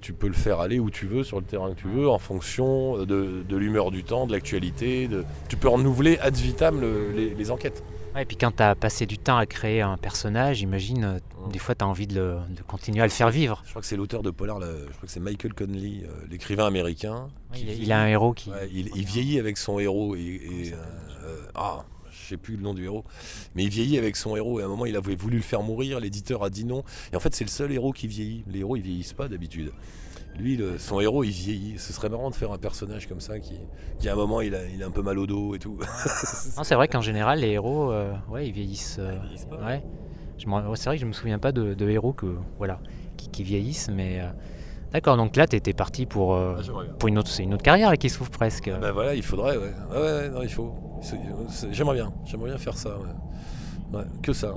Tu 0.00 0.12
peux 0.12 0.26
le 0.26 0.32
faire 0.34 0.60
aller 0.60 0.78
où 0.80 0.90
tu 0.90 1.06
veux, 1.06 1.22
sur 1.22 1.38
le 1.38 1.46
terrain 1.46 1.72
que 1.74 1.80
tu 1.80 1.88
veux, 1.88 2.08
en 2.08 2.18
fonction 2.18 3.04
de, 3.04 3.44
de 3.48 3.56
l'humeur 3.56 3.90
du 3.90 4.02
temps, 4.04 4.26
de 4.26 4.32
l'actualité. 4.32 5.06
De... 5.08 5.24
Tu 5.48 5.56
peux 5.56 5.68
renouveler 5.68 6.18
ad 6.18 6.34
vitam 6.34 6.80
le- 6.80 7.12
les, 7.12 7.34
les 7.34 7.50
enquêtes. 7.50 7.82
Ouais, 8.14 8.22
et 8.22 8.24
puis 8.26 8.36
quand 8.36 8.54
tu 8.56 8.62
as 8.62 8.74
passé 8.74 9.06
du 9.06 9.16
temps 9.16 9.38
à 9.38 9.46
créer 9.46 9.80
un 9.80 9.96
personnage, 9.96 10.60
imagine, 10.60 11.04
euh, 11.04 11.18
des 11.50 11.58
fois 11.58 11.74
tu 11.74 11.82
as 11.82 11.88
envie 11.88 12.06
de, 12.06 12.14
le- 12.16 12.38
de 12.54 12.62
continuer 12.62 13.00
à 13.00 13.04
le 13.06 13.10
faire 13.10 13.30
vivre. 13.30 13.62
Je 13.64 13.70
crois 13.70 13.80
que 13.80 13.88
c'est 13.88 13.96
l'auteur 13.96 14.22
de 14.22 14.30
Polar, 14.30 14.58
là, 14.58 14.66
je 14.70 14.92
crois 14.92 15.06
que 15.06 15.10
c'est 15.10 15.18
Michael 15.20 15.54
Conley, 15.54 16.02
euh, 16.04 16.26
l'écrivain 16.30 16.66
américain. 16.66 17.28
qui 17.54 17.62
il, 17.62 17.66
vieillit- 17.68 17.82
il 17.84 17.92
a 17.92 18.02
un 18.02 18.06
héros 18.08 18.34
qui. 18.34 18.50
Ouais, 18.50 18.68
il, 18.70 18.90
il 18.94 19.04
vieillit 19.06 19.38
avec 19.38 19.56
son 19.56 19.78
héros 19.78 20.14
et, 20.14 20.20
et, 20.20 20.72
euh, 20.74 20.76
euh, 21.24 21.36
ah, 21.54 21.86
je 22.10 22.28
sais 22.28 22.36
plus 22.36 22.56
le 22.56 22.62
nom 22.62 22.74
du 22.74 22.84
héros, 22.84 23.04
mais 23.54 23.64
il 23.64 23.70
vieillit 23.70 23.96
avec 23.96 24.16
son 24.16 24.36
héros 24.36 24.60
et 24.60 24.62
à 24.62 24.66
un 24.66 24.68
moment 24.68 24.84
il 24.84 24.96
avait 24.96 25.14
voulu 25.16 25.38
le 25.38 25.42
faire 25.42 25.62
mourir, 25.62 25.98
l'éditeur 25.98 26.44
a 26.44 26.50
dit 26.50 26.66
non. 26.66 26.84
Et 27.14 27.16
en 27.16 27.20
fait 27.20 27.34
c'est 27.34 27.44
le 27.44 27.50
seul 27.50 27.72
héros 27.72 27.92
qui 27.92 28.08
vieillit. 28.08 28.44
Les 28.46 28.58
héros 28.58 28.76
ils 28.76 28.82
vieillissent 28.82 29.14
pas 29.14 29.28
d'habitude. 29.28 29.72
Lui, 30.38 30.56
le- 30.56 30.78
son 30.78 30.98
héros, 31.00 31.24
il 31.24 31.30
vieillit. 31.30 31.78
Ce 31.78 31.92
serait 31.92 32.08
marrant 32.08 32.30
de 32.30 32.34
faire 32.34 32.52
un 32.52 32.58
personnage 32.58 33.06
comme 33.06 33.20
ça 33.20 33.38
qui, 33.38 33.54
qui 33.98 34.08
à 34.08 34.12
un 34.12 34.16
moment, 34.16 34.40
il 34.40 34.54
a, 34.54 34.64
il 34.66 34.82
a 34.82 34.86
un 34.86 34.90
peu 34.90 35.02
mal 35.02 35.18
au 35.18 35.26
dos 35.26 35.54
et 35.54 35.58
tout. 35.58 35.78
C'est 36.62 36.74
vrai 36.74 36.88
qu'en 36.88 37.02
général, 37.02 37.40
les 37.40 37.50
héros, 37.50 37.90
euh, 37.92 38.12
ouais, 38.30 38.46
ils 38.48 38.52
vieillissent. 38.52 38.96
euh, 38.98 39.12
Ils 39.14 39.20
vieillissent 39.22 39.44
pas. 39.46 39.56
ouais. 39.64 39.82
C'est 40.74 40.86
vrai 40.86 40.96
que 40.96 41.02
je 41.02 41.06
me 41.06 41.12
souviens 41.12 41.38
pas 41.38 41.52
de, 41.52 41.74
de 41.74 41.88
héros 41.88 42.12
que, 42.12 42.34
voilà, 42.58 42.80
qui, 43.16 43.28
qui 43.28 43.42
vieillissent, 43.44 43.90
mais. 43.92 44.20
euh, 44.20 44.26
D'accord, 44.92 45.16
donc 45.16 45.36
là, 45.36 45.46
tu 45.46 45.56
étais 45.56 45.72
parti 45.72 46.04
pour, 46.04 46.34
euh, 46.34 46.54
pour 46.98 47.08
une 47.08 47.16
autre, 47.18 47.28
c'est 47.30 47.44
une 47.44 47.54
autre 47.54 47.62
carrière 47.62 47.88
là, 47.90 47.96
qui 47.96 48.10
s'ouvre 48.10 48.30
presque. 48.30 48.70
Ben 48.80 48.90
voilà, 48.92 49.14
il 49.14 49.22
faudrait, 49.22 49.56
ouais. 49.56 49.72
Ouais, 49.90 49.96
ouais, 50.00 50.28
non, 50.30 50.42
il 50.42 50.50
faut. 50.50 50.74
J'aimerais 51.70 51.94
bien, 51.94 52.12
j'aimerais 52.26 52.50
bien 52.50 52.58
faire 52.58 52.76
ça, 52.76 52.98
ouais. 52.98 53.98
Ouais, 53.98 54.04
que 54.22 54.32
ça. 54.34 54.54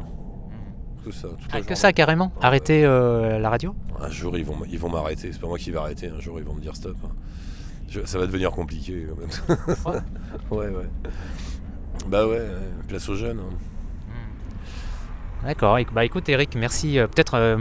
Que 1.05 1.11
ça. 1.11 1.27
toute 1.27 1.51
la 1.53 1.59
Ah, 1.59 1.61
que 1.61 1.75
ça, 1.75 1.93
carrément 1.93 2.31
Arrêter 2.41 2.83
euh, 2.83 3.37
la 3.37 3.49
radio 3.51 3.75
Un 4.01 4.09
jour, 4.09 4.35
ils 4.37 4.43
vont, 4.45 4.57
ils 4.67 4.79
vont 4.79 4.89
m'arrêter. 4.89 5.31
C'est 5.31 5.39
pas 5.39 5.47
moi 5.47 5.57
qui 5.59 5.69
vais 5.71 5.77
arrêter. 5.77 6.07
Un 6.09 6.19
jour, 6.19 6.39
ils 6.39 6.43
vont 6.45 6.53
me 6.55 6.61
dire 6.61 6.75
stop. 6.75 6.95
Je- 7.87 8.03
ça 8.05 8.17
va 8.17 8.25
devenir 8.25 8.49
compliqué 8.51 9.05
quand 9.07 9.55
même. 9.87 10.01
ouais, 10.51 10.69
ouais. 10.69 10.89
Bah 12.07 12.27
ouais, 12.27 12.41
place 12.87 13.07
aux 13.09 13.15
jeunes. 13.15 13.39
hein. 13.39 13.55
D'accord. 15.43 15.77
éc- 15.77 15.93
Bah 15.93 16.03
écoute 16.05 16.27
Eric, 16.29 16.55
merci. 16.55 16.97
Euh, 16.97 17.07
Peut-être, 17.07 17.35
euh, 17.35 17.57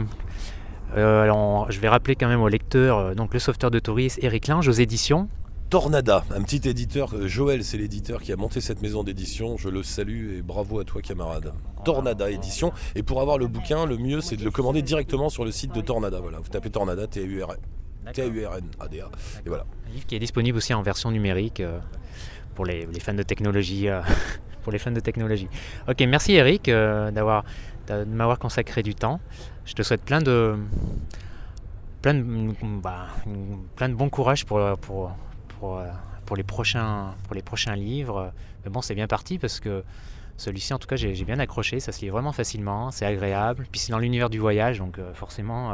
euh, 0.97 1.23
alors, 1.23 1.71
je 1.71 1.79
vais 1.79 1.89
rappeler 1.89 2.15
quand 2.15 2.27
même 2.27 2.41
au 2.41 2.47
lecteur, 2.47 2.97
euh, 2.97 3.13
donc 3.15 3.33
le 3.33 3.39
sauveteur 3.39 3.69
de 3.71 3.79
tourisme 3.79 4.19
Eric 4.23 4.47
Lange 4.47 4.67
aux 4.67 4.71
éditions. 4.71 5.29
Tornada, 5.69 6.23
un 6.33 6.41
petit 6.43 6.67
éditeur. 6.69 7.13
euh, 7.15 7.27
Joël, 7.27 7.63
c'est 7.63 7.77
l'éditeur 7.77 8.21
qui 8.21 8.31
a 8.31 8.35
monté 8.35 8.61
cette 8.61 8.81
maison 8.81 9.03
d'édition. 9.03 9.57
Je 9.57 9.69
le 9.69 9.81
salue 9.83 10.37
et 10.37 10.41
bravo 10.41 10.79
à 10.79 10.83
toi, 10.83 11.01
camarade. 11.01 11.53
Tornada 11.83 12.29
édition. 12.29 12.71
Et 12.95 13.03
pour 13.03 13.19
avoir 13.21 13.37
le 13.37 13.47
bouquin, 13.47 13.85
le 13.85 13.97
mieux, 13.97 14.21
c'est 14.21 14.37
de 14.37 14.43
le 14.43 14.51
commander 14.51 14.81
directement 14.83 15.29
sur 15.29 15.43
le 15.43 15.51
site 15.51 15.73
de 15.73 15.81
Tornada. 15.81 16.19
Voilà, 16.19 16.37
vous 16.39 16.49
tapez 16.49 16.69
Tornada, 16.69 17.07
T-A-U-R-N. 17.07 17.57
T-A-U-R-N-A-D-A. 18.13 19.09
Et 19.45 19.49
voilà. 19.49 19.65
Un 19.87 19.91
livre 19.91 20.05
qui 20.05 20.15
est 20.15 20.19
disponible 20.19 20.57
aussi 20.57 20.73
en 20.73 20.83
version 20.83 21.09
numérique 21.11 21.59
euh, 21.59 21.79
pour 22.53 22.65
les, 22.65 22.85
les 22.85 22.99
fans 22.99 23.13
de 23.15 23.23
technologie. 23.23 23.89
euh, 23.89 24.01
pour 24.63 24.71
les 24.71 24.79
fans 24.79 24.91
de 24.91 24.99
technologie. 24.99 25.47
Ok, 25.87 26.01
merci 26.07 26.33
Eric 26.33 26.69
euh, 26.69 27.11
d'avoir 27.11 27.43
de 27.87 28.03
m'avoir 28.05 28.39
consacré 28.39 28.81
du 28.81 28.95
temps. 28.95 29.19
Je 29.65 29.73
te 29.73 29.83
souhaite 29.83 30.01
plein 30.01 30.21
de 30.21 30.55
plein 32.01 32.15
de, 32.15 32.23
bah, 32.81 33.07
plein 33.75 33.89
de 33.89 33.93
bon 33.93 34.09
courage 34.09 34.43
pour 34.45 34.59
pour 34.81 35.11
pour, 35.59 35.77
euh, 35.77 35.87
pour 36.25 36.35
les 36.35 36.43
prochains 36.43 37.13
pour 37.25 37.35
les 37.35 37.41
prochains 37.41 37.75
livres. 37.75 38.31
Mais 38.63 38.71
bon, 38.71 38.81
c'est 38.81 38.95
bien 38.95 39.07
parti 39.07 39.37
parce 39.39 39.59
que 39.59 39.83
celui-ci, 40.37 40.73
en 40.73 40.79
tout 40.79 40.87
cas, 40.87 40.95
j'ai 40.95 41.13
bien 41.25 41.39
accroché. 41.39 41.79
Ça 41.79 41.91
se 41.91 42.01
lit 42.01 42.09
vraiment 42.09 42.33
facilement, 42.33 42.91
c'est 42.91 43.05
agréable. 43.05 43.67
Puis 43.71 43.79
c'est 43.79 43.91
dans 43.91 43.99
l'univers 43.99 44.29
du 44.29 44.39
voyage, 44.39 44.79
donc 44.79 44.99
euh, 44.99 45.13
forcément. 45.13 45.73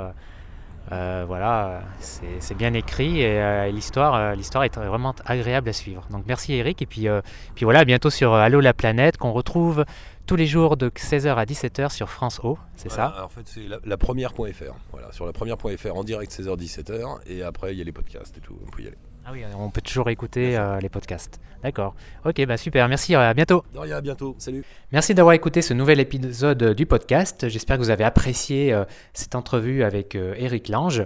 euh, 0.91 1.23
voilà, 1.27 1.83
c'est 1.99 2.57
bien 2.57 2.73
écrit 2.73 3.21
et 3.21 3.71
l'histoire, 3.71 4.35
l'histoire 4.35 4.63
est 4.63 4.75
vraiment 4.77 5.13
agréable 5.25 5.69
à 5.69 5.73
suivre. 5.73 6.05
Donc 6.09 6.25
merci 6.27 6.53
Eric 6.53 6.81
et 6.81 6.85
puis, 6.87 7.07
puis 7.55 7.65
voilà, 7.65 7.79
à 7.81 7.85
bientôt 7.85 8.09
sur 8.09 8.33
Allo 8.33 8.59
la 8.59 8.73
planète 8.73 9.17
qu'on 9.17 9.31
retrouve 9.31 9.85
tous 10.25 10.35
les 10.35 10.47
jours 10.47 10.77
de 10.77 10.89
16h 10.89 11.35
à 11.35 11.45
17h 11.45 11.91
sur 11.91 12.09
France 12.09 12.39
O, 12.43 12.57
c'est 12.75 12.89
Voilà, 12.89 13.13
ça? 13.15 13.25
En 13.25 13.29
fait, 13.29 13.41
c'est 13.45 13.67
la, 13.67 13.77
la 13.85 13.97
première.fr. 13.97 14.73
Voilà, 14.91 15.11
sur 15.11 15.25
la 15.25 15.33
première.fr 15.33 15.95
en 15.95 16.03
direct 16.03 16.31
16h-17h. 16.31 17.19
Et 17.27 17.43
après, 17.43 17.73
il 17.73 17.77
y 17.77 17.81
a 17.81 17.83
les 17.85 17.91
podcasts 17.91 18.37
et 18.37 18.41
tout. 18.41 18.57
On 18.65 18.69
peut 18.69 18.81
y 18.83 18.87
aller. 18.87 18.97
Ah 19.23 19.29
oui, 19.31 19.43
on 19.57 19.69
peut 19.69 19.81
toujours 19.81 20.09
écouter 20.09 20.57
euh, 20.57 20.79
les 20.79 20.89
podcasts. 20.89 21.39
D'accord. 21.61 21.93
Ok, 22.25 22.43
bah 22.47 22.57
super, 22.57 22.89
merci, 22.89 23.13
à 23.13 23.33
bientôt. 23.35 23.63
De 23.71 23.77
rien, 23.77 23.97
à 23.97 24.01
bientôt. 24.01 24.35
Salut. 24.39 24.63
Merci 24.91 25.13
d'avoir 25.13 25.33
écouté 25.35 25.61
ce 25.61 25.75
nouvel 25.75 25.99
épisode 25.99 26.73
du 26.73 26.87
podcast. 26.87 27.47
J'espère 27.47 27.77
que 27.77 27.83
vous 27.83 27.91
avez 27.91 28.03
apprécié 28.03 28.73
euh, 28.73 28.83
cette 29.13 29.35
entrevue 29.35 29.83
avec 29.83 30.15
euh, 30.15 30.33
Eric 30.37 30.69
Lange. 30.69 31.05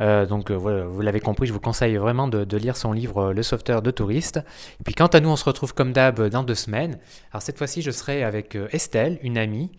Euh, 0.00 0.24
donc 0.24 0.50
euh, 0.50 0.54
voilà, 0.54 0.84
vous 0.86 1.02
l'avez 1.02 1.20
compris, 1.20 1.46
je 1.46 1.52
vous 1.52 1.60
conseille 1.60 1.96
vraiment 1.96 2.28
de, 2.28 2.44
de 2.44 2.56
lire 2.56 2.76
son 2.78 2.92
livre 2.92 3.26
euh, 3.28 3.32
Le 3.34 3.42
sauveteur 3.42 3.82
de 3.82 3.90
touristes. 3.90 4.38
Et 4.80 4.82
puis 4.82 4.94
quant 4.94 5.06
à 5.06 5.20
nous, 5.20 5.28
on 5.28 5.36
se 5.36 5.44
retrouve 5.44 5.74
comme 5.74 5.92
d'hab 5.92 6.28
dans 6.30 6.44
deux 6.44 6.54
semaines. 6.54 6.98
Alors 7.30 7.42
cette 7.42 7.58
fois-ci, 7.58 7.82
je 7.82 7.90
serai 7.90 8.24
avec 8.24 8.56
euh, 8.56 8.68
Estelle, 8.72 9.18
une 9.22 9.36
amie, 9.36 9.70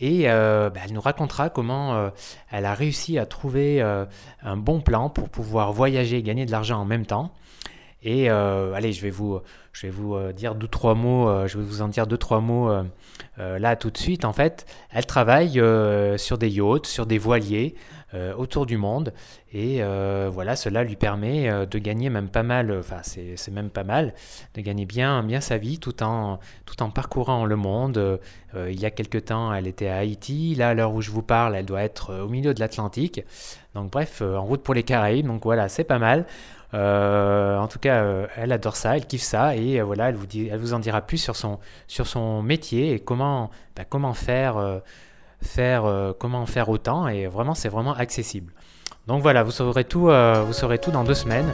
et 0.00 0.22
euh, 0.26 0.70
bah, 0.70 0.80
elle 0.84 0.92
nous 0.92 1.00
racontera 1.00 1.50
comment 1.50 1.94
euh, 1.94 2.10
elle 2.50 2.64
a 2.64 2.74
réussi 2.74 3.18
à 3.18 3.26
trouver 3.26 3.80
euh, 3.80 4.04
un 4.42 4.56
bon 4.56 4.80
plan 4.80 5.08
pour 5.08 5.28
pouvoir 5.28 5.72
voyager 5.72 6.18
et 6.18 6.22
gagner 6.22 6.46
de 6.46 6.50
l'argent 6.50 6.80
en 6.80 6.84
même 6.84 7.06
temps. 7.06 7.32
Et 8.06 8.28
allez, 8.28 8.92
je 8.92 9.00
vais 9.00 9.08
vous, 9.08 9.40
je 9.72 9.86
vais 9.86 9.90
vous 9.90 10.14
dire 10.32 10.54
deux 10.54 10.68
trois 10.68 10.94
mots. 10.94 11.46
je 11.46 11.56
vais 11.56 11.64
vous 11.64 11.80
en 11.80 11.88
dire 11.88 12.06
deux 12.06 12.18
trois 12.18 12.42
mots 12.42 12.70
là 13.38 13.76
tout 13.76 13.90
de 13.90 13.96
suite. 13.96 14.26
En 14.26 14.34
fait, 14.34 14.66
elle 14.90 15.06
travaille 15.06 15.58
sur 16.18 16.36
des 16.36 16.50
yachts, 16.50 16.84
sur 16.84 17.06
des 17.06 17.16
voiliers 17.16 17.74
autour 18.36 18.66
du 18.66 18.76
monde, 18.76 19.12
et 19.52 19.82
euh, 19.82 20.30
voilà, 20.32 20.56
cela 20.56 20.84
lui 20.84 20.96
permet 20.96 21.48
euh, 21.48 21.66
de 21.66 21.78
gagner 21.78 22.10
même 22.10 22.28
pas 22.28 22.42
mal. 22.42 22.70
Enfin, 22.78 23.00
c'est 23.02 23.50
même 23.50 23.70
pas 23.70 23.84
mal 23.84 24.14
de 24.54 24.60
gagner 24.60 24.84
bien 24.84 25.22
bien 25.22 25.40
sa 25.40 25.58
vie 25.58 25.78
tout 25.78 26.02
en 26.02 26.38
tout 26.66 26.82
en 26.82 26.90
parcourant 26.90 27.44
le 27.44 27.56
monde. 27.56 27.98
Euh, 27.98 28.70
il 28.70 28.80
y 28.80 28.86
a 28.86 28.90
quelque 28.90 29.18
temps, 29.18 29.52
elle 29.52 29.66
était 29.66 29.88
à 29.88 29.98
Haïti. 29.98 30.54
Là, 30.54 30.70
à 30.70 30.74
l'heure 30.74 30.92
où 30.92 31.02
je 31.02 31.10
vous 31.10 31.22
parle, 31.22 31.56
elle 31.56 31.66
doit 31.66 31.82
être 31.82 32.10
euh, 32.10 32.24
au 32.24 32.28
milieu 32.28 32.54
de 32.54 32.60
l'Atlantique. 32.60 33.24
Donc 33.74 33.90
bref, 33.90 34.20
euh, 34.22 34.36
en 34.36 34.44
route 34.44 34.62
pour 34.62 34.74
les 34.74 34.84
Caraïbes. 34.84 35.26
Donc 35.26 35.44
voilà, 35.44 35.68
c'est 35.68 35.84
pas 35.84 35.98
mal. 35.98 36.26
Euh, 36.74 37.56
en 37.58 37.68
tout 37.68 37.78
cas, 37.78 38.02
euh, 38.02 38.26
elle 38.36 38.50
adore 38.50 38.74
ça, 38.76 38.96
elle 38.96 39.06
kiffe 39.06 39.22
ça, 39.22 39.54
et 39.54 39.80
euh, 39.80 39.84
voilà, 39.84 40.08
elle 40.08 40.16
vous, 40.16 40.26
dit, 40.26 40.48
elle 40.50 40.58
vous 40.58 40.74
en 40.74 40.80
dira 40.80 41.02
plus 41.02 41.18
sur 41.18 41.36
son, 41.36 41.60
sur 41.86 42.08
son 42.08 42.42
métier 42.42 42.94
et 42.94 42.98
comment, 42.98 43.50
bah, 43.76 43.84
comment 43.88 44.12
faire, 44.12 44.56
euh, 44.56 44.80
faire, 45.44 45.84
euh, 45.84 46.12
comment 46.18 46.46
faire 46.46 46.68
autant. 46.68 47.08
Et 47.08 47.26
vraiment, 47.26 47.54
c'est 47.54 47.68
vraiment 47.68 47.94
accessible. 47.94 48.52
Donc 49.06 49.22
voilà, 49.22 49.42
vous 49.42 49.50
saurez 49.50 49.84
tout, 49.84 50.08
euh, 50.08 50.42
vous 50.46 50.54
saurez 50.54 50.78
tout 50.78 50.90
dans 50.90 51.04
deux 51.04 51.14
semaines. 51.14 51.52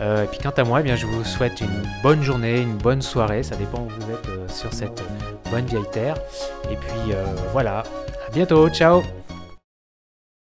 Euh, 0.00 0.24
et 0.24 0.26
puis 0.26 0.38
quant 0.38 0.50
à 0.50 0.64
moi, 0.64 0.80
eh 0.80 0.82
bien, 0.84 0.96
je 0.96 1.06
vous 1.06 1.24
souhaite 1.24 1.60
une 1.60 1.82
bonne 2.02 2.22
journée, 2.22 2.60
une 2.60 2.76
bonne 2.76 3.02
soirée. 3.02 3.42
Ça 3.42 3.56
dépend 3.56 3.80
où 3.80 3.88
vous 3.88 4.10
êtes 4.12 4.50
sur 4.50 4.72
cette 4.72 5.02
bonne 5.50 5.66
vieille 5.66 5.90
terre. 5.90 6.16
Et 6.70 6.76
puis 6.76 7.14
voilà, 7.52 7.80
à 7.80 8.30
bientôt, 8.32 8.68
ciao. 8.68 9.02